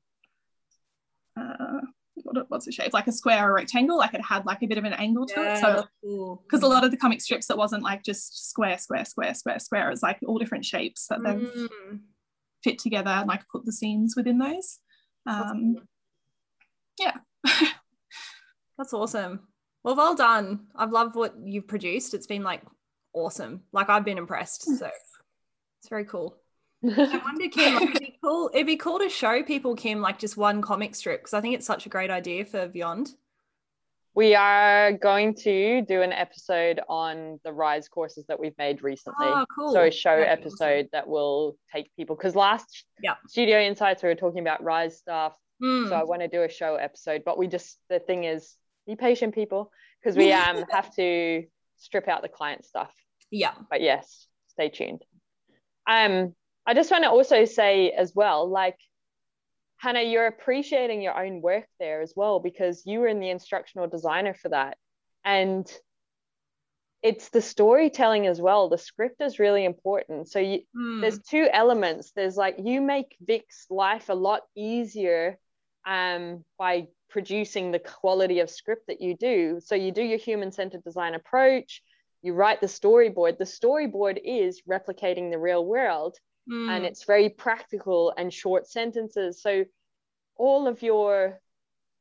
uh, 1.37 1.81
what, 2.23 2.49
what's 2.49 2.65
the 2.65 2.71
shape 2.71 2.93
like 2.93 3.07
a 3.07 3.11
square 3.11 3.49
or 3.49 3.55
rectangle 3.55 3.97
like 3.97 4.13
it 4.13 4.21
had 4.21 4.45
like 4.45 4.61
a 4.61 4.67
bit 4.67 4.77
of 4.77 4.83
an 4.83 4.93
angle 4.93 5.25
to 5.25 5.39
yeah, 5.39 5.57
it. 5.57 5.61
So 5.61 5.87
because 6.01 6.61
cool. 6.61 6.71
a 6.71 6.73
lot 6.73 6.83
of 6.83 6.91
the 6.91 6.97
comic 6.97 7.21
strips 7.21 7.49
it 7.49 7.57
wasn't 7.57 7.83
like 7.83 8.03
just 8.03 8.49
square 8.49 8.77
square 8.77 9.05
square 9.05 9.33
square 9.33 9.59
square. 9.59 9.91
It's 9.91 10.03
like 10.03 10.19
all 10.25 10.37
different 10.37 10.65
shapes 10.65 11.07
that 11.07 11.23
they've 11.23 11.35
mm. 11.35 11.99
fit 12.63 12.79
together 12.79 13.11
and 13.11 13.27
like 13.27 13.47
put 13.49 13.65
the 13.65 13.71
scenes 13.71 14.15
within 14.15 14.37
those. 14.37 14.79
Um 15.25 15.77
yeah. 16.99 17.17
That's 18.77 18.93
awesome. 18.93 19.41
Well 19.83 19.95
well 19.95 20.15
done. 20.15 20.67
I've 20.75 20.91
loved 20.91 21.15
what 21.15 21.35
you've 21.43 21.67
produced. 21.67 22.13
It's 22.13 22.27
been 22.27 22.43
like 22.43 22.61
awesome. 23.13 23.61
Like 23.71 23.89
i've 23.89 24.05
been 24.05 24.17
impressed 24.17 24.63
so 24.63 24.85
it's 24.85 25.89
very 25.89 26.05
cool 26.05 26.37
I 26.83 27.21
wonder, 27.23 27.49
Kim, 27.49 27.75
like, 27.75 27.83
it'd 27.83 27.99
be 27.99 28.19
cool. 28.23 28.49
It'd 28.53 28.67
be 28.67 28.77
cool 28.77 28.99
to 28.99 29.09
show 29.09 29.43
people, 29.43 29.75
Kim, 29.75 30.01
like 30.01 30.19
just 30.19 30.37
one 30.37 30.61
comic 30.61 30.95
strip 30.95 31.21
because 31.21 31.33
I 31.33 31.41
think 31.41 31.55
it's 31.55 31.65
such 31.65 31.85
a 31.85 31.89
great 31.89 32.09
idea 32.09 32.45
for 32.45 32.67
Vyond. 32.67 33.09
We 34.13 34.33
are 34.33 34.93
going 34.93 35.35
to 35.43 35.83
do 35.83 36.01
an 36.01 36.11
episode 36.11 36.79
on 36.89 37.39
the 37.43 37.53
Rise 37.53 37.87
courses 37.87 38.25
that 38.27 38.39
we've 38.39 38.57
made 38.57 38.81
recently. 38.81 39.27
Oh, 39.27 39.45
cool. 39.55 39.73
So 39.73 39.83
a 39.83 39.91
show 39.91 40.09
episode 40.09 40.85
awesome. 40.85 40.89
that 40.93 41.07
will 41.07 41.55
take 41.71 41.95
people 41.95 42.15
because 42.15 42.35
last 42.35 42.85
yeah. 43.03 43.13
Studio 43.27 43.59
Insights 43.59 44.01
we 44.01 44.09
were 44.09 44.15
talking 44.15 44.39
about 44.39 44.63
Rise 44.63 44.97
stuff. 44.97 45.37
Mm. 45.61 45.89
So 45.89 45.95
I 45.95 46.03
want 46.03 46.21
to 46.21 46.27
do 46.27 46.41
a 46.41 46.49
show 46.49 46.75
episode, 46.75 47.23
but 47.25 47.37
we 47.37 47.47
just 47.47 47.77
the 47.89 47.99
thing 47.99 48.23
is 48.23 48.55
be 48.87 48.95
patient, 48.95 49.35
people, 49.35 49.71
because 50.01 50.17
we 50.17 50.31
um 50.33 50.63
have 50.71 50.91
to 50.95 51.43
strip 51.77 52.07
out 52.07 52.23
the 52.23 52.27
client 52.27 52.65
stuff. 52.65 52.91
Yeah. 53.29 53.53
But 53.69 53.81
yes, 53.81 54.27
stay 54.47 54.69
tuned. 54.69 55.03
Um, 55.87 56.33
I 56.67 56.73
just 56.73 56.91
want 56.91 57.05
to 57.05 57.09
also 57.09 57.45
say 57.45 57.91
as 57.91 58.13
well, 58.13 58.47
like, 58.49 58.77
Hannah, 59.77 60.01
you're 60.01 60.27
appreciating 60.27 61.01
your 61.01 61.17
own 61.17 61.41
work 61.41 61.65
there 61.79 62.01
as 62.01 62.13
well 62.15 62.39
because 62.39 62.83
you 62.85 62.99
were 62.99 63.07
in 63.07 63.21
the 63.21 63.29
instructional 63.29 63.87
designer 63.87 64.33
for 64.33 64.49
that. 64.49 64.77
And 65.23 65.71
it's 67.01 67.29
the 67.29 67.41
storytelling 67.41 68.27
as 68.27 68.41
well. 68.41 68.67
The 68.67 68.77
script 68.77 69.21
is 69.21 69.39
really 69.39 69.63
important. 69.63 70.29
So 70.29 70.39
you, 70.39 70.61
mm. 70.75 70.99
there's 70.99 71.19
two 71.19 71.47
elements. 71.51 72.11
There's 72.15 72.35
like 72.35 72.57
you 72.61 72.81
make 72.81 73.15
Vic's 73.21 73.65
life 73.69 74.09
a 74.09 74.13
lot 74.13 74.41
easier 74.55 75.37
um, 75.85 76.43
by 76.57 76.87
producing 77.09 77.71
the 77.71 77.79
quality 77.79 78.39
of 78.39 78.49
script 78.49 78.87
that 78.87 78.99
you 78.99 79.15
do. 79.15 79.61
So 79.63 79.75
you 79.75 79.91
do 79.91 80.03
your 80.03 80.17
human 80.17 80.51
centered 80.51 80.83
design 80.83 81.13
approach, 81.13 81.81
you 82.21 82.33
write 82.33 82.59
the 82.59 82.67
storyboard. 82.67 83.37
The 83.37 83.45
storyboard 83.45 84.19
is 84.23 84.63
replicating 84.69 85.31
the 85.31 85.37
real 85.37 85.63
world 85.63 86.17
mm. 86.49 86.69
and 86.69 86.85
it's 86.85 87.05
very 87.05 87.29
practical 87.29 88.13
and 88.17 88.33
short 88.33 88.67
sentences 88.67 89.41
so 89.41 89.65
all 90.35 90.67
of 90.67 90.81
your 90.81 91.39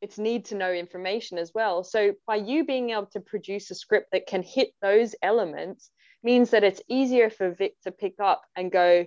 it's 0.03 0.19
need 0.19 0.45
to 0.47 0.55
know 0.55 0.73
information 0.73 1.39
as 1.39 1.53
well 1.55 1.83
so 1.83 2.13
by 2.27 2.37
you 2.37 2.65
being 2.65 2.91
able 2.91 3.07
to 3.07 3.21
produce 3.21 3.71
a 3.71 3.75
script 3.75 4.09
that 4.13 4.27
can 4.27 4.43
hit 4.43 4.71
those 4.83 5.15
elements 5.23 5.91
means 6.23 6.51
that 6.51 6.65
it's 6.65 6.83
easier 6.89 7.31
for 7.31 7.51
vic 7.51 7.75
to 7.83 7.91
pick 7.91 8.15
up 8.21 8.43
and 8.57 8.71
go 8.71 9.05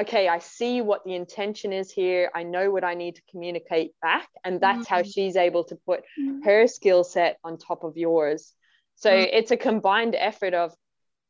okay 0.00 0.28
i 0.28 0.38
see 0.38 0.80
what 0.80 1.04
the 1.04 1.14
intention 1.14 1.72
is 1.72 1.90
here 1.90 2.30
i 2.34 2.42
know 2.42 2.70
what 2.70 2.84
i 2.84 2.94
need 2.94 3.16
to 3.16 3.22
communicate 3.30 3.92
back 4.00 4.28
and 4.44 4.60
that's 4.60 4.86
mm-hmm. 4.86 4.94
how 4.94 5.02
she's 5.02 5.36
able 5.36 5.64
to 5.64 5.76
put 5.86 6.00
mm-hmm. 6.18 6.42
her 6.42 6.66
skill 6.66 7.02
set 7.02 7.38
on 7.42 7.58
top 7.58 7.82
of 7.84 7.96
yours 7.96 8.52
so 8.94 9.10
mm-hmm. 9.10 9.28
it's 9.32 9.50
a 9.50 9.56
combined 9.56 10.14
effort 10.14 10.54
of 10.54 10.72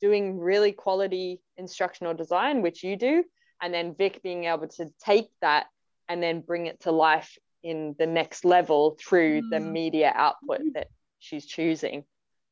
doing 0.00 0.38
really 0.38 0.72
quality 0.72 1.40
instructional 1.56 2.14
design, 2.14 2.62
which 2.62 2.82
you 2.82 2.96
do, 2.96 3.24
and 3.62 3.72
then 3.72 3.94
Vic 3.96 4.22
being 4.22 4.44
able 4.44 4.68
to 4.68 4.88
take 5.04 5.28
that 5.40 5.66
and 6.08 6.22
then 6.22 6.40
bring 6.40 6.66
it 6.66 6.80
to 6.80 6.92
life 6.92 7.38
in 7.62 7.96
the 7.98 8.06
next 8.06 8.44
level 8.44 8.96
through 9.00 9.42
mm. 9.42 9.50
the 9.50 9.60
media 9.60 10.12
output 10.14 10.60
that 10.74 10.88
she's 11.18 11.46
choosing. 11.46 12.04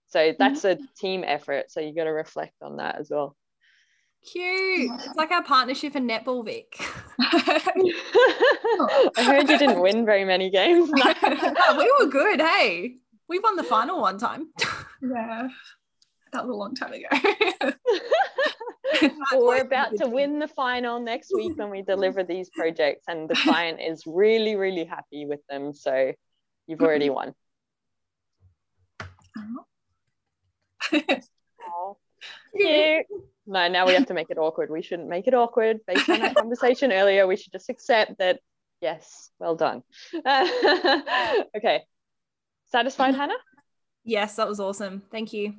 So 0.09 0.33
that's 0.39 0.65
a 0.65 0.79
team 0.97 1.25
effort. 1.25 1.71
So 1.71 1.81
you 1.81 1.95
got 1.95 2.05
to 2.05 2.11
reflect 2.11 2.55
on 2.63 2.77
that 2.77 2.97
as 2.99 3.11
well. 3.11 3.37
Cute. 4.33 4.91
It's 5.05 5.17
like 5.17 5.31
our 5.31 5.45
partnership 5.45 5.97
in 5.97 6.09
netball, 6.09 6.45
Vic. 6.45 6.75
I 7.19 9.11
heard 9.19 9.49
you 9.49 9.59
didn't 9.59 9.81
win 9.81 10.07
very 10.07 10.25
many 10.25 10.51
games. 10.51 10.91
no, 10.91 11.15
we 11.77 11.93
were 11.99 12.07
good. 12.11 12.41
Hey, 12.41 12.97
we 13.29 13.39
won 13.39 13.57
the 13.57 13.65
final 13.65 14.01
one 14.01 14.19
time. 14.19 14.49
yeah 15.03 15.49
that 16.35 16.47
was 16.47 16.55
a 16.55 16.59
long 16.59 16.75
time 16.75 16.93
ago. 16.93 17.07
we're 19.33 19.63
about 19.63 19.97
to 19.97 20.07
win 20.07 20.39
the 20.39 20.49
final 20.49 21.01
next 21.01 21.33
week 21.35 21.57
when 21.57 21.71
we 21.71 21.83
deliver 21.83 22.23
these 22.23 22.51
projects, 22.51 23.05
and 23.09 23.29
the 23.29 23.35
client 23.35 23.81
is 23.81 24.03
really, 24.07 24.57
really 24.57 24.85
happy 24.85 25.25
with 25.27 25.41
them. 25.49 25.73
So 25.73 26.13
you've 26.67 26.81
already 26.81 27.09
won. 27.09 27.35
oh, 30.93 31.97
cute. 32.57 33.07
No, 33.47 33.69
now 33.69 33.87
we 33.87 33.95
have 33.95 34.07
to 34.07 34.15
make 34.15 34.31
it 34.31 34.39
awkward. 34.39 34.71
We 34.71 34.83
shouldn't 34.83 35.09
make 35.09 35.27
it 35.27 35.35
awkward. 35.35 35.81
Based 35.87 36.09
on 36.09 36.23
our 36.23 36.35
conversation 36.43 36.93
earlier, 36.93 37.27
we 37.27 37.37
should 37.37 37.53
just 37.53 37.71
accept 37.71 38.19
that, 38.19 38.41
yes, 38.81 39.31
well 39.39 39.55
done. 39.55 39.83
okay. 40.15 41.83
Satisfied, 42.67 43.15
Hannah? 43.15 43.35
Yes, 44.05 44.37
that 44.37 44.49
was 44.49 44.61
awesome. 44.61 45.03
Thank 45.11 45.33
you. 45.33 45.55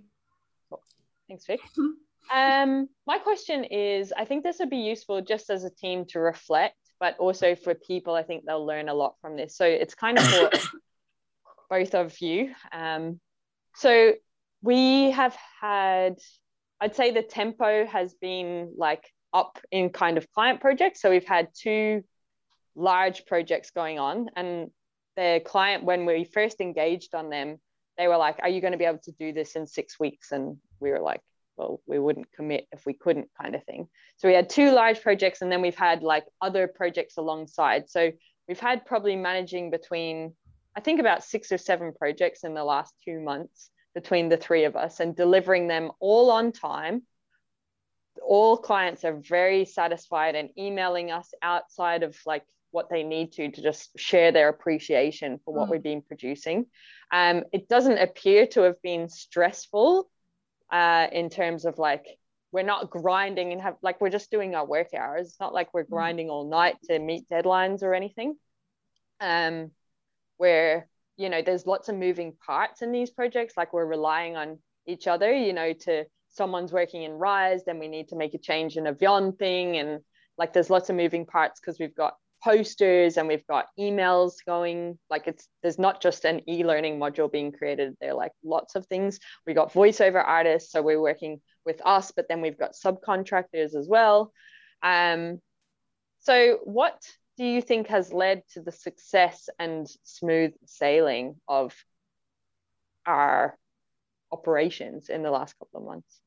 Thanks, 1.28 1.46
Vic. 1.46 1.60
um, 2.34 2.88
my 3.08 3.18
question 3.18 3.64
is 3.64 4.14
I 4.16 4.26
think 4.26 4.44
this 4.44 4.60
would 4.60 4.70
be 4.70 4.78
useful 4.78 5.22
just 5.22 5.50
as 5.50 5.64
a 5.64 5.70
team 5.70 6.06
to 6.10 6.20
reflect, 6.20 6.78
but 7.00 7.18
also 7.18 7.56
for 7.56 7.74
people, 7.74 8.14
I 8.14 8.24
think 8.24 8.46
they'll 8.46 8.66
learn 8.66 8.90
a 8.90 8.94
lot 8.94 9.16
from 9.22 9.36
this. 9.36 9.56
So 9.58 9.66
it's 9.66 9.96
kind 9.96 10.18
of 10.18 10.26
for 10.26 10.50
both 11.70 11.96
of 11.96 12.20
you. 12.22 12.54
Um, 12.72 13.20
so 13.76 14.14
we 14.62 15.12
have 15.12 15.38
had, 15.62 16.18
I'd 16.80 16.96
say 16.96 17.12
the 17.12 17.22
tempo 17.22 17.86
has 17.86 18.14
been 18.16 18.74
like 18.78 19.04
up 19.34 19.60
in 19.72 19.90
kind 19.90 20.18
of 20.18 20.32
client 20.32 20.62
projects. 20.62 21.02
So 21.02 21.10
we've 21.10 21.28
had 21.28 21.50
two 21.54 22.04
large 22.76 23.26
projects 23.26 23.72
going 23.72 24.00
on, 24.00 24.30
and 24.36 24.70
the 25.16 25.42
client, 25.46 25.84
when 25.84 26.06
we 26.06 26.24
first 26.24 26.62
engaged 26.62 27.16
on 27.16 27.30
them, 27.30 27.58
they 27.98 28.08
were 28.08 28.18
like, 28.18 28.38
Are 28.42 28.50
you 28.50 28.62
going 28.62 28.74
to 28.74 28.78
be 28.78 28.86
able 28.86 29.00
to 29.00 29.12
do 29.12 29.34
this 29.34 29.56
in 29.56 29.68
six 29.68 30.00
weeks? 30.00 30.32
And 30.32 30.58
we 30.80 30.92
were 30.92 31.02
like, 31.02 31.22
well, 31.58 31.82
we 31.86 32.00
wouldn't 32.00 32.32
commit 32.34 32.68
if 32.72 32.86
we 32.86 32.94
couldn't, 32.94 33.30
kind 33.40 33.56
of 33.56 33.64
thing. 33.64 33.88
So 34.18 34.28
we 34.28 34.34
had 34.34 34.50
two 34.50 34.72
large 34.72 35.02
projects, 35.02 35.42
and 35.42 35.52
then 35.52 35.62
we've 35.62 35.76
had 35.76 36.04
like 36.04 36.26
other 36.42 36.68
projects 36.68 37.18
alongside. 37.18 37.90
So 37.90 38.12
we've 38.48 38.60
had 38.60 38.86
probably 38.86 39.16
managing 39.16 39.72
between, 39.72 40.34
I 40.76 40.82
think, 40.82 41.00
about 41.00 41.24
six 41.24 41.52
or 41.52 41.58
seven 41.58 41.94
projects 41.94 42.44
in 42.44 42.54
the 42.54 42.64
last 42.64 42.94
two 43.04 43.20
months 43.20 43.70
between 43.94 44.28
the 44.28 44.38
three 44.38 44.66
of 44.66 44.76
us 44.76 45.00
and 45.00 45.16
delivering 45.16 45.68
them 45.68 45.92
all 46.00 46.30
on 46.32 46.52
time. 46.52 47.04
All 48.22 48.58
clients 48.58 49.06
are 49.06 49.16
very 49.16 49.66
satisfied 49.66 50.36
and 50.36 50.50
emailing 50.58 51.12
us 51.12 51.34
outside 51.42 52.04
of 52.04 52.18
like 52.26 52.44
what 52.72 52.90
they 52.90 53.04
need 53.04 53.32
to 53.34 53.52
to 53.52 53.62
just 53.62 53.92
share 53.98 54.32
their 54.32 54.50
appreciation 54.50 55.40
for 55.44 55.54
what 55.54 55.68
mm. 55.68 55.72
we've 55.72 55.84
been 55.84 56.02
producing. 56.02 56.66
Um, 57.12 57.44
it 57.52 57.70
doesn't 57.70 57.98
appear 57.98 58.48
to 58.48 58.62
have 58.62 58.82
been 58.82 59.10
stressful 59.10 60.10
uh, 60.72 61.08
in 61.12 61.30
terms 61.30 61.66
of 61.66 61.78
like 61.78 62.06
we're 62.52 62.64
not 62.64 62.90
grinding 62.90 63.52
and 63.52 63.62
have 63.62 63.76
like 63.82 64.02
we're 64.02 64.10
just 64.10 64.32
doing 64.32 64.56
our 64.56 64.66
work 64.66 64.94
hours. 64.94 65.28
It's 65.28 65.40
not 65.40 65.54
like 65.54 65.74
we're 65.74 65.86
mm. 65.86 65.90
grinding 65.90 66.30
all 66.30 66.50
night 66.50 66.76
to 66.86 67.00
meet 67.00 67.30
deadlines 67.30 67.84
or 67.84 67.94
anything. 67.94 68.36
Um, 69.20 69.72
we're 70.38 70.88
you 71.18 71.30
know 71.30 71.42
there's 71.42 71.66
lots 71.66 71.90
of 71.90 71.96
moving 71.96 72.34
parts 72.46 72.82
in 72.82 72.92
these 72.92 73.10
projects 73.10 73.54
like 73.56 73.74
we're 73.74 73.86
relying 73.86 74.36
on 74.36 74.58
each 74.86 75.08
other 75.08 75.34
you 75.34 75.54
know 75.54 75.74
to 75.74 76.04
someone's 76.30 76.74
working 76.74 77.04
in 77.04 77.14
rise 77.14 77.64
then 77.66 77.80
we 77.80 77.88
need 77.88 78.10
to 78.10 78.16
make 78.16 78.34
a 78.34 78.38
change 78.38 78.76
in 78.76 78.88
a 78.88 78.94
Vyond 78.94 79.38
thing 79.40 79.78
and 79.78 80.02
like 80.38 80.52
there's 80.52 80.70
lots 80.70 80.90
of 80.90 80.96
moving 80.96 81.26
parts 81.26 81.60
because 81.60 81.80
we've 81.80 81.96
got 81.96 82.16
posters 82.46 83.18
and 83.18 83.28
we've 83.28 83.48
got 83.48 83.66
emails 83.78 84.34
going. 84.46 85.00
Like 85.10 85.28
it's 85.28 85.48
there's 85.64 85.80
not 85.80 86.00
just 86.00 86.26
an 86.26 86.48
e-learning 86.48 87.00
module 87.00 87.32
being 87.32 87.52
created. 87.52 87.96
There 88.00 88.12
are 88.12 88.16
like 88.16 88.34
lots 88.44 88.76
of 88.76 88.86
things. 88.86 89.20
We 89.48 89.56
got 89.56 89.74
voiceover 89.74 90.24
artists 90.24 90.72
so 90.72 90.84
we're 90.84 91.02
working 91.02 91.42
with 91.66 91.82
us 91.84 92.12
but 92.16 92.28
then 92.30 92.42
we've 92.42 92.60
got 92.60 92.74
subcontractors 92.74 93.76
as 93.76 93.88
well. 93.90 94.32
Um 94.84 95.42
so 96.20 96.60
what 96.64 97.02
do 97.38 97.46
you 97.46 97.62
think 97.62 97.88
has 97.88 98.14
led 98.14 98.44
to 98.54 98.62
the 98.62 98.72
success 98.72 99.50
and 99.60 99.88
smooth 100.04 100.54
sailing 100.66 101.36
of 101.48 101.76
our 103.08 103.58
operations 104.32 105.10
in 105.10 105.24
the 105.24 105.32
last 105.32 105.56
couple 105.58 105.80
of 105.80 105.86
months? 105.88 106.22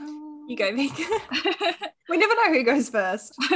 you 0.50 0.56
go, 0.56 0.74
Vic. 0.74 0.92
we 2.08 2.18
never 2.18 2.34
know 2.34 2.52
who 2.52 2.64
goes 2.64 2.88
first. 2.88 3.34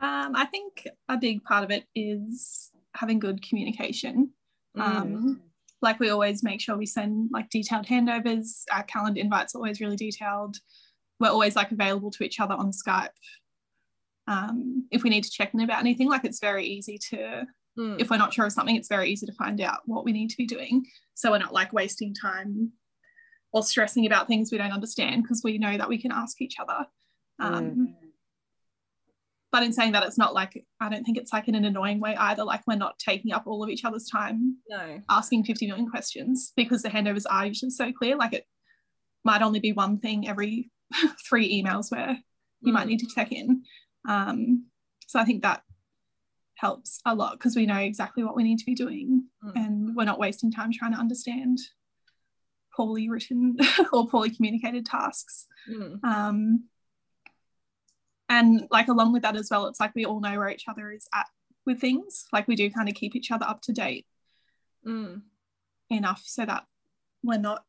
Um, 0.00 0.36
I 0.36 0.44
think 0.44 0.86
a 1.08 1.16
big 1.16 1.42
part 1.42 1.64
of 1.64 1.72
it 1.72 1.82
is 1.92 2.70
having 2.94 3.18
good 3.18 3.42
communication. 3.42 4.30
Mm. 4.76 4.80
Um, 4.80 5.40
like 5.82 5.98
we 5.98 6.10
always 6.10 6.44
make 6.44 6.60
sure 6.60 6.76
we 6.76 6.86
send 6.86 7.30
like 7.32 7.50
detailed 7.50 7.86
handovers. 7.86 8.62
Our 8.72 8.84
calendar 8.84 9.20
invites 9.20 9.56
are 9.56 9.58
always 9.58 9.80
really 9.80 9.96
detailed 9.96 10.56
we're 11.20 11.28
always 11.28 11.56
like 11.56 11.70
available 11.70 12.10
to 12.12 12.24
each 12.24 12.40
other 12.40 12.54
on 12.54 12.72
Skype. 12.72 13.08
Um, 14.26 14.86
if 14.90 15.02
we 15.02 15.10
need 15.10 15.24
to 15.24 15.30
check 15.30 15.52
in 15.54 15.60
about 15.60 15.80
anything, 15.80 16.08
like 16.08 16.24
it's 16.24 16.40
very 16.40 16.66
easy 16.66 16.98
to, 17.10 17.46
mm. 17.78 18.00
if 18.00 18.10
we're 18.10 18.18
not 18.18 18.32
sure 18.32 18.46
of 18.46 18.52
something, 18.52 18.76
it's 18.76 18.88
very 18.88 19.10
easy 19.10 19.26
to 19.26 19.32
find 19.32 19.60
out 19.60 19.80
what 19.86 20.04
we 20.04 20.12
need 20.12 20.30
to 20.30 20.36
be 20.36 20.46
doing. 20.46 20.84
So 21.14 21.30
we're 21.30 21.38
not 21.38 21.54
like 21.54 21.72
wasting 21.72 22.14
time 22.14 22.72
or 23.52 23.62
stressing 23.62 24.06
about 24.06 24.28
things 24.28 24.52
we 24.52 24.58
don't 24.58 24.72
understand 24.72 25.22
because 25.22 25.42
we 25.42 25.58
know 25.58 25.76
that 25.76 25.88
we 25.88 26.00
can 26.00 26.12
ask 26.12 26.40
each 26.40 26.56
other. 26.60 26.86
Um, 27.40 27.64
mm. 27.64 27.94
But 29.50 29.62
in 29.62 29.72
saying 29.72 29.92
that, 29.92 30.02
it's 30.02 30.18
not 30.18 30.34
like, 30.34 30.64
I 30.80 30.90
don't 30.90 31.04
think 31.04 31.16
it's 31.16 31.32
like 31.32 31.48
in 31.48 31.54
an 31.54 31.64
annoying 31.64 32.00
way 32.00 32.14
either. 32.14 32.44
Like 32.44 32.62
we're 32.66 32.76
not 32.76 32.98
taking 32.98 33.32
up 33.32 33.46
all 33.46 33.64
of 33.64 33.70
each 33.70 33.84
other's 33.84 34.06
time 34.06 34.58
no. 34.68 35.00
asking 35.08 35.44
50 35.44 35.66
million 35.66 35.88
questions 35.88 36.52
because 36.54 36.82
the 36.82 36.90
handovers 36.90 37.24
are 37.30 37.46
usually 37.46 37.70
so 37.70 37.90
clear. 37.92 38.16
Like 38.16 38.34
it 38.34 38.44
might 39.24 39.40
only 39.40 39.60
be 39.60 39.72
one 39.72 39.98
thing 39.98 40.28
every 40.28 40.70
three 41.28 41.62
emails 41.62 41.90
where 41.90 42.18
you 42.60 42.72
mm. 42.72 42.74
might 42.74 42.86
need 42.86 43.00
to 43.00 43.08
check 43.14 43.32
in. 43.32 43.62
Um, 44.06 44.66
so 45.06 45.18
I 45.18 45.24
think 45.24 45.42
that 45.42 45.62
helps 46.56 47.00
a 47.06 47.14
lot 47.14 47.32
because 47.32 47.56
we 47.56 47.66
know 47.66 47.76
exactly 47.76 48.24
what 48.24 48.36
we 48.36 48.42
need 48.42 48.58
to 48.58 48.66
be 48.66 48.74
doing 48.74 49.24
mm. 49.42 49.52
and 49.54 49.96
we're 49.96 50.04
not 50.04 50.18
wasting 50.18 50.52
time 50.52 50.72
trying 50.72 50.92
to 50.92 50.98
understand 50.98 51.58
poorly 52.78 53.10
written 53.10 53.56
or 53.92 54.06
poorly 54.06 54.30
communicated 54.30 54.86
tasks. 54.86 55.46
Mm. 55.68 56.02
Um, 56.04 56.64
and 58.28 58.68
like 58.70 58.88
along 58.88 59.12
with 59.12 59.22
that 59.22 59.36
as 59.36 59.48
well, 59.50 59.66
it's 59.66 59.80
like 59.80 59.94
we 59.94 60.04
all 60.04 60.20
know 60.20 60.38
where 60.38 60.48
each 60.48 60.64
other 60.68 60.90
is 60.92 61.08
at 61.12 61.26
with 61.66 61.80
things. 61.80 62.26
Like 62.32 62.46
we 62.46 62.54
do 62.54 62.70
kind 62.70 62.88
of 62.88 62.94
keep 62.94 63.16
each 63.16 63.32
other 63.32 63.46
up 63.46 63.62
to 63.62 63.72
date 63.72 64.06
mm. 64.86 65.20
enough 65.90 66.22
so 66.24 66.46
that 66.46 66.64
we're 67.22 67.38
not 67.38 67.64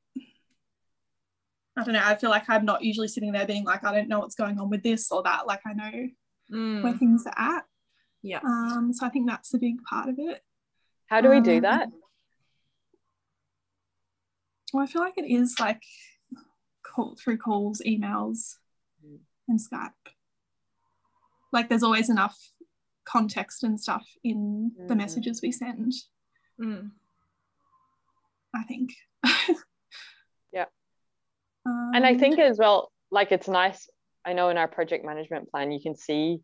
I 1.77 1.83
don't 1.83 1.93
know. 1.93 2.01
I 2.03 2.15
feel 2.15 2.29
like 2.29 2.49
I'm 2.49 2.65
not 2.65 2.83
usually 2.83 3.07
sitting 3.07 3.31
there 3.31 3.45
being 3.45 3.63
like, 3.63 3.85
I 3.85 3.93
don't 3.93 4.09
know 4.09 4.19
what's 4.19 4.35
going 4.35 4.59
on 4.59 4.69
with 4.69 4.83
this 4.83 5.11
or 5.13 5.23
that. 5.23 5.47
Like 5.47 5.61
I 5.65 5.71
know 5.71 6.09
mm. 6.51 6.83
where 6.83 6.93
things 6.93 7.25
are 7.25 7.55
at. 7.55 7.63
Yeah. 8.21 8.41
Um. 8.43 8.91
So 8.93 9.05
I 9.05 9.09
think 9.09 9.29
that's 9.29 9.53
a 9.53 9.57
big 9.57 9.81
part 9.83 10.09
of 10.09 10.15
it. 10.17 10.41
How 11.07 11.21
do 11.21 11.29
we 11.29 11.39
do 11.39 11.55
um, 11.55 11.61
that? 11.61 11.89
Well, 14.73 14.83
I 14.83 14.87
feel 14.87 15.01
like 15.01 15.17
it 15.17 15.29
is 15.29 15.55
like 15.59 15.81
call 16.85 17.15
through 17.15 17.37
calls, 17.37 17.81
emails, 17.85 18.55
mm. 19.05 19.19
and 19.47 19.59
Skype. 19.59 19.91
Like 21.51 21.69
there's 21.69 21.83
always 21.83 22.09
enough 22.09 22.37
context 23.05 23.63
and 23.63 23.79
stuff 23.79 24.05
in 24.23 24.71
mm. 24.79 24.87
the 24.87 24.95
messages 24.95 25.41
we 25.41 25.51
send. 25.51 25.93
Mm. 26.61 26.91
I 28.55 28.63
think. 28.63 28.91
Um, 31.65 31.91
and 31.93 32.05
I 32.05 32.17
think 32.17 32.39
as 32.39 32.57
well, 32.57 32.91
like 33.11 33.31
it's 33.31 33.47
nice. 33.47 33.89
I 34.25 34.33
know 34.33 34.49
in 34.49 34.57
our 34.57 34.67
project 34.67 35.05
management 35.05 35.49
plan, 35.49 35.71
you 35.71 35.79
can 35.81 35.95
see 35.95 36.39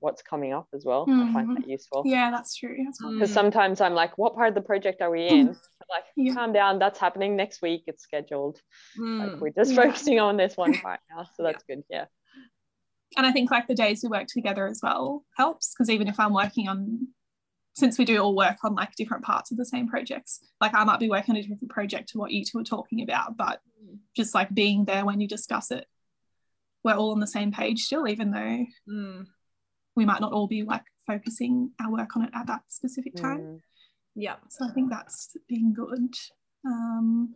what's 0.00 0.22
coming 0.22 0.52
up 0.52 0.68
as 0.74 0.84
well. 0.84 1.06
Mm-hmm. 1.06 1.20
I 1.20 1.32
find 1.32 1.48
mm-hmm. 1.48 1.62
that 1.62 1.68
useful. 1.68 2.02
Yeah, 2.04 2.30
that's 2.30 2.56
true. 2.56 2.76
Because 3.12 3.32
sometimes 3.32 3.80
I'm 3.80 3.94
like, 3.94 4.16
what 4.18 4.34
part 4.34 4.48
of 4.48 4.54
the 4.54 4.60
project 4.60 5.02
are 5.02 5.10
we 5.10 5.22
in? 5.28 5.56
Like, 5.90 6.04
yeah. 6.16 6.34
calm 6.34 6.52
down. 6.52 6.78
That's 6.78 6.98
happening 6.98 7.36
next 7.36 7.62
week. 7.62 7.84
It's 7.86 8.02
scheduled. 8.02 8.60
Mm. 8.98 9.32
Like 9.32 9.40
we're 9.40 9.50
just 9.50 9.72
yeah. 9.72 9.82
focusing 9.84 10.20
on 10.20 10.36
this 10.36 10.56
one 10.56 10.74
part 10.74 11.00
now. 11.10 11.24
So 11.36 11.42
that's 11.42 11.64
yeah. 11.68 11.74
good. 11.76 11.84
Yeah. 11.90 12.04
And 13.16 13.26
I 13.26 13.32
think 13.32 13.50
like 13.50 13.68
the 13.68 13.74
days 13.74 14.02
we 14.02 14.08
work 14.08 14.26
together 14.26 14.66
as 14.66 14.80
well 14.82 15.24
helps 15.36 15.72
because 15.72 15.90
even 15.90 16.08
if 16.08 16.18
I'm 16.18 16.34
working 16.34 16.68
on 16.68 17.08
since 17.74 17.98
we 17.98 18.04
do 18.04 18.18
all 18.18 18.36
work 18.36 18.58
on 18.62 18.74
like 18.74 18.94
different 18.94 19.24
parts 19.24 19.50
of 19.50 19.56
the 19.56 19.64
same 19.64 19.88
projects 19.88 20.40
like 20.60 20.74
i 20.74 20.84
might 20.84 21.00
be 21.00 21.10
working 21.10 21.34
on 21.34 21.38
a 21.38 21.42
different 21.42 21.68
project 21.68 22.08
to 22.08 22.18
what 22.18 22.30
you 22.30 22.44
two 22.44 22.58
are 22.58 22.64
talking 22.64 23.02
about 23.02 23.36
but 23.36 23.60
just 24.16 24.34
like 24.34 24.52
being 24.54 24.84
there 24.84 25.04
when 25.04 25.20
you 25.20 25.28
discuss 25.28 25.70
it 25.70 25.86
we're 26.82 26.94
all 26.94 27.12
on 27.12 27.20
the 27.20 27.26
same 27.26 27.52
page 27.52 27.82
still 27.82 28.06
even 28.06 28.30
though 28.30 28.64
mm. 28.88 29.26
we 29.96 30.04
might 30.04 30.20
not 30.20 30.32
all 30.32 30.46
be 30.46 30.62
like 30.62 30.84
focusing 31.06 31.70
our 31.80 31.90
work 31.90 32.16
on 32.16 32.24
it 32.24 32.30
at 32.34 32.46
that 32.46 32.62
specific 32.68 33.14
time 33.14 33.38
mm. 33.38 33.60
Yeah. 34.14 34.36
So 34.48 34.66
i 34.66 34.70
think 34.70 34.90
that's 34.90 35.36
been 35.48 35.72
good. 35.72 36.14
Um, 36.66 37.34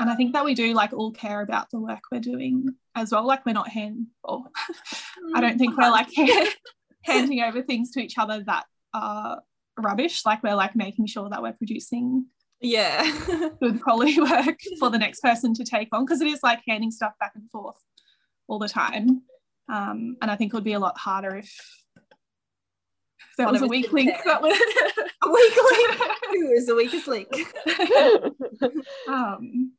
and 0.00 0.08
i 0.10 0.14
think 0.14 0.32
that 0.32 0.44
we 0.44 0.54
do 0.54 0.72
like 0.72 0.92
all 0.92 1.12
care 1.12 1.42
about 1.42 1.70
the 1.70 1.78
work 1.78 2.00
we're 2.10 2.20
doing 2.20 2.74
as 2.94 3.12
well. 3.12 3.26
Like 3.26 3.44
we're 3.44 3.52
not 3.52 3.68
hand 3.68 4.06
or 4.24 4.44
i 5.34 5.40
don't 5.40 5.58
think 5.58 5.76
we're 5.76 5.90
like 5.90 6.08
handing 7.02 7.42
over 7.42 7.62
things 7.62 7.90
to 7.92 8.00
each 8.00 8.18
other 8.18 8.42
that 8.46 8.66
are 8.94 9.42
rubbish. 9.78 10.24
Like 10.24 10.42
we're 10.42 10.54
like 10.54 10.74
making 10.74 11.06
sure 11.06 11.28
that 11.28 11.42
we're 11.42 11.52
producing 11.52 12.26
yeah. 12.60 13.02
good 13.60 13.82
quality 13.82 14.18
work 14.18 14.58
for 14.78 14.88
the 14.88 14.98
next 14.98 15.20
person 15.20 15.52
to 15.54 15.64
take 15.64 15.88
on 15.92 16.04
because 16.04 16.20
it 16.22 16.28
is 16.28 16.42
like 16.42 16.62
handing 16.66 16.90
stuff 16.90 17.12
back 17.20 17.32
and 17.34 17.50
forth 17.50 17.76
all 18.48 18.58
the 18.58 18.68
time. 18.68 19.22
Um, 19.68 20.16
and 20.22 20.30
i 20.30 20.36
think 20.36 20.52
it 20.52 20.56
would 20.56 20.62
be 20.62 20.74
a 20.74 20.78
lot 20.78 20.96
harder 20.96 21.36
if 21.36 21.52
there 23.36 23.50
was 23.50 23.62
a 23.62 23.66
weak 23.66 23.92
link 23.92 24.12
that 24.24 24.42
would 24.42 24.52
a 25.22 25.30
weak 25.30 25.56
link 25.56 26.00
who 26.30 26.50
is 26.52 26.66
the 26.66 26.74
weakest 26.74 27.06
link 27.06 27.28
um, 29.08 29.72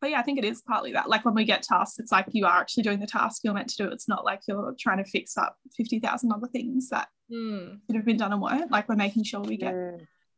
but 0.00 0.10
yeah 0.10 0.18
i 0.18 0.22
think 0.22 0.38
it 0.38 0.44
is 0.44 0.62
partly 0.62 0.92
that 0.92 1.08
like 1.08 1.24
when 1.24 1.34
we 1.34 1.44
get 1.44 1.62
tasks 1.62 1.98
it's 1.98 2.12
like 2.12 2.26
you 2.30 2.46
are 2.46 2.60
actually 2.60 2.82
doing 2.82 3.00
the 3.00 3.06
task 3.06 3.42
you're 3.44 3.54
meant 3.54 3.68
to 3.68 3.76
do 3.76 3.88
it's 3.90 4.08
not 4.08 4.24
like 4.24 4.40
you're 4.48 4.74
trying 4.78 5.02
to 5.02 5.10
fix 5.10 5.36
up 5.36 5.56
50,000 5.76 6.32
other 6.32 6.48
things 6.48 6.88
that 6.90 7.08
mm. 7.32 7.78
could 7.86 7.96
have 7.96 8.04
been 8.04 8.16
done 8.16 8.32
and 8.32 8.40
weren't 8.40 8.70
like 8.70 8.88
we're 8.88 8.96
making 8.96 9.24
sure 9.24 9.40
we 9.40 9.56
get 9.56 9.74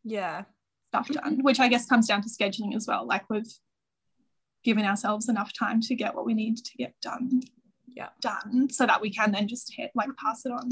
yeah 0.05 0.45
stuff 0.93 1.09
done, 1.09 1.39
which 1.43 1.59
I 1.59 1.69
guess 1.69 1.87
comes 1.87 2.07
down 2.07 2.23
to 2.23 2.29
scheduling 2.29 2.77
as 2.77 2.87
well. 2.87 3.07
Like 3.07 3.25
we've 3.31 3.51
given 4.63 4.85
ourselves 4.85 5.29
enough 5.29 5.53
time 5.59 5.81
to 5.81 5.95
get 5.95 6.15
what 6.15 6.27
we 6.27 6.35
need 6.35 6.59
to 6.59 6.77
get 6.77 6.95
done. 7.01 7.41
Yeah. 7.89 8.09
Done 8.21 8.69
so 8.71 8.87
that 8.87 9.01
we 9.01 9.11
can 9.11 9.33
then 9.33 9.49
just 9.49 9.73
hit 9.75 9.91
like 9.95 10.11
pass 10.23 10.45
it 10.45 10.53
on 10.53 10.69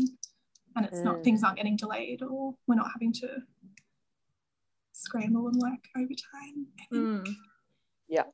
and 0.76 0.86
it's 0.86 0.98
mm. 0.98 1.04
not 1.04 1.24
things 1.24 1.42
aren't 1.42 1.56
getting 1.56 1.76
delayed 1.76 2.22
or 2.22 2.54
we're 2.66 2.74
not 2.74 2.90
having 2.92 3.12
to 3.14 3.28
scramble 4.92 5.48
and 5.48 5.60
work 5.60 5.84
overtime. 5.96 6.66
Mm. 6.92 7.28
Yeah. 8.08 8.24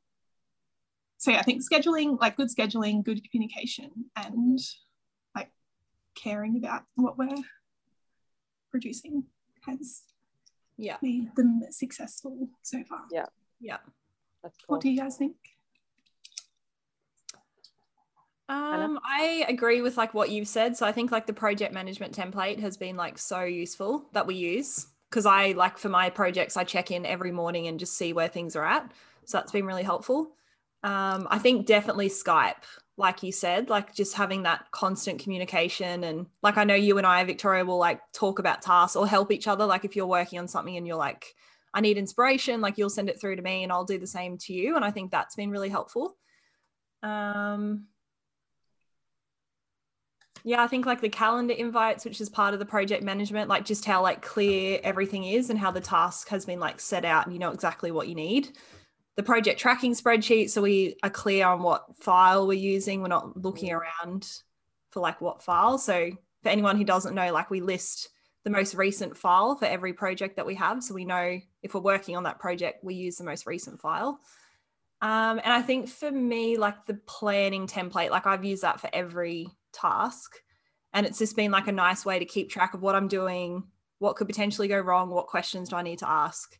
So 1.17 1.31
yeah, 1.31 1.39
I 1.39 1.43
think 1.43 1.63
scheduling, 1.63 2.19
like 2.19 2.37
good 2.37 2.49
scheduling, 2.49 3.03
good 3.03 3.21
communication 3.31 3.91
and 4.15 4.59
like 5.35 5.51
caring 6.15 6.57
about 6.57 6.83
what 6.95 7.17
we're 7.17 7.43
producing 8.71 9.23
has 9.65 10.03
yeah 10.77 10.97
made 11.01 11.35
them 11.35 11.61
successful 11.71 12.47
so 12.61 12.83
far 12.87 13.01
yeah 13.11 13.25
yeah 13.59 13.77
that's 14.43 14.55
cool. 14.57 14.75
what 14.75 14.81
do 14.81 14.89
you 14.89 14.99
guys 14.99 15.17
think 15.17 15.35
um, 18.49 18.99
I 19.03 19.45
agree 19.47 19.81
with 19.81 19.97
like 19.97 20.13
what 20.13 20.29
you've 20.29 20.47
said. 20.47 20.77
So 20.77 20.85
I 20.85 20.91
think 20.91 21.11
like 21.11 21.27
the 21.27 21.33
project 21.33 21.73
management 21.73 22.15
template 22.15 22.59
has 22.59 22.77
been 22.77 22.95
like 22.95 23.17
so 23.17 23.43
useful 23.43 24.05
that 24.13 24.27
we 24.27 24.35
use 24.35 24.87
because 25.09 25.25
I 25.25 25.51
like 25.51 25.77
for 25.77 25.89
my 25.89 26.09
projects 26.09 26.57
I 26.57 26.63
check 26.63 26.91
in 26.91 27.05
every 27.05 27.31
morning 27.31 27.67
and 27.67 27.79
just 27.79 27.97
see 27.97 28.13
where 28.13 28.27
things 28.27 28.55
are 28.55 28.65
at. 28.65 28.91
So 29.25 29.37
that's 29.37 29.51
been 29.51 29.65
really 29.65 29.83
helpful. 29.83 30.31
Um, 30.83 31.27
I 31.29 31.39
think 31.39 31.65
definitely 31.65 32.09
Skype 32.09 32.63
like 32.97 33.21
you 33.21 33.31
said, 33.31 33.69
like 33.69 33.93
just 33.93 34.15
having 34.15 34.43
that 34.43 34.65
constant 34.71 35.19
communication. 35.19 36.03
And 36.03 36.25
like 36.41 36.57
I 36.57 36.63
know 36.63 36.73
you 36.73 36.97
and 36.97 37.05
I, 37.05 37.23
Victoria, 37.23 37.63
will 37.63 37.77
like 37.77 38.01
talk 38.11 38.39
about 38.39 38.63
tasks 38.63 38.95
or 38.95 39.07
help 39.07 39.31
each 39.31 39.47
other. 39.47 39.65
Like 39.65 39.85
if 39.85 39.95
you're 39.95 40.07
working 40.07 40.39
on 40.39 40.47
something 40.47 40.75
and 40.75 40.87
you're 40.87 40.97
like, 40.97 41.35
I 41.73 41.81
need 41.81 41.97
inspiration, 41.97 42.59
like 42.59 42.77
you'll 42.77 42.89
send 42.89 43.09
it 43.09 43.21
through 43.21 43.35
to 43.35 43.41
me 43.43 43.61
and 43.61 43.71
I'll 43.71 43.85
do 43.85 43.99
the 43.99 44.07
same 44.07 44.39
to 44.39 44.53
you. 44.53 44.75
And 44.75 44.83
I 44.83 44.89
think 44.89 45.11
that's 45.11 45.35
been 45.35 45.51
really 45.51 45.69
helpful. 45.69 46.17
Um, 47.03 47.85
yeah 50.47 50.63
i 50.63 50.67
think 50.67 50.85
like 50.85 51.01
the 51.01 51.09
calendar 51.09 51.53
invites 51.53 52.05
which 52.05 52.21
is 52.21 52.29
part 52.29 52.53
of 52.53 52.59
the 52.59 52.65
project 52.65 53.03
management 53.03 53.49
like 53.49 53.65
just 53.65 53.83
how 53.83 54.01
like 54.01 54.21
clear 54.21 54.79
everything 54.81 55.25
is 55.25 55.49
and 55.49 55.59
how 55.59 55.69
the 55.69 55.81
task 55.81 56.29
has 56.29 56.45
been 56.45 56.59
like 56.59 56.79
set 56.79 57.03
out 57.03 57.25
and 57.25 57.33
you 57.33 57.39
know 57.39 57.51
exactly 57.51 57.91
what 57.91 58.07
you 58.07 58.15
need. 58.15 58.57
The 59.17 59.23
project 59.23 59.59
tracking 59.59 59.93
spreadsheet 59.93 60.49
so 60.49 60.61
we 60.61 60.95
are 61.03 61.09
clear 61.09 61.47
on 61.47 61.63
what 61.63 61.97
file 61.97 62.47
we're 62.47 62.53
using. 62.53 63.01
We're 63.01 63.09
not 63.09 63.35
looking 63.35 63.71
mm. 63.71 63.81
around 63.81 64.31
for 64.91 65.01
like 65.01 65.19
what 65.19 65.43
file. 65.43 65.77
So 65.77 66.11
for 66.43 66.49
anyone 66.49 66.77
who 66.77 66.85
doesn't 66.85 67.15
know 67.15 67.33
like 67.33 67.49
we 67.49 67.59
list 67.59 68.07
the 68.45 68.49
most 68.49 68.73
recent 68.73 69.17
file 69.17 69.55
for 69.57 69.65
every 69.65 69.91
project 69.91 70.37
that 70.37 70.45
we 70.45 70.55
have. 70.55 70.81
So 70.81 70.93
we 70.93 71.03
know 71.03 71.41
if 71.61 71.73
we're 71.73 71.81
working 71.81 72.15
on 72.15 72.23
that 72.23 72.39
project 72.39 72.85
we 72.85 72.95
use 72.95 73.17
the 73.17 73.25
most 73.25 73.45
recent 73.45 73.81
file. 73.81 74.21
Um, 75.01 75.39
and 75.43 75.53
i 75.53 75.61
think 75.61 75.89
for 75.89 76.09
me 76.09 76.57
like 76.57 76.87
the 76.87 76.95
planning 77.05 77.67
template 77.67 78.09
like 78.09 78.25
i've 78.25 78.43
used 78.43 78.63
that 78.63 78.81
for 78.81 78.89
every 78.91 79.47
task. 79.73 80.37
And 80.93 81.05
it's 81.05 81.19
just 81.19 81.35
been 81.35 81.51
like 81.51 81.67
a 81.67 81.71
nice 81.71 82.05
way 82.05 82.19
to 82.19 82.25
keep 82.25 82.49
track 82.49 82.73
of 82.73 82.81
what 82.81 82.95
I'm 82.95 83.07
doing, 83.07 83.63
what 83.99 84.15
could 84.15 84.27
potentially 84.27 84.67
go 84.67 84.79
wrong, 84.79 85.09
what 85.09 85.27
questions 85.27 85.69
do 85.69 85.75
I 85.75 85.81
need 85.81 85.99
to 85.99 86.09
ask. 86.09 86.57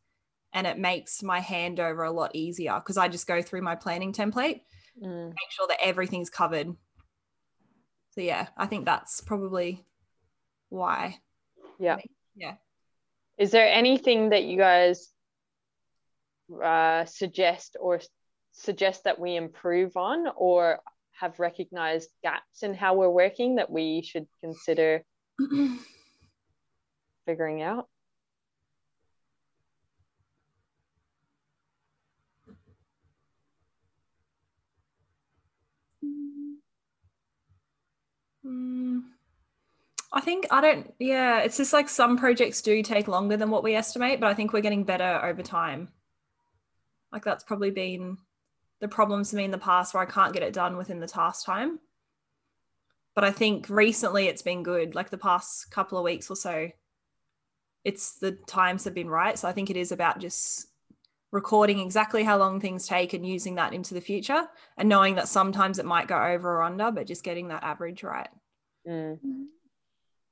And 0.53 0.67
it 0.67 0.77
makes 0.77 1.23
my 1.23 1.39
handover 1.39 2.07
a 2.07 2.11
lot 2.11 2.35
easier 2.35 2.75
because 2.75 2.97
I 2.97 3.07
just 3.07 3.27
go 3.27 3.41
through 3.41 3.61
my 3.61 3.75
planning 3.75 4.13
template, 4.13 4.61
mm. 5.01 5.27
make 5.27 5.51
sure 5.51 5.67
that 5.67 5.83
everything's 5.83 6.29
covered. 6.29 6.75
So, 8.11 8.21
yeah, 8.21 8.47
I 8.57 8.65
think 8.65 8.85
that's 8.85 9.21
probably 9.21 9.85
why. 10.69 11.17
Yeah. 11.79 11.97
Yeah. 12.35 12.55
Is 13.37 13.51
there 13.51 13.67
anything 13.67 14.29
that 14.29 14.43
you 14.43 14.57
guys 14.57 15.11
uh, 16.63 17.05
suggest 17.05 17.77
or 17.79 17.99
suggest 18.53 19.03
that 19.03 19.19
we 19.19 19.35
improve 19.35 19.95
on, 19.95 20.25
or 20.35 20.79
have 21.19 21.39
recognized 21.39 22.09
gaps 22.23 22.63
in 22.63 22.73
how 22.73 22.93
we're 22.95 23.09
working 23.09 23.55
that 23.55 23.69
we 23.69 24.01
should 24.01 24.27
consider 24.41 25.03
figuring 27.25 27.61
out? 27.61 27.87
Mm, 38.45 39.01
I 40.13 40.21
think 40.21 40.45
I 40.51 40.61
don't, 40.61 40.93
yeah, 40.99 41.39
it's 41.39 41.57
just 41.57 41.73
like 41.73 41.89
some 41.89 42.17
projects 42.17 42.61
do 42.61 42.81
take 42.81 43.07
longer 43.07 43.37
than 43.37 43.49
what 43.49 43.63
we 43.63 43.75
estimate, 43.75 44.19
but 44.19 44.27
I 44.29 44.33
think 44.33 44.53
we're 44.53 44.61
getting 44.61 44.83
better 44.83 45.19
over 45.23 45.41
time. 45.41 45.89
Like 47.11 47.25
that's 47.25 47.43
probably 47.43 47.71
been 47.71 48.17
the 48.79 48.87
problems 48.87 49.29
to 49.29 49.35
me 49.35 49.43
in 49.43 49.51
the 49.51 49.57
past 49.57 49.93
where 49.93 50.03
I 50.03 50.05
can't 50.05 50.33
get 50.33 50.43
it 50.43 50.53
done 50.53 50.77
within 50.77 50.99
the 50.99 51.07
task 51.07 51.45
time. 51.45 51.79
But 53.15 53.23
I 53.23 53.31
think 53.31 53.69
recently 53.69 54.27
it's 54.27 54.43
been 54.43 54.61
good, 54.61 54.93
like 54.93 55.09
the 55.09 55.17
past 55.17 55.71
couple 55.71 55.97
of 55.97 56.03
weeks 56.03 56.29
or 56.29 56.35
so. 56.35 56.69
It's 57.83 58.19
the 58.19 58.33
times 58.47 58.83
have 58.83 58.93
been 58.93 59.09
right. 59.09 59.37
So 59.37 59.47
I 59.47 59.53
think 59.53 59.69
it 59.69 59.77
is 59.77 59.91
about 59.91 60.19
just 60.19 60.67
recording 61.31 61.79
exactly 61.79 62.23
how 62.23 62.37
long 62.37 62.59
things 62.59 62.87
take 62.87 63.13
and 63.13 63.25
using 63.25 63.55
that 63.55 63.73
into 63.73 63.93
the 63.93 64.01
future 64.01 64.47
and 64.77 64.87
knowing 64.87 65.15
that 65.15 65.27
sometimes 65.27 65.79
it 65.79 65.85
might 65.85 66.07
go 66.07 66.21
over 66.21 66.57
or 66.57 66.63
under, 66.63 66.91
but 66.91 67.07
just 67.07 67.23
getting 67.23 67.47
that 67.47 67.63
average 67.63 68.03
right. 68.03 68.29
Mm. 68.87 69.17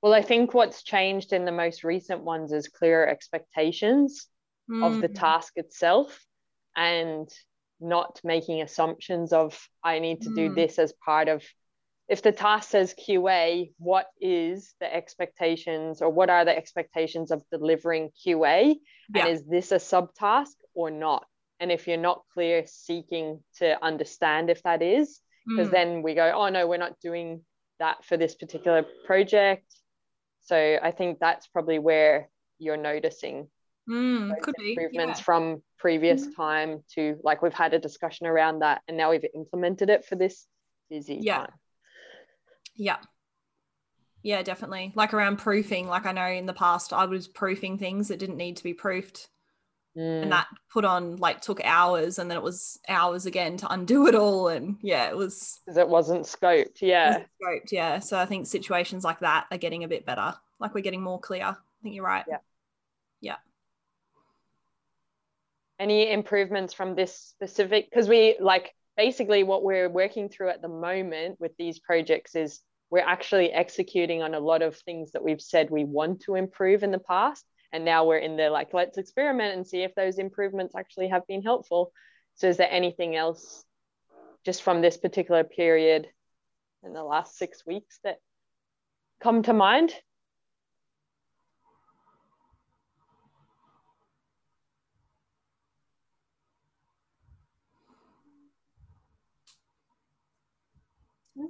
Well, 0.01 0.13
I 0.13 0.21
think 0.21 0.53
what's 0.53 0.83
changed 0.83 1.33
in 1.33 1.45
the 1.45 1.51
most 1.51 1.83
recent 1.83 2.23
ones 2.23 2.51
is 2.51 2.67
clearer 2.67 3.07
expectations 3.07 4.27
mm. 4.69 4.85
of 4.85 5.01
the 5.01 5.09
mm. 5.09 5.19
task 5.19 5.53
itself 5.55 6.23
and 6.75 7.27
not 7.79 8.19
making 8.23 8.61
assumptions 8.61 9.33
of 9.33 9.59
I 9.83 9.99
need 9.99 10.21
to 10.21 10.33
do 10.33 10.49
mm. 10.49 10.55
this 10.55 10.79
as 10.79 10.93
part 11.05 11.27
of 11.27 11.43
if 12.07 12.21
the 12.21 12.31
task 12.31 12.69
says 12.69 12.93
QA, 12.93 13.71
what 13.77 14.07
is 14.21 14.75
the 14.79 14.93
expectations 14.93 16.01
or 16.01 16.09
what 16.09 16.29
are 16.29 16.45
the 16.45 16.55
expectations 16.55 17.31
of 17.31 17.43
delivering 17.51 18.11
QA? 18.25 18.75
Yeah. 19.13 19.25
And 19.25 19.33
is 19.33 19.43
this 19.45 19.71
a 19.71 19.77
subtask 19.77 20.53
or 20.75 20.91
not? 20.91 21.25
And 21.59 21.71
if 21.71 21.87
you're 21.87 21.97
not 21.97 22.21
clear, 22.33 22.63
seeking 22.67 23.43
to 23.57 23.83
understand 23.83 24.49
if 24.49 24.61
that 24.63 24.81
is, 24.83 25.19
because 25.47 25.69
mm. 25.69 25.71
then 25.71 26.03
we 26.03 26.13
go, 26.13 26.31
oh 26.35 26.49
no, 26.49 26.67
we're 26.67 26.77
not 26.77 26.99
doing 26.99 27.41
that 27.79 28.05
for 28.05 28.17
this 28.17 28.35
particular 28.35 28.85
project. 29.05 29.65
So 30.41 30.77
I 30.81 30.91
think 30.91 31.19
that's 31.19 31.47
probably 31.47 31.79
where 31.79 32.29
you're 32.59 32.77
noticing 32.77 33.47
mm, 33.89 34.41
could 34.41 34.55
improvements 34.59 35.19
be. 35.19 35.21
Yeah. 35.21 35.23
from 35.23 35.63
previous 35.77 36.27
mm. 36.27 36.35
time 36.35 36.83
to 36.95 37.17
like 37.23 37.41
we've 37.41 37.53
had 37.53 37.73
a 37.73 37.79
discussion 37.79 38.27
around 38.27 38.59
that 38.59 38.81
and 38.87 38.97
now 38.97 39.11
we've 39.11 39.25
implemented 39.33 39.89
it 39.89 40.05
for 40.05 40.15
this 40.15 40.47
busy 40.89 41.19
yeah 41.21 41.37
time. 41.37 41.51
yeah 42.75 42.97
yeah 44.23 44.41
definitely 44.41 44.91
like 44.95 45.13
around 45.13 45.37
proofing 45.37 45.87
like 45.87 46.05
i 46.05 46.11
know 46.11 46.25
in 46.25 46.45
the 46.45 46.53
past 46.53 46.93
i 46.93 47.05
was 47.05 47.27
proofing 47.27 47.77
things 47.77 48.07
that 48.07 48.19
didn't 48.19 48.37
need 48.37 48.57
to 48.57 48.63
be 48.63 48.73
proofed 48.73 49.27
mm. 49.95 50.23
and 50.23 50.31
that 50.31 50.47
put 50.71 50.85
on 50.85 51.17
like 51.17 51.41
took 51.41 51.63
hours 51.63 52.17
and 52.17 52.29
then 52.29 52.37
it 52.37 52.43
was 52.43 52.79
hours 52.89 53.25
again 53.25 53.57
to 53.57 53.71
undo 53.71 54.07
it 54.07 54.15
all 54.15 54.47
and 54.47 54.77
yeah 54.81 55.07
it 55.09 55.15
was 55.15 55.59
because 55.65 55.77
it 55.77 55.87
wasn't 55.87 56.23
scoped 56.23 56.81
yeah 56.81 57.19
scoped 57.41 57.71
yeah 57.71 57.99
so 57.99 58.17
i 58.17 58.25
think 58.25 58.47
situations 58.47 59.03
like 59.03 59.19
that 59.19 59.45
are 59.51 59.57
getting 59.57 59.83
a 59.83 59.87
bit 59.87 60.05
better 60.05 60.33
like 60.59 60.73
we're 60.73 60.81
getting 60.81 61.03
more 61.03 61.19
clear 61.19 61.43
i 61.43 61.53
think 61.83 61.93
you're 61.93 62.03
right 62.03 62.25
yeah 62.27 62.37
any 65.79 66.11
improvements 66.11 66.73
from 66.73 66.95
this 66.95 67.15
specific 67.17 67.89
because 67.89 68.07
we 68.07 68.37
like 68.39 68.73
basically 68.95 69.43
what 69.43 69.63
we're 69.63 69.89
working 69.89 70.29
through 70.29 70.49
at 70.49 70.61
the 70.61 70.69
moment 70.69 71.39
with 71.39 71.51
these 71.57 71.79
projects 71.79 72.35
is 72.35 72.61
we're 72.89 72.99
actually 72.99 73.51
executing 73.51 74.21
on 74.21 74.33
a 74.33 74.39
lot 74.39 74.61
of 74.61 74.77
things 74.77 75.11
that 75.11 75.23
we've 75.23 75.41
said 75.41 75.69
we 75.69 75.83
want 75.83 76.21
to 76.21 76.35
improve 76.35 76.83
in 76.83 76.91
the 76.91 76.99
past. 76.99 77.45
And 77.73 77.83
now 77.83 78.05
we're 78.05 78.19
in 78.19 78.37
the 78.37 78.49
like 78.49 78.73
let's 78.73 78.97
experiment 78.97 79.55
and 79.55 79.67
see 79.67 79.83
if 79.83 79.93
those 79.95 80.17
improvements 80.17 80.75
actually 80.75 81.09
have 81.09 81.27
been 81.27 81.41
helpful. 81.41 81.91
So 82.35 82.47
is 82.47 82.57
there 82.57 82.71
anything 82.71 83.15
else 83.15 83.65
just 84.45 84.61
from 84.61 84.81
this 84.81 84.97
particular 84.97 85.43
period 85.43 86.07
in 86.83 86.93
the 86.93 87.03
last 87.03 87.37
six 87.37 87.65
weeks 87.65 87.99
that 88.03 88.17
come 89.21 89.43
to 89.43 89.53
mind 89.53 89.93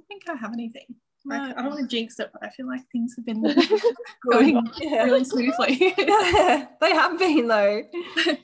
think 0.08 0.22
I 0.28 0.34
have 0.34 0.52
anything. 0.52 0.86
Like, 1.24 1.56
I 1.56 1.62
don't 1.62 1.70
want 1.70 1.80
to 1.80 1.96
jinx 1.96 2.20
it, 2.20 2.30
but 2.32 2.44
I 2.44 2.50
feel 2.50 2.68
like 2.68 2.82
things 2.92 3.14
have 3.16 3.26
been 3.26 3.42
going 4.30 4.64
yeah. 4.80 5.04
really 5.04 5.24
smoothly. 5.24 5.94
yeah, 5.98 6.66
they 6.80 6.92
have 6.92 7.18
been 7.18 7.48
though. 7.48 7.82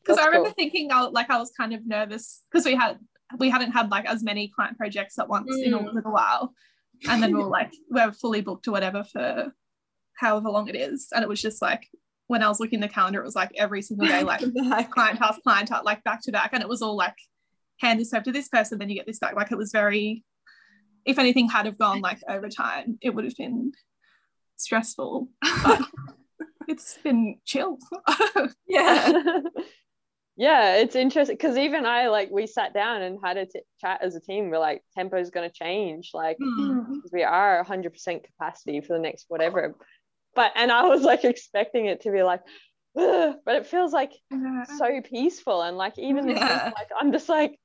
Because 0.00 0.22
I 0.22 0.26
remember 0.28 0.48
cool. 0.48 0.54
thinking, 0.54 0.90
I, 0.90 1.02
like, 1.02 1.28
I 1.28 1.36
was 1.36 1.50
kind 1.54 1.74
of 1.74 1.86
nervous 1.86 2.42
because 2.50 2.64
we 2.64 2.74
had 2.74 2.98
we 3.38 3.50
hadn't 3.50 3.72
had 3.72 3.90
like 3.90 4.06
as 4.06 4.22
many 4.22 4.48
client 4.48 4.78
projects 4.78 5.18
at 5.18 5.28
once 5.28 5.54
mm. 5.54 5.64
in 5.64 5.74
a 5.74 5.78
mm. 5.78 5.92
little 5.92 6.12
while, 6.12 6.54
and 7.10 7.22
then 7.22 7.36
we 7.36 7.42
are 7.42 7.46
like 7.46 7.74
we're 7.90 8.10
fully 8.12 8.40
booked 8.40 8.66
or 8.68 8.70
whatever 8.70 9.04
for 9.04 9.52
however 10.16 10.48
long 10.48 10.66
it 10.66 10.76
is, 10.76 11.08
and 11.14 11.22
it 11.22 11.28
was 11.28 11.42
just 11.42 11.60
like 11.60 11.86
when 12.26 12.42
I 12.42 12.48
was 12.48 12.58
looking 12.58 12.80
the 12.80 12.88
calendar, 12.88 13.20
it 13.20 13.24
was 13.24 13.36
like 13.36 13.50
every 13.58 13.82
single 13.82 14.06
day, 14.06 14.22
like 14.22 14.40
client 14.90 15.18
task, 15.18 15.42
client 15.42 15.68
task, 15.68 15.84
like 15.84 16.02
back 16.04 16.22
to 16.22 16.32
back, 16.32 16.54
and 16.54 16.62
it 16.62 16.68
was 16.70 16.80
all 16.80 16.96
like 16.96 17.16
hand 17.80 18.00
this 18.00 18.14
over 18.14 18.24
to 18.24 18.32
this 18.32 18.48
person, 18.48 18.78
then 18.78 18.88
you 18.88 18.94
get 18.94 19.06
this 19.06 19.18
back. 19.18 19.34
Like 19.34 19.52
it 19.52 19.58
was 19.58 19.72
very 19.72 20.24
if 21.04 21.18
anything 21.18 21.48
had 21.48 21.66
have 21.66 21.78
gone 21.78 22.00
like 22.00 22.20
over 22.28 22.48
time, 22.48 22.98
it 23.00 23.14
would 23.14 23.24
have 23.24 23.36
been 23.36 23.72
stressful. 24.56 25.28
But 25.62 25.82
it's 26.68 26.98
been 26.98 27.38
chill. 27.44 27.78
yeah. 28.68 29.12
yeah, 30.36 30.76
it's 30.76 30.94
interesting 30.94 31.36
because 31.36 31.56
even 31.56 31.86
I 31.86 32.08
like 32.08 32.30
we 32.30 32.46
sat 32.46 32.74
down 32.74 33.02
and 33.02 33.18
had 33.22 33.36
a 33.36 33.46
t- 33.46 33.60
chat 33.80 34.00
as 34.02 34.14
a 34.14 34.20
team. 34.20 34.50
We're 34.50 34.58
like, 34.58 34.82
tempo 34.96 35.18
is 35.18 35.30
going 35.30 35.48
to 35.48 35.54
change, 35.54 36.10
like 36.14 36.38
mm. 36.38 37.00
we 37.12 37.24
are 37.24 37.64
100% 37.64 38.24
capacity 38.24 38.80
for 38.80 38.92
the 38.92 39.00
next 39.00 39.26
whatever. 39.28 39.74
But 40.34 40.52
and 40.54 40.70
I 40.70 40.84
was 40.84 41.02
like 41.02 41.24
expecting 41.24 41.86
it 41.86 42.02
to 42.02 42.12
be 42.12 42.22
like, 42.22 42.42
but 42.94 43.56
it 43.56 43.66
feels 43.66 43.92
like 43.92 44.12
yeah. 44.30 44.64
so 44.64 45.00
peaceful 45.02 45.62
and 45.62 45.76
like 45.76 45.98
even 45.98 46.28
yeah. 46.28 46.70
like 46.74 46.88
I'm 47.00 47.12
just 47.12 47.28
like 47.28 47.58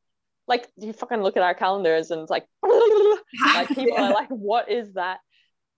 like 0.47 0.67
you 0.77 0.93
fucking 0.93 1.21
look 1.21 1.37
at 1.37 1.43
our 1.43 1.53
calendars 1.53 2.11
and 2.11 2.21
it's 2.21 2.31
like 2.31 2.45
like 2.63 3.67
people 3.69 3.85
yeah. 3.93 4.09
are 4.09 4.13
like 4.13 4.29
what 4.29 4.69
is 4.69 4.93
that? 4.93 5.19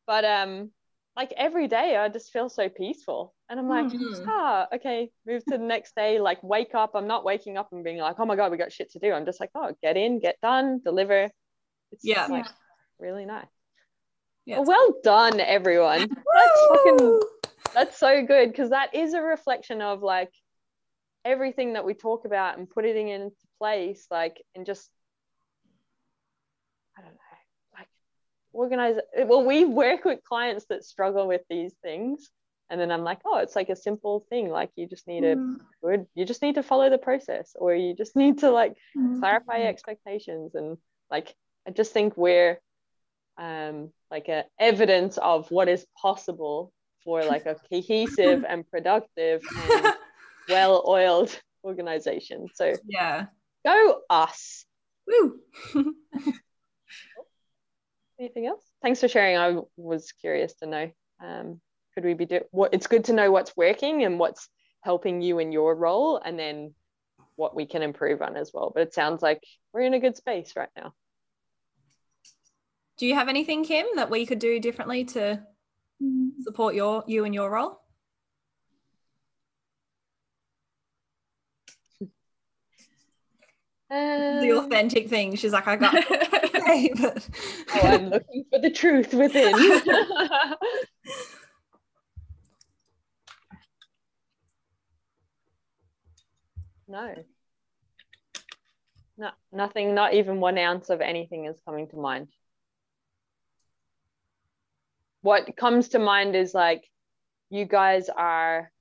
But 0.07 0.25
um 0.25 0.71
like 1.15 1.33
every 1.37 1.69
day 1.69 1.95
i 1.95 2.09
just 2.09 2.33
feel 2.33 2.49
so 2.49 2.67
peaceful 2.67 3.33
and 3.47 3.57
i'm 3.57 3.69
like 3.69 3.85
mm-hmm. 3.85 4.29
ah 4.29 4.67
okay 4.75 5.09
move 5.25 5.41
to 5.45 5.57
the 5.57 5.63
next 5.63 5.95
day 5.95 6.19
like 6.19 6.43
wake 6.43 6.75
up. 6.75 6.91
I'm 6.93 7.07
not 7.07 7.23
waking 7.23 7.57
up 7.57 7.69
and 7.71 7.83
being 7.83 7.99
like 7.99 8.17
oh 8.19 8.25
my 8.25 8.35
god 8.35 8.51
we 8.51 8.57
got 8.57 8.73
shit 8.73 8.91
to 8.91 8.99
do. 8.99 9.13
I'm 9.13 9.25
just 9.25 9.39
like 9.39 9.51
oh 9.55 9.73
get 9.81 9.97
in 9.97 10.19
get 10.19 10.35
done 10.41 10.81
deliver. 10.83 11.29
It's 11.91 12.03
yeah. 12.03 12.27
like 12.27 12.47
really 12.99 13.25
nice. 13.25 13.45
Yeah, 14.45 14.59
well, 14.59 14.67
well 14.67 14.93
done 15.03 15.39
everyone. 15.39 15.99
That's 16.33 16.67
fucking 16.69 17.19
that's 17.73 17.97
so 17.99 18.25
good 18.25 18.49
because 18.51 18.69
that 18.69 18.95
is 18.95 19.13
a 19.13 19.21
reflection 19.21 19.81
of 19.81 20.01
like 20.01 20.31
everything 21.25 21.73
that 21.73 21.85
we 21.85 21.93
talk 21.93 22.25
about 22.25 22.57
and 22.57 22.69
putting 22.69 23.09
it 23.09 23.21
into 23.21 23.35
place 23.57 24.05
like 24.11 24.41
and 24.55 24.65
just 24.65 24.89
i 26.97 27.01
don't 27.01 27.11
know 27.11 27.77
like 27.77 27.87
organize 28.53 28.97
well 29.25 29.43
we 29.43 29.65
work 29.65 30.05
with 30.05 30.23
clients 30.23 30.65
that 30.69 30.83
struggle 30.83 31.27
with 31.27 31.41
these 31.49 31.73
things 31.83 32.29
and 32.69 32.79
then 32.79 32.91
i'm 32.91 33.03
like 33.03 33.19
oh 33.25 33.37
it's 33.37 33.55
like 33.55 33.69
a 33.69 33.75
simple 33.75 34.25
thing 34.29 34.49
like 34.49 34.71
you 34.75 34.87
just 34.87 35.07
need 35.07 35.21
to 35.21 35.35
mm. 35.35 35.55
good 35.83 36.05
you 36.15 36.25
just 36.25 36.41
need 36.41 36.55
to 36.55 36.63
follow 36.63 36.89
the 36.89 36.97
process 36.97 37.55
or 37.55 37.73
you 37.75 37.93
just 37.93 38.15
need 38.21 38.39
to 38.39 38.49
like 38.49 38.75
mm. 38.97 39.19
clarify 39.19 39.61
expectations 39.61 40.55
and 40.55 40.77
like 41.11 41.33
i 41.67 41.71
just 41.71 41.93
think 41.93 42.15
we're 42.17 42.59
um 43.37 43.89
like 44.11 44.29
a 44.29 44.45
evidence 44.59 45.17
of 45.17 45.49
what 45.51 45.67
is 45.67 45.85
possible 46.01 46.71
for 47.03 47.23
like 47.33 47.45
a 47.45 47.55
cohesive 47.69 48.45
and 48.47 48.69
productive 48.69 49.41
and 49.69 49.93
well-oiled 50.49 51.39
organization 51.63 52.47
so 52.53 52.73
yeah 52.87 53.25
go 53.65 54.01
us. 54.09 54.65
Woo. 55.07 55.39
anything 58.19 58.47
else? 58.47 58.63
Thanks 58.81 58.99
for 58.99 59.07
sharing. 59.07 59.37
I 59.37 59.61
was 59.77 60.11
curious 60.11 60.53
to 60.55 60.67
know 60.67 60.91
um 61.23 61.61
could 61.93 62.03
we 62.03 62.13
be 62.13 62.25
do 62.25 62.41
what 62.51 62.73
it's 62.73 62.87
good 62.87 63.05
to 63.05 63.13
know 63.13 63.31
what's 63.31 63.55
working 63.55 64.03
and 64.03 64.19
what's 64.19 64.49
helping 64.81 65.21
you 65.21 65.39
in 65.39 65.51
your 65.51 65.75
role 65.75 66.17
and 66.23 66.37
then 66.37 66.73
what 67.37 67.55
we 67.55 67.65
can 67.65 67.81
improve 67.81 68.21
on 68.21 68.37
as 68.37 68.51
well. 68.53 68.71
But 68.73 68.83
it 68.83 68.93
sounds 68.93 69.21
like 69.21 69.41
we're 69.73 69.81
in 69.81 69.93
a 69.93 69.99
good 69.99 70.15
space 70.15 70.53
right 70.55 70.69
now. 70.75 70.93
Do 72.97 73.05
you 73.05 73.15
have 73.15 73.27
anything 73.27 73.65
kim 73.65 73.85
that 73.95 74.09
we 74.09 74.25
could 74.25 74.39
do 74.39 74.59
differently 74.59 75.05
to 75.05 75.41
support 76.43 76.75
your 76.75 77.03
you 77.07 77.25
and 77.25 77.33
your 77.33 77.49
role 77.49 77.79
um, 83.91 84.41
the 84.41 84.51
authentic 84.57 85.09
thing. 85.09 85.35
She's 85.35 85.53
like 85.53 85.67
i 85.67 85.75
got 85.75 85.95
oh, 86.11 87.81
i'm 87.83 88.09
looking 88.09 88.45
for 88.49 88.59
the 88.59 88.71
truth 88.71 89.13
within. 89.13 89.53
No. 96.87 97.15
No 99.17 99.31
nothing 99.51 99.95
not 99.95 100.13
even 100.13 100.39
one 100.39 100.57
ounce 100.57 100.89
of 100.89 101.01
anything 101.01 101.45
is 101.45 101.59
coming 101.65 101.87
to 101.89 101.95
mind. 101.95 102.27
What 105.21 105.55
comes 105.57 105.89
to 105.89 105.99
mind 105.99 106.35
is 106.35 106.53
like 106.53 106.83
you 107.49 107.65
guys 107.65 108.09
are 108.09 108.71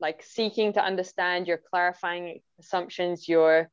like 0.00 0.22
seeking 0.22 0.72
to 0.72 0.82
understand 0.82 1.46
you're 1.46 1.60
clarifying 1.70 2.40
assumptions 2.58 3.28
you're 3.28 3.68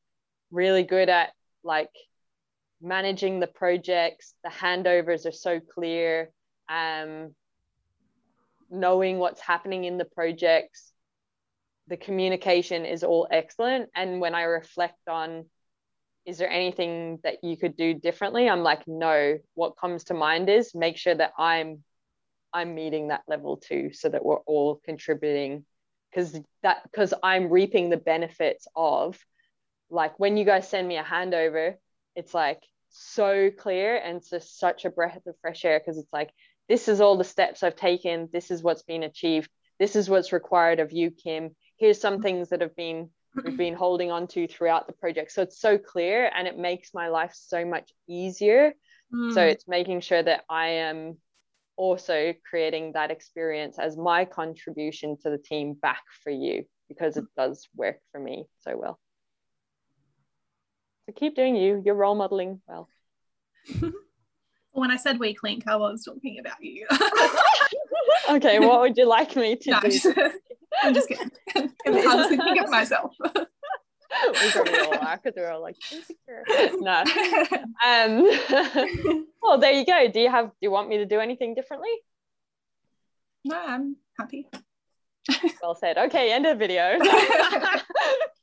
really 0.50 0.82
good 0.82 1.08
at 1.08 1.30
like 1.64 1.90
managing 2.80 3.40
the 3.40 3.46
projects 3.46 4.34
the 4.44 4.50
handovers 4.50 5.26
are 5.26 5.32
so 5.32 5.60
clear 5.60 6.30
um 6.68 7.34
knowing 8.70 9.18
what's 9.18 9.40
happening 9.40 9.84
in 9.84 9.98
the 9.98 10.04
projects 10.04 10.92
the 11.88 11.96
communication 11.96 12.84
is 12.84 13.02
all 13.02 13.26
excellent. 13.30 13.88
And 13.94 14.20
when 14.20 14.34
i 14.34 14.42
reflect 14.42 15.08
on 15.08 15.46
is 16.26 16.36
there 16.36 16.50
anything 16.50 17.20
that 17.22 17.42
you 17.42 17.56
could 17.56 17.74
do 17.74 17.94
differently? 17.94 18.50
I'm 18.50 18.62
like 18.62 18.86
no. 18.86 19.38
What 19.54 19.78
comes 19.78 20.04
to 20.04 20.14
mind 20.14 20.50
is 20.50 20.74
make 20.74 20.96
sure 20.98 21.14
that 21.14 21.32
i'm 21.38 21.82
i'm 22.52 22.74
meeting 22.74 23.08
that 23.08 23.22
level 23.28 23.56
too 23.56 23.90
so 23.92 24.08
that 24.08 24.24
we're 24.24 24.40
all 24.40 24.80
contributing 24.84 25.64
because 26.10 26.38
that 26.62 26.82
because 26.84 27.14
i'm 27.22 27.50
reaping 27.50 27.90
the 27.90 27.96
benefits 27.96 28.66
of 28.74 29.18
like 29.90 30.18
when 30.18 30.36
you 30.36 30.44
guys 30.44 30.68
send 30.68 30.86
me 30.86 30.96
a 30.96 31.02
handover 31.02 31.74
it's 32.14 32.34
like 32.34 32.62
so 32.90 33.50
clear 33.50 33.96
and 33.96 34.18
it's 34.18 34.30
just 34.30 34.58
such 34.58 34.84
a 34.84 34.90
breath 34.90 35.26
of 35.26 35.34
fresh 35.40 35.64
air 35.64 35.78
because 35.78 35.98
it's 35.98 36.12
like 36.12 36.30
this 36.68 36.88
is 36.88 37.00
all 37.00 37.16
the 37.16 37.24
steps 37.24 37.62
i've 37.62 37.76
taken. 37.76 38.28
This 38.32 38.50
is 38.50 38.62
what's 38.62 38.82
been 38.82 39.02
achieved. 39.02 39.50
This 39.78 39.96
is 39.96 40.10
what's 40.10 40.32
required 40.32 40.80
of 40.80 40.92
you 40.92 41.10
kim. 41.10 41.54
Here's 41.76 42.00
some 42.00 42.20
things 42.20 42.48
that 42.50 42.60
have 42.60 42.76
been 42.76 43.10
we've 43.44 43.56
been 43.56 43.74
holding 43.84 44.10
on 44.10 44.26
to 44.28 44.46
throughout 44.46 44.86
the 44.86 44.92
project. 44.92 45.32
So 45.32 45.42
it's 45.42 45.60
so 45.60 45.78
clear 45.78 46.30
and 46.34 46.48
it 46.48 46.58
makes 46.58 46.92
my 46.92 47.08
life 47.08 47.32
so 47.34 47.64
much 47.64 47.92
easier. 48.08 48.74
Mm. 49.10 49.32
so 49.32 49.42
it's 49.42 49.66
making 49.66 50.02
sure 50.02 50.22
that 50.22 50.44
i 50.50 50.66
am 50.66 51.16
also 51.78 52.34
creating 52.48 52.92
that 52.92 53.10
experience 53.10 53.78
as 53.78 53.96
my 53.96 54.24
contribution 54.24 55.16
to 55.22 55.30
the 55.30 55.38
team 55.38 55.74
back 55.74 56.02
for 56.22 56.30
you 56.30 56.64
because 56.88 57.16
it 57.16 57.24
does 57.36 57.68
work 57.76 57.96
for 58.12 58.20
me 58.20 58.44
so 58.60 58.76
well. 58.76 58.98
So 61.06 61.14
keep 61.14 61.36
doing 61.36 61.56
you. 61.56 61.80
You're 61.84 61.94
role 61.94 62.14
modeling 62.14 62.60
well. 62.68 62.88
When 64.72 64.92
i 64.92 64.96
said 64.96 65.18
weak 65.18 65.42
link 65.42 65.64
i 65.66 65.74
was 65.74 66.04
talking 66.04 66.38
about 66.38 66.62
you. 66.62 66.86
Okay 68.30 68.58
what 68.58 68.80
would 68.80 68.96
you 68.96 69.08
like 69.08 69.34
me 69.34 69.56
to 69.56 69.70
no, 69.72 69.80
do? 69.80 70.30
I'm 70.84 70.94
just 70.94 71.08
kidding. 71.08 71.30
I 71.56 72.14
was 72.14 72.28
thinking 72.28 72.58
of 72.62 72.70
myself. 72.70 73.16
we 74.32 74.96
are 74.96 75.20
because 75.22 75.34
we're 75.36 75.50
all 75.50 75.60
like 75.60 75.76
insecure. 75.92 76.44
no. 76.80 77.04
Um, 77.84 78.28
well, 79.42 79.58
there 79.58 79.72
you 79.72 79.86
go. 79.86 80.08
Do 80.08 80.20
you 80.20 80.30
have? 80.30 80.46
Do 80.46 80.56
you 80.62 80.70
want 80.70 80.88
me 80.88 80.98
to 80.98 81.06
do 81.06 81.20
anything 81.20 81.54
differently? 81.54 81.90
No, 83.44 83.56
I'm 83.56 83.96
happy. 84.18 84.48
well 85.62 85.76
said. 85.76 85.96
Okay, 85.96 86.32
end 86.32 86.46
of 86.46 86.58
video. 86.58 86.98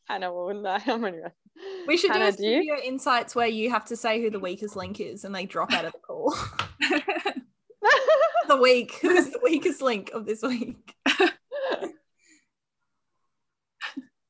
Hannah 0.07 0.31
will 0.31 0.53
know 0.53 0.77
how 0.79 0.97
many. 0.97 1.17
We 1.85 1.97
should 1.97 2.11
Hannah, 2.11 2.25
do 2.25 2.29
a 2.29 2.33
studio 2.33 2.75
do 2.77 2.87
insights 2.87 3.35
where 3.35 3.47
you 3.47 3.69
have 3.71 3.85
to 3.85 3.97
say 3.97 4.21
who 4.21 4.29
the 4.29 4.39
weakest 4.39 4.75
link 4.75 4.99
is, 4.99 5.25
and 5.25 5.35
they 5.35 5.45
drop 5.45 5.73
out 5.73 5.85
of 5.85 5.91
the 5.91 5.99
call. 5.99 6.33
the 8.47 8.57
week. 8.57 8.97
Who's 9.01 9.31
the 9.31 9.39
weakest 9.43 9.81
link 9.81 10.11
of 10.13 10.25
this 10.25 10.41
week? 10.41 10.95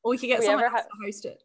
Or 0.06 0.10
we 0.10 0.18
could 0.18 0.28
get 0.28 0.38
we 0.38 0.46
someone 0.46 0.72
else 0.72 0.82
to 0.82 1.04
host 1.04 1.24
it. 1.24 1.42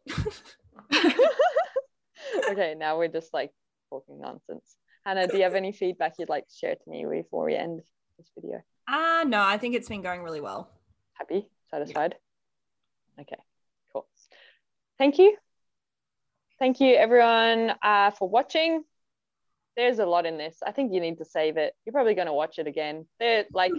okay, 2.48 2.76
now 2.78 2.96
we're 2.96 3.08
just 3.08 3.34
like 3.34 3.50
talking 3.90 4.20
nonsense. 4.20 4.76
Hannah, 5.04 5.26
do 5.26 5.36
you 5.36 5.42
have 5.42 5.56
any 5.56 5.72
feedback 5.82 6.14
you'd 6.16 6.28
like 6.28 6.46
to 6.46 6.54
share 6.54 6.76
to 6.76 6.82
me 6.90 7.04
before 7.04 7.46
we 7.46 7.56
end 7.56 7.80
this 8.18 8.30
video? 8.38 8.62
Ah, 8.88 9.22
uh, 9.22 9.24
no, 9.24 9.42
I 9.42 9.58
think 9.58 9.74
it's 9.74 9.88
been 9.88 10.00
going 10.00 10.22
really 10.22 10.40
well. 10.40 10.70
Happy? 11.14 11.48
Satisfied? 11.72 12.14
Yeah. 13.18 13.22
Okay, 13.22 13.42
cool. 13.92 14.06
Thank 14.96 15.18
you. 15.18 15.36
Thank 16.60 16.78
you, 16.78 16.94
everyone, 16.94 17.72
uh, 17.82 18.12
for 18.12 18.28
watching. 18.28 18.84
There's 19.76 19.98
a 19.98 20.06
lot 20.06 20.24
in 20.24 20.38
this. 20.38 20.58
I 20.64 20.70
think 20.70 20.92
you 20.92 21.00
need 21.00 21.18
to 21.18 21.24
save 21.24 21.56
it. 21.56 21.74
You're 21.84 21.94
probably 21.94 22.14
going 22.14 22.28
to 22.28 22.32
watch 22.32 22.60
it 22.60 22.68
again. 22.68 23.08
They're 23.18 23.44
like 23.52 23.72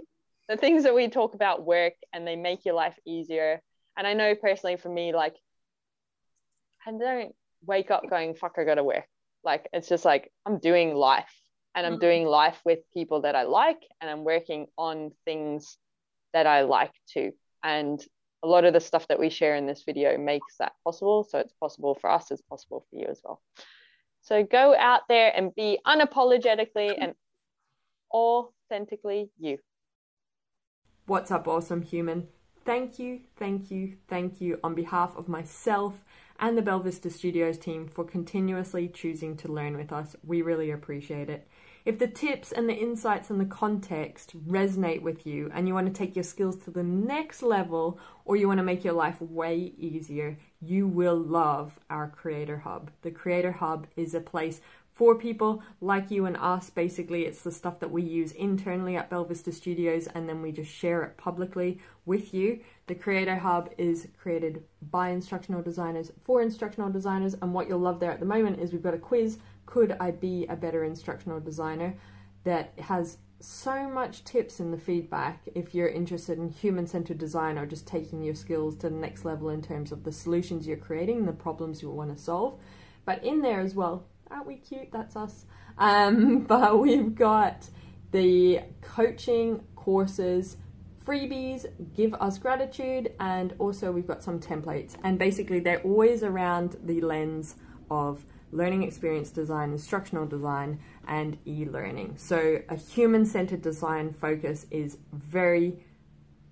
the 0.49 0.57
things 0.57 0.84
that 0.84 0.93
we 0.93 1.07
talk 1.07 1.36
about 1.36 1.65
work 1.65 1.93
and 2.11 2.27
they 2.27 2.36
make 2.36 2.65
your 2.65 2.75
life 2.75 2.99
easier 3.05 3.61
and 3.97 4.07
I 4.07 4.13
know 4.13 4.35
personally 4.35 4.77
for 4.77 4.89
me, 4.89 5.13
like, 5.13 5.35
I 6.85 6.91
don't 6.91 7.35
wake 7.65 7.91
up 7.91 8.09
going, 8.09 8.35
fuck, 8.35 8.55
I 8.57 8.63
gotta 8.63 8.83
work. 8.83 9.05
Like, 9.43 9.67
it's 9.73 9.89
just 9.89 10.05
like, 10.05 10.31
I'm 10.45 10.59
doing 10.59 10.95
life 10.95 11.33
and 11.75 11.85
I'm 11.85 11.93
mm-hmm. 11.93 12.01
doing 12.01 12.25
life 12.25 12.59
with 12.65 12.79
people 12.93 13.21
that 13.21 13.35
I 13.35 13.43
like 13.43 13.81
and 14.01 14.09
I'm 14.09 14.23
working 14.23 14.67
on 14.77 15.11
things 15.25 15.77
that 16.33 16.47
I 16.47 16.61
like 16.61 16.93
too. 17.07 17.31
And 17.63 18.03
a 18.43 18.47
lot 18.47 18.65
of 18.65 18.73
the 18.73 18.79
stuff 18.79 19.07
that 19.07 19.19
we 19.19 19.29
share 19.29 19.55
in 19.55 19.65
this 19.65 19.83
video 19.85 20.17
makes 20.17 20.57
that 20.59 20.73
possible. 20.83 21.23
So 21.23 21.39
it's 21.39 21.53
possible 21.53 21.95
for 21.95 22.09
us, 22.09 22.31
it's 22.31 22.41
possible 22.41 22.85
for 22.89 22.99
you 22.99 23.07
as 23.09 23.21
well. 23.23 23.41
So 24.21 24.43
go 24.43 24.75
out 24.75 25.01
there 25.09 25.31
and 25.35 25.53
be 25.55 25.79
unapologetically 25.85 26.95
and 26.99 27.13
authentically 28.11 29.29
you. 29.39 29.57
What's 31.05 31.31
up, 31.31 31.47
awesome 31.47 31.81
human? 31.81 32.27
Thank 32.66 32.97
you, 32.97 33.20
thank 33.36 33.72
you, 33.72 33.97
thank 34.07 34.39
you 34.39 34.57
on 34.64 34.74
behalf 34.74 35.18
of 35.18 35.28
myself 35.28 35.95
and 36.39 36.57
the 36.57 36.61
Belvista 36.61 37.11
Studios 37.11 37.57
team 37.57 37.88
for 37.88 38.05
continuously 38.05 38.88
choosing 38.88 39.36
to 39.38 39.51
learn 39.51 39.76
with 39.76 39.91
us. 39.91 40.16
We 40.26 40.41
really 40.41 40.72
appreciate 40.72 41.30
it. 41.30 41.47
If 41.86 41.99
the 41.99 42.07
tips 42.07 42.53
and 42.53 42.70
the 42.70 42.74
insights 42.74 43.30
and 43.30 43.41
the 43.41 43.45
context 43.45 44.34
resonate 44.47 45.01
with 45.01 45.28
you 45.28 45.51
and 45.53 45.68
you 45.68 45.74
want 45.74 45.88
to 45.88 45.93
take 45.93 46.16
your 46.16 46.24
skills 46.24 46.55
to 46.64 46.72
the 46.72 46.84
next 46.84 47.43
level 47.43 47.99
or 48.24 48.38
you 48.38 48.47
want 48.47 48.59
to 48.59 48.64
make 48.64 48.86
your 48.86 48.93
life 48.93 49.20
way 49.20 49.74
easier, 49.78 50.38
you 50.61 50.88
will 50.88 51.18
love 51.18 51.78
our 51.89 52.07
Creator 52.07 52.59
Hub. 52.59 52.91
The 53.01 53.11
Creator 53.11 53.51
Hub 53.51 53.88
is 53.97 54.14
a 54.14 54.22
place 54.22 54.61
for 54.93 55.15
people 55.15 55.63
like 55.81 56.11
you 56.11 56.25
and 56.25 56.37
us. 56.37 56.69
Basically, 56.69 57.25
it's 57.25 57.41
the 57.41 57.51
stuff 57.51 57.79
that 57.79 57.91
we 57.91 58.03
use 58.03 58.31
internally 58.31 58.95
at 58.95 59.09
Belvista 59.09 59.53
Studios 59.53 60.07
and 60.07 60.29
then 60.29 60.41
we 60.41 60.51
just 60.51 60.71
share 60.71 61.03
it 61.03 61.17
publicly 61.17 61.79
with 62.05 62.33
you. 62.33 62.59
The 62.87 62.95
Creator 62.95 63.37
Hub 63.37 63.69
is 63.77 64.07
created 64.21 64.63
by 64.91 65.09
instructional 65.09 65.61
designers 65.61 66.11
for 66.23 66.41
instructional 66.41 66.89
designers, 66.89 67.33
and 67.41 67.53
what 67.53 67.67
you'll 67.67 67.79
love 67.79 67.99
there 67.99 68.11
at 68.11 68.19
the 68.19 68.25
moment 68.25 68.59
is 68.59 68.71
we've 68.71 68.83
got 68.83 68.93
a 68.93 68.99
quiz 68.99 69.39
Could 69.65 69.95
I 69.99 70.11
Be 70.11 70.45
a 70.47 70.55
Better 70.55 70.83
Instructional 70.83 71.39
Designer? 71.39 71.95
that 72.43 72.73
has 72.79 73.17
so 73.39 73.89
much 73.89 74.23
tips 74.23 74.59
in 74.59 74.71
the 74.71 74.77
feedback 74.77 75.41
if 75.53 75.75
you're 75.75 75.89
interested 75.89 76.37
in 76.37 76.49
human 76.49 76.87
centered 76.87 77.17
design 77.17 77.57
or 77.57 77.65
just 77.65 77.85
taking 77.85 78.23
your 78.23 78.35
skills 78.35 78.75
to 78.77 78.89
the 78.89 78.95
next 78.95 79.25
level 79.25 79.49
in 79.49 79.61
terms 79.61 79.91
of 79.91 80.03
the 80.03 80.11
solutions 80.11 80.65
you're 80.65 80.77
creating, 80.77 81.25
the 81.25 81.33
problems 81.33 81.81
you 81.81 81.89
want 81.89 82.15
to 82.15 82.21
solve. 82.21 82.57
But 83.05 83.23
in 83.23 83.41
there 83.41 83.59
as 83.59 83.75
well, 83.75 84.05
at 84.34 84.45
We 84.45 84.55
Cute, 84.55 84.91
that's 84.91 85.15
us. 85.15 85.45
Um, 85.77 86.39
but 86.47 86.79
we've 86.79 87.15
got 87.15 87.69
the 88.11 88.61
coaching 88.81 89.63
courses, 89.75 90.57
freebies, 91.05 91.65
give 91.95 92.13
us 92.15 92.38
gratitude, 92.38 93.13
and 93.19 93.53
also 93.59 93.91
we've 93.91 94.07
got 94.07 94.23
some 94.23 94.39
templates. 94.39 94.95
And 95.03 95.19
basically, 95.19 95.59
they're 95.59 95.81
always 95.81 96.23
around 96.23 96.77
the 96.84 97.01
lens 97.01 97.55
of 97.89 98.25
learning 98.51 98.84
experience 98.84 99.31
design, 99.31 99.71
instructional 99.71 100.25
design, 100.25 100.79
and 101.07 101.38
e 101.45 101.65
learning. 101.65 102.15
So, 102.17 102.61
a 102.69 102.75
human 102.75 103.25
centered 103.25 103.61
design 103.61 104.13
focus 104.13 104.65
is 104.71 104.97
very 105.11 105.84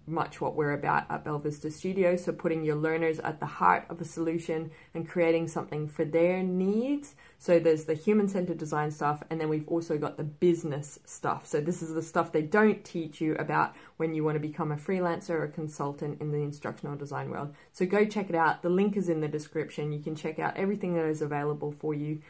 much 0.08 0.42
what 0.42 0.56
we're 0.56 0.74
about 0.74 1.10
at 1.10 1.24
Belvista 1.24 1.72
Studio. 1.72 2.16
So, 2.16 2.32
putting 2.32 2.64
your 2.64 2.76
learners 2.76 3.20
at 3.20 3.40
the 3.40 3.46
heart 3.46 3.86
of 3.90 4.02
a 4.02 4.06
solution 4.06 4.72
and 4.94 5.08
creating 5.08 5.48
something 5.48 5.88
for 5.88 6.06
their 6.06 6.44
needs. 6.44 7.16
So, 7.38 7.60
there's 7.60 7.86
the 7.86 7.94
human 7.94 8.28
centered 8.28 8.58
design 8.58 8.92
stuff, 8.92 9.24
and 9.30 9.40
then 9.40 9.50
we've 9.50 9.68
also 9.68 9.98
got 9.98 10.18
the 10.18 10.24
business 10.24 11.00
stuff. 11.06 11.46
So, 11.46 11.62
this 11.62 11.82
is 11.82 11.94
the 11.94 12.02
stuff 12.02 12.32
they 12.32 12.42
don't 12.42 12.84
teach 12.84 13.22
you 13.22 13.36
about 13.36 13.76
when 13.98 14.14
you 14.14 14.24
want 14.24 14.36
to 14.36 14.40
become 14.40 14.72
a 14.72 14.78
freelancer 14.78 15.32
or 15.32 15.44
a 15.44 15.50
consultant 15.50 16.22
in 16.22 16.32
the 16.32 16.40
instructional 16.40 16.96
design 16.96 17.30
world. 17.30 17.54
So, 17.72 17.86
go 17.86 18.06
check 18.06 18.30
it 18.30 18.36
out. 18.36 18.62
The 18.62 18.70
link 18.70 18.98
is 18.98 19.10
in 19.10 19.22
the 19.22 19.28
description. 19.28 19.92
You 19.92 20.00
can 20.00 20.16
check 20.16 20.40
out 20.40 20.58
everything 20.58 20.96
that 20.96 21.06
is 21.06 21.22
available 21.22 21.72
for 21.72 21.94
you. 21.94 22.22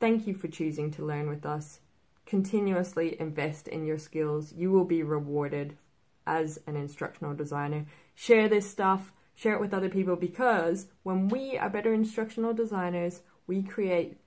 Thank 0.00 0.26
you 0.26 0.34
for 0.34 0.48
choosing 0.48 0.90
to 0.92 1.04
learn 1.04 1.28
with 1.28 1.44
us. 1.44 1.80
Continuously 2.24 3.16
invest 3.18 3.66
in 3.66 3.84
your 3.84 3.98
skills. 3.98 4.52
You 4.52 4.70
will 4.70 4.84
be 4.84 5.02
rewarded 5.02 5.76
as 6.28 6.60
an 6.66 6.76
instructional 6.76 7.34
designer. 7.34 7.86
Share 8.14 8.48
this 8.48 8.70
stuff, 8.70 9.12
share 9.34 9.54
it 9.54 9.60
with 9.60 9.74
other 9.74 9.88
people 9.88 10.14
because 10.14 10.86
when 11.02 11.28
we 11.28 11.56
are 11.56 11.70
better 11.70 11.94
instructional 11.94 12.52
designers, 12.52 13.22
we 13.46 13.62
create 13.62 14.18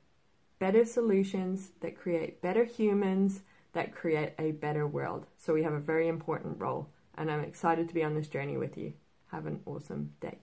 better 0.59 0.83
solutions 0.83 1.71
that 1.79 1.97
create 1.97 2.41
better 2.41 2.65
humans 2.65 3.41
that 3.73 3.95
create 3.95 4.33
a 4.37 4.51
better 4.51 4.85
world. 4.85 5.25
So 5.37 5.53
we 5.53 5.63
have 5.63 5.73
a 5.73 5.79
very 5.79 6.07
important 6.07 6.59
role, 6.59 6.89
and 7.15 7.31
I'm 7.31 7.43
excited 7.43 7.87
to 7.87 7.93
be 7.93 8.03
on 8.03 8.15
this 8.15 8.27
journey 8.27 8.57
with 8.57 8.77
you. 8.77 8.93
Have 9.31 9.45
an 9.45 9.61
awesome 9.65 10.13
day. 10.19 10.39